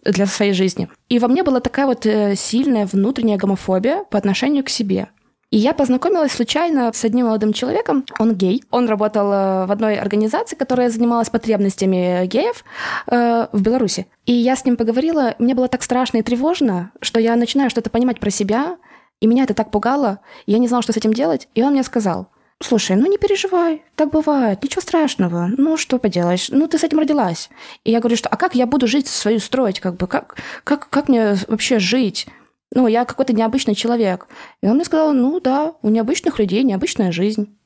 для 0.05 0.27
своей 0.27 0.53
жизни. 0.53 0.89
И 1.09 1.19
во 1.19 1.29
мне 1.29 1.43
была 1.43 1.61
такая 1.61 1.87
вот 1.87 2.07
э, 2.07 2.35
сильная 2.37 2.87
внутренняя 2.87 3.37
гомофобия 3.37 4.05
по 4.05 4.19
отношению 4.19 4.65
к 4.65 4.71
себе. 4.71 5.09
И 5.51 5.59
я 5.59 5.75
познакомилась 5.75 6.33
случайно 6.33 6.93
с 6.93 7.05
одним 7.05 7.27
молодым 7.27 7.53
человеком. 7.53 8.05
Он 8.19 8.35
гей. 8.35 8.63
Он 8.71 8.89
работал 8.89 9.33
э, 9.33 9.67
в 9.67 9.73
одной 9.73 9.97
организации, 9.97 10.57
которая 10.57 10.91
занималась 10.91 11.29
потребностями 11.29 12.25
геев 12.27 12.65
э, 13.09 13.49
в 13.53 13.61
Беларуси. 13.61 14.07
И 14.27 14.33
я 14.33 14.57
с 14.57 14.65
ним 14.65 14.77
поговорила. 14.77 15.35
Мне 15.39 15.55
было 15.55 15.69
так 15.69 15.83
страшно 15.83 16.19
и 16.19 16.23
тревожно, 16.23 16.93
что 17.01 17.21
я 17.21 17.37
начинаю 17.37 17.69
что-то 17.69 17.91
понимать 17.91 18.21
про 18.21 18.31
себя. 18.31 18.79
И 19.21 19.27
меня 19.27 19.45
это 19.45 19.55
так 19.55 19.71
пугало. 19.71 20.21
И 20.47 20.53
я 20.53 20.59
не 20.59 20.69
знала, 20.69 20.83
что 20.83 20.93
с 20.93 20.97
этим 20.97 21.13
делать. 21.13 21.49
И 21.55 21.63
он 21.63 21.73
мне 21.73 21.83
сказал– 21.83 22.29
Слушай, 22.63 22.97
ну 22.97 23.07
не 23.07 23.17
переживай, 23.17 23.83
так 23.95 24.11
бывает, 24.11 24.63
ничего 24.63 24.83
страшного. 24.83 25.49
Ну 25.57 25.79
что 25.79 25.99
поделаешь, 25.99 26.51
ну 26.51 26.69
ты 26.69 26.79
с 26.79 26.85
этим 26.85 26.99
родилась. 26.99 27.49
И 27.85 27.91
я 27.91 28.01
говорю, 28.01 28.17
что 28.17 28.29
а 28.29 28.37
как 28.37 28.55
я 28.55 28.67
буду 28.67 28.87
жить 28.87 29.09
свою 29.09 29.39
строить, 29.39 29.81
как 29.81 29.97
бы, 29.97 30.07
как, 30.07 30.37
как, 30.65 30.91
как 30.91 31.09
мне 31.09 31.37
вообще 31.49 31.79
жить? 31.79 32.27
Ну, 32.73 32.87
я 32.87 33.05
какой-то 33.05 33.33
необычный 33.33 33.75
человек. 33.75 34.29
И 34.63 34.67
он 34.67 34.75
мне 34.75 34.85
сказал, 34.85 35.13
ну 35.13 35.41
да, 35.41 35.75
у 35.83 35.89
необычных 35.89 36.39
людей 36.39 36.63
необычная 36.63 37.13
жизнь. 37.13 37.57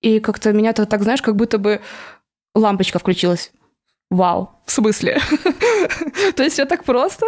И 0.00 0.20
как-то 0.20 0.52
меня 0.52 0.70
-то, 0.70 0.86
так, 0.86 1.02
знаешь, 1.02 1.22
как 1.22 1.36
будто 1.36 1.58
бы 1.58 1.82
лампочка 2.54 2.98
включилась. 2.98 3.52
Вау, 4.10 4.50
в 4.64 4.70
смысле? 4.70 5.20
То 6.34 6.42
есть 6.42 6.54
все 6.54 6.64
так 6.64 6.84
просто? 6.84 7.26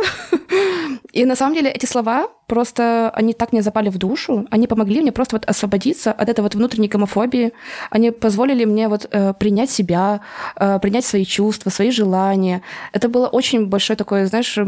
И 1.13 1.27
на 1.27 1.37
самом 1.37 1.55
деле 1.55 1.71
эти 1.71 1.85
слова 1.85 2.29
просто, 2.47 3.11
они 3.11 3.35
так 3.35 3.53
мне 3.53 3.61
запали 3.61 3.91
в 3.91 3.99
душу, 3.99 4.47
они 4.51 4.67
помогли 4.67 5.03
мне 5.03 5.13
просто 5.13 5.37
вот 5.37 5.45
освободиться 5.45 6.11
от 6.11 6.31
этой 6.31 6.41
вот 6.41 6.55
внутренней 6.55 6.89
гомофобии, 6.89 7.53
они 7.91 8.11
позволили 8.11 8.65
мне 8.65 8.89
вот 8.89 9.07
э, 9.11 9.35
принять 9.35 9.71
себя, 9.71 10.23
э, 10.57 10.79
принять 10.81 11.05
свои 11.05 11.27
чувства, 11.27 11.69
свои 11.69 11.91
желания. 11.91 12.63
Это 12.93 13.11
было 13.11 13.27
очень 13.27 13.67
большой 13.67 13.97
такой, 13.97 14.25
знаешь, 14.25 14.59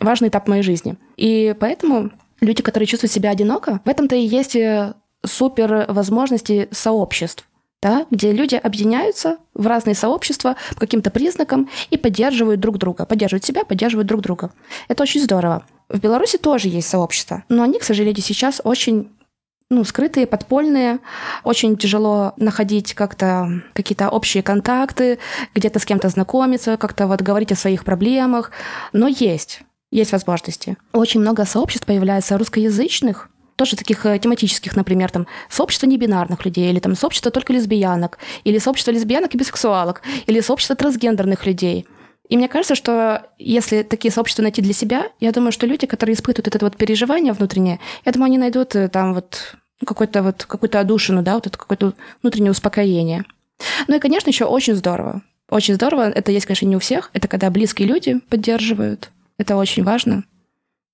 важный 0.00 0.28
этап 0.28 0.48
моей 0.48 0.62
жизни. 0.62 0.96
И 1.18 1.54
поэтому 1.60 2.10
люди, 2.40 2.62
которые 2.62 2.86
чувствуют 2.86 3.12
себя 3.12 3.30
одиноко, 3.30 3.80
в 3.84 3.88
этом-то 3.88 4.16
и 4.16 4.22
есть 4.22 4.56
э, 4.56 4.94
супер 5.26 5.84
возможности 5.88 6.68
сообществ 6.70 7.46
да, 7.82 8.06
где 8.10 8.32
люди 8.32 8.56
объединяются 8.56 9.38
в 9.54 9.66
разные 9.66 9.94
сообщества 9.94 10.56
по 10.74 10.80
каким-то 10.80 11.10
признакам 11.10 11.68
и 11.90 11.96
поддерживают 11.96 12.60
друг 12.60 12.78
друга, 12.78 13.06
поддерживают 13.06 13.44
себя, 13.44 13.64
поддерживают 13.64 14.06
друг 14.06 14.20
друга. 14.20 14.52
Это 14.88 15.02
очень 15.02 15.22
здорово. 15.22 15.64
В 15.88 15.98
Беларуси 15.98 16.38
тоже 16.38 16.68
есть 16.68 16.88
сообщества, 16.88 17.44
но 17.48 17.62
они, 17.62 17.78
к 17.78 17.84
сожалению, 17.84 18.22
сейчас 18.22 18.60
очень 18.62 19.10
ну, 19.70 19.84
скрытые, 19.84 20.26
подпольные. 20.26 20.98
Очень 21.44 21.76
тяжело 21.76 22.32
находить 22.36 22.92
как-то 22.94 23.62
какие-то 23.72 24.08
общие 24.08 24.42
контакты, 24.42 25.20
где-то 25.54 25.78
с 25.78 25.84
кем-то 25.84 26.08
знакомиться, 26.08 26.76
как-то 26.76 27.06
вот 27.06 27.22
говорить 27.22 27.52
о 27.52 27.56
своих 27.56 27.84
проблемах. 27.84 28.50
Но 28.92 29.06
есть, 29.06 29.62
есть 29.92 30.10
возможности. 30.10 30.76
Очень 30.92 31.20
много 31.20 31.44
сообществ 31.44 31.86
появляется 31.86 32.36
русскоязычных, 32.36 33.30
тоже 33.60 33.76
таких 33.76 34.06
э, 34.06 34.18
тематических, 34.18 34.74
например, 34.74 35.10
там, 35.10 35.26
сообщество 35.50 35.86
небинарных 35.86 36.46
людей, 36.46 36.70
или 36.70 36.78
там 36.80 36.94
сообщество 36.94 37.30
только 37.30 37.52
лесбиянок, 37.52 38.18
или 38.44 38.56
сообщество 38.56 38.90
лесбиянок 38.90 39.34
и 39.34 39.36
бисексуалок, 39.36 40.00
или 40.26 40.40
сообщество 40.40 40.76
трансгендерных 40.76 41.44
людей. 41.44 41.86
И 42.30 42.38
мне 42.38 42.48
кажется, 42.48 42.74
что 42.74 43.26
если 43.38 43.82
такие 43.82 44.10
сообщества 44.10 44.42
найти 44.42 44.62
для 44.62 44.72
себя, 44.72 45.08
я 45.20 45.30
думаю, 45.30 45.52
что 45.52 45.66
люди, 45.66 45.86
которые 45.86 46.14
испытывают 46.14 46.54
это 46.54 46.64
вот 46.64 46.78
переживание 46.78 47.34
внутреннее, 47.34 47.80
я 48.06 48.12
думаю, 48.12 48.28
они 48.28 48.38
найдут 48.38 48.74
э, 48.76 48.88
там 48.88 49.12
вот 49.12 49.56
какой-то 49.84 50.22
вот 50.22 50.46
какую-то 50.46 50.80
одушину, 50.80 51.22
да, 51.22 51.34
вот 51.34 51.46
это 51.46 51.58
какое-то 51.58 51.92
внутреннее 52.22 52.52
успокоение. 52.52 53.26
Ну 53.88 53.96
и, 53.96 53.98
конечно, 53.98 54.30
еще 54.30 54.46
очень 54.46 54.74
здорово. 54.74 55.20
Очень 55.50 55.74
здорово. 55.74 56.08
Это 56.08 56.32
есть, 56.32 56.46
конечно, 56.46 56.64
не 56.64 56.76
у 56.76 56.78
всех. 56.78 57.10
Это 57.12 57.28
когда 57.28 57.50
близкие 57.50 57.88
люди 57.88 58.20
поддерживают. 58.30 59.10
Это 59.36 59.56
очень 59.56 59.84
важно. 59.84 60.24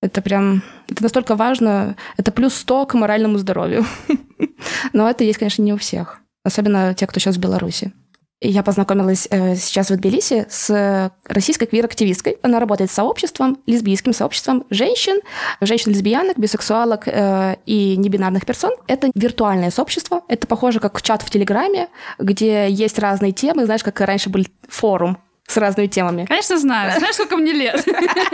Это 0.01 0.21
прям, 0.21 0.61
это 0.87 1.01
настолько 1.01 1.35
важно, 1.35 1.95
это 2.17 2.31
плюс 2.31 2.53
100 2.55 2.85
к 2.85 2.93
моральному 2.93 3.37
здоровью. 3.37 3.85
Но 4.93 5.09
это 5.09 5.23
есть, 5.23 5.39
конечно, 5.39 5.63
не 5.63 5.73
у 5.73 5.77
всех, 5.77 6.19
особенно 6.43 6.93
те, 6.93 7.07
кто 7.07 7.19
сейчас 7.19 7.37
в 7.37 7.39
Беларуси. 7.39 7.93
Я 8.39 8.61
познакомилась 8.61 9.27
э, 9.31 9.55
сейчас 9.55 9.89
в 9.89 9.95
Тбилиси 9.95 10.45
с 10.47 11.11
российской 11.25 11.65
квир-активисткой. 11.65 12.37
Она 12.43 12.59
работает 12.59 12.91
с 12.91 12.93
сообществом, 12.93 13.57
лесбийским 13.65 14.13
сообществом 14.13 14.63
женщин, 14.69 15.19
женщин-лесбиянок, 15.59 16.37
бисексуалок 16.37 17.07
э, 17.07 17.55
и 17.65 17.97
небинарных 17.97 18.45
персон. 18.45 18.73
Это 18.85 19.09
виртуальное 19.15 19.71
сообщество. 19.71 20.21
Это 20.27 20.45
похоже 20.45 20.79
как 20.79 21.01
чат 21.01 21.23
в 21.23 21.31
Телеграме, 21.31 21.87
где 22.19 22.69
есть 22.69 22.99
разные 22.99 23.31
темы. 23.31 23.65
Знаешь, 23.65 23.83
как 23.83 23.99
раньше 24.01 24.29
был 24.29 24.45
форум 24.69 25.17
с 25.47 25.57
разными 25.57 25.87
темами. 25.87 26.25
Конечно, 26.25 26.57
знаю. 26.57 26.99
Знаешь, 26.99 27.15
сколько 27.15 27.37
мне 27.37 27.53
лет? 27.53 27.85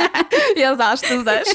Я 0.55 0.75
знаю, 0.75 0.97
что 0.97 1.07
ты 1.07 1.19
знаешь. 1.21 1.47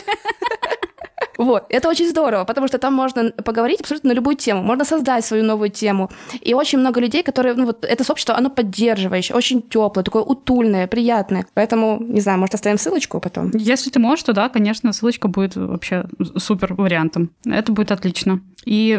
Вот, 1.37 1.67
это 1.69 1.89
очень 1.89 2.09
здорово, 2.09 2.45
потому 2.45 2.67
что 2.67 2.79
там 2.79 2.95
можно 2.95 3.31
поговорить 3.31 3.81
абсолютно 3.81 4.09
на 4.09 4.15
любую 4.15 4.37
тему, 4.37 4.63
можно 4.63 4.85
создать 4.85 5.25
свою 5.25 5.45
новую 5.45 5.71
тему. 5.71 6.11
И 6.41 6.53
очень 6.53 6.79
много 6.79 7.01
людей, 7.01 7.23
которые, 7.23 7.55
ну 7.55 7.67
вот, 7.67 7.85
это 7.85 8.03
сообщество, 8.03 8.37
оно 8.37 8.51
поддерживающее, 8.51 9.37
очень 9.37 9.63
теплое, 9.63 10.03
такое 10.03 10.23
утульное, 10.23 10.89
приятное. 10.89 11.47
Поэтому, 11.55 11.99
не 12.01 12.21
знаю, 12.21 12.41
может, 12.41 12.55
оставим 12.55 12.77
ссылочку 12.77 13.21
потом? 13.21 13.53
Если 13.55 13.91
ты 13.91 14.01
можешь, 14.01 14.25
то 14.25 14.33
да, 14.33 14.49
конечно, 14.49 14.93
ссылочка 14.93 15.29
будет 15.29 15.55
вообще 15.55 16.07
супер 16.37 16.75
вариантом. 16.75 17.31
Это 17.47 17.71
будет 17.71 17.93
отлично. 17.93 18.41
И 18.65 18.99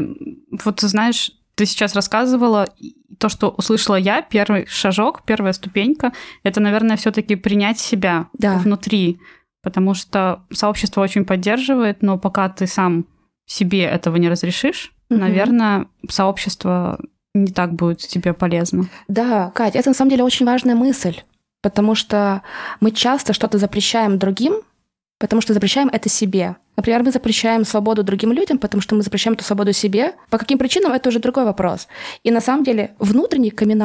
вот, 0.64 0.80
знаешь, 0.80 1.32
ты 1.60 1.66
сейчас 1.66 1.94
рассказывала, 1.94 2.70
то, 3.18 3.28
что 3.28 3.50
услышала 3.50 3.98
я, 3.98 4.22
первый 4.22 4.66
шажок, 4.66 5.24
первая 5.26 5.52
ступенька, 5.52 6.14
это, 6.44 6.62
наверное, 6.62 6.96
все-таки 6.96 7.36
принять 7.36 7.78
себя 7.78 8.28
да. 8.32 8.60
внутри, 8.60 9.20
потому 9.62 9.94
что 9.94 10.44
сообщество 10.54 11.02
очень 11.02 11.26
поддерживает, 11.26 12.02
но 12.02 12.18
пока 12.18 12.48
ты 12.48 12.66
сам 12.66 13.08
себе 13.46 13.84
этого 13.84 14.16
не 14.16 14.30
разрешишь, 14.30 14.94
угу. 15.10 15.20
наверное, 15.20 15.88
сообщество 16.10 16.98
не 17.34 17.52
так 17.52 17.74
будет 17.74 17.98
тебе 17.98 18.32
полезно. 18.32 18.88
Да, 19.10 19.52
Кать, 19.54 19.76
это 19.76 19.90
на 19.90 19.94
самом 19.94 20.12
деле 20.12 20.24
очень 20.24 20.46
важная 20.46 20.76
мысль, 20.76 21.18
потому 21.62 21.94
что 21.94 22.42
мы 22.80 22.92
часто 22.92 23.34
что-то 23.34 23.58
запрещаем 23.58 24.18
другим, 24.18 24.62
потому 25.20 25.42
что 25.42 25.54
запрещаем 25.54 25.90
это 25.90 26.10
себе. 26.10 26.56
Например, 26.78 27.04
мы 27.04 27.12
запрещаем 27.12 27.66
свободу 27.66 28.04
другим 28.04 28.32
людям, 28.32 28.58
потому 28.58 28.82
что 28.82 28.96
мы 28.96 29.04
запрещаем 29.04 29.36
эту 29.36 29.44
свободу 29.44 29.74
себе. 29.74 30.14
По 30.30 30.38
каким 30.38 30.58
причинам, 30.58 30.94
это 30.94 31.10
уже 31.10 31.20
другой 31.20 31.44
вопрос. 31.44 31.88
И 32.24 32.32
на 32.32 32.42
самом 32.42 32.64
деле 32.64 32.96
внутренний 33.00 33.52
камин 33.52 33.84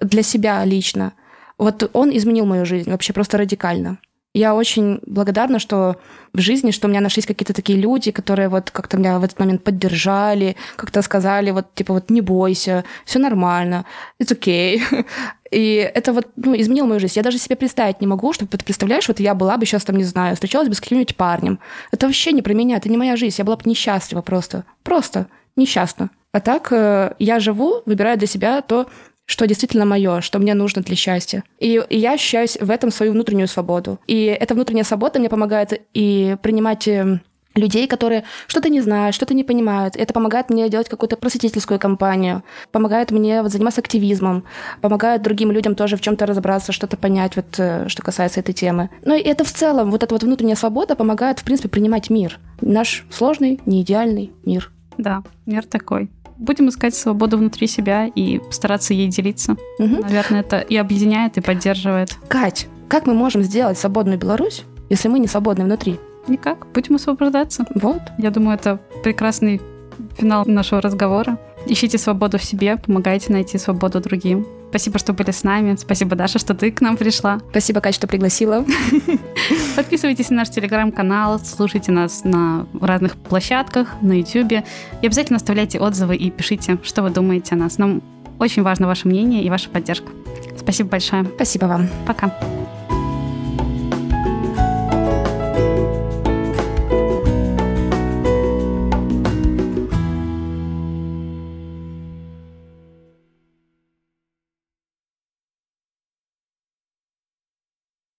для 0.00 0.22
себя 0.22 0.64
лично, 0.64 1.12
вот 1.56 1.88
он 1.92 2.10
изменил 2.10 2.46
мою 2.46 2.66
жизнь 2.66 2.90
вообще 2.90 3.12
просто 3.12 3.38
радикально. 3.38 3.98
Я 4.34 4.56
очень 4.56 4.98
благодарна, 5.06 5.60
что 5.60 5.96
в 6.32 6.40
жизни, 6.40 6.72
что 6.72 6.88
у 6.88 6.90
меня 6.90 7.00
нашлись 7.00 7.24
какие-то 7.24 7.52
такие 7.52 7.78
люди, 7.78 8.10
которые 8.10 8.48
вот 8.48 8.72
как-то 8.72 8.96
меня 8.96 9.20
в 9.20 9.24
этот 9.24 9.38
момент 9.38 9.62
поддержали, 9.62 10.56
как-то 10.74 11.02
сказали, 11.02 11.52
вот 11.52 11.72
типа 11.74 11.94
вот 11.94 12.10
не 12.10 12.20
бойся, 12.20 12.84
все 13.04 13.20
нормально, 13.20 13.84
it's 14.20 14.36
okay. 14.36 14.82
И 15.52 15.76
это 15.94 16.12
вот 16.12 16.26
ну, 16.34 16.58
изменило 16.60 16.86
мою 16.86 16.98
жизнь. 16.98 17.12
Я 17.14 17.22
даже 17.22 17.38
себе 17.38 17.54
представить 17.54 18.00
не 18.00 18.08
могу, 18.08 18.32
что 18.32 18.44
представляешь, 18.46 19.06
вот 19.06 19.20
я 19.20 19.36
была 19.36 19.56
бы 19.56 19.66
сейчас 19.66 19.84
там, 19.84 19.96
не 19.96 20.02
знаю, 20.02 20.34
встречалась 20.34 20.68
бы 20.68 20.74
с 20.74 20.80
каким-нибудь 20.80 21.14
парнем. 21.14 21.60
Это 21.92 22.06
вообще 22.06 22.32
не 22.32 22.42
про 22.42 22.54
меня, 22.54 22.78
это 22.78 22.88
не 22.88 22.96
моя 22.96 23.14
жизнь. 23.14 23.36
Я 23.38 23.44
была 23.44 23.56
бы 23.56 23.62
несчастлива 23.70 24.20
просто. 24.20 24.64
Просто 24.82 25.28
несчастна. 25.54 26.10
А 26.32 26.40
так 26.40 26.72
э, 26.72 27.14
я 27.20 27.38
живу, 27.38 27.82
выбираю 27.86 28.18
для 28.18 28.26
себя 28.26 28.62
то, 28.62 28.88
что 29.26 29.46
действительно 29.46 29.84
мое, 29.84 30.20
что 30.20 30.38
мне 30.38 30.54
нужно 30.54 30.82
для 30.82 30.96
счастья. 30.96 31.44
И, 31.58 31.82
и 31.88 31.98
я 31.98 32.12
ощущаю 32.12 32.48
в 32.60 32.70
этом 32.70 32.90
свою 32.90 33.12
внутреннюю 33.12 33.48
свободу. 33.48 33.98
И 34.06 34.24
эта 34.24 34.54
внутренняя 34.54 34.84
свобода 34.84 35.18
мне 35.18 35.28
помогает 35.28 35.80
и 35.94 36.36
принимать 36.42 36.86
эм, 36.88 37.20
людей, 37.54 37.86
которые 37.86 38.24
что-то 38.46 38.68
не 38.68 38.80
знают, 38.80 39.14
что-то 39.14 39.34
не 39.34 39.44
понимают. 39.44 39.96
Это 39.96 40.12
помогает 40.12 40.50
мне 40.50 40.68
делать 40.68 40.88
какую-то 40.88 41.16
просветительскую 41.16 41.78
кампанию, 41.78 42.42
помогает 42.72 43.10
мне 43.10 43.42
вот 43.42 43.52
заниматься 43.52 43.80
активизмом, 43.80 44.44
помогает 44.80 45.22
другим 45.22 45.50
людям 45.52 45.74
тоже 45.74 45.96
в 45.96 46.00
чем-то 46.00 46.26
разобраться, 46.26 46.72
что-то 46.72 46.96
понять, 46.96 47.36
вот, 47.36 47.46
э, 47.58 47.88
что 47.88 48.02
касается 48.02 48.40
этой 48.40 48.52
темы. 48.52 48.90
Ну 49.04 49.14
и 49.14 49.20
это 49.20 49.44
в 49.44 49.52
целом, 49.52 49.90
вот 49.90 50.02
эта 50.02 50.14
вот 50.14 50.22
внутренняя 50.22 50.56
свобода 50.56 50.96
помогает, 50.96 51.38
в 51.38 51.44
принципе, 51.44 51.68
принимать 51.68 52.10
мир. 52.10 52.38
Наш 52.60 53.06
сложный, 53.10 53.60
неидеальный 53.66 54.32
мир. 54.44 54.70
Да, 54.98 55.22
мир 55.46 55.64
такой. 55.64 56.10
Будем 56.36 56.68
искать 56.68 56.94
свободу 56.94 57.38
внутри 57.38 57.66
себя 57.66 58.06
и 58.06 58.40
стараться 58.50 58.94
ей 58.94 59.08
делиться. 59.08 59.56
Угу. 59.78 60.02
Наверное, 60.02 60.40
это 60.40 60.58
и 60.58 60.76
объединяет, 60.76 61.36
и 61.36 61.40
поддерживает. 61.40 62.16
Кать, 62.28 62.66
как 62.88 63.06
мы 63.06 63.14
можем 63.14 63.42
сделать 63.42 63.78
свободную 63.78 64.18
Беларусь, 64.18 64.64
если 64.90 65.08
мы 65.08 65.18
не 65.18 65.26
свободны 65.26 65.64
внутри? 65.64 65.98
Никак. 66.26 66.66
Будем 66.72 66.96
освобождаться. 66.96 67.66
Вот. 67.74 68.00
Я 68.18 68.30
думаю, 68.30 68.56
это 68.56 68.80
прекрасный 69.02 69.60
финал 70.16 70.44
нашего 70.46 70.80
разговора. 70.80 71.38
Ищите 71.66 71.98
свободу 71.98 72.38
в 72.38 72.44
себе, 72.44 72.76
помогайте 72.76 73.32
найти 73.32 73.58
свободу 73.58 74.00
другим. 74.00 74.46
Спасибо, 74.74 74.98
что 74.98 75.12
были 75.12 75.30
с 75.30 75.44
нами. 75.44 75.76
Спасибо, 75.76 76.16
Даша, 76.16 76.40
что 76.40 76.52
ты 76.52 76.72
к 76.72 76.80
нам 76.80 76.96
пришла. 76.96 77.38
Спасибо, 77.50 77.80
Катя, 77.80 77.94
что 77.94 78.06
пригласила. 78.08 78.64
Подписывайтесь 79.76 80.30
на 80.30 80.38
наш 80.38 80.50
телеграм-канал, 80.50 81.38
слушайте 81.38 81.92
нас 81.92 82.24
на 82.24 82.66
разных 82.80 83.14
площадках, 83.16 83.94
на 84.02 84.18
YouTube. 84.18 84.64
И 85.00 85.06
обязательно 85.06 85.36
оставляйте 85.36 85.78
отзывы 85.78 86.16
и 86.16 86.28
пишите, 86.28 86.78
что 86.82 87.04
вы 87.04 87.10
думаете 87.10 87.54
о 87.54 87.58
нас. 87.58 87.78
Нам 87.78 88.02
очень 88.40 88.64
важно 88.64 88.88
ваше 88.88 89.06
мнение 89.06 89.44
и 89.44 89.48
ваша 89.48 89.70
поддержка. 89.70 90.08
Спасибо 90.58 90.88
большое. 90.88 91.24
Спасибо 91.36 91.66
вам. 91.66 91.88
Пока. 92.04 92.36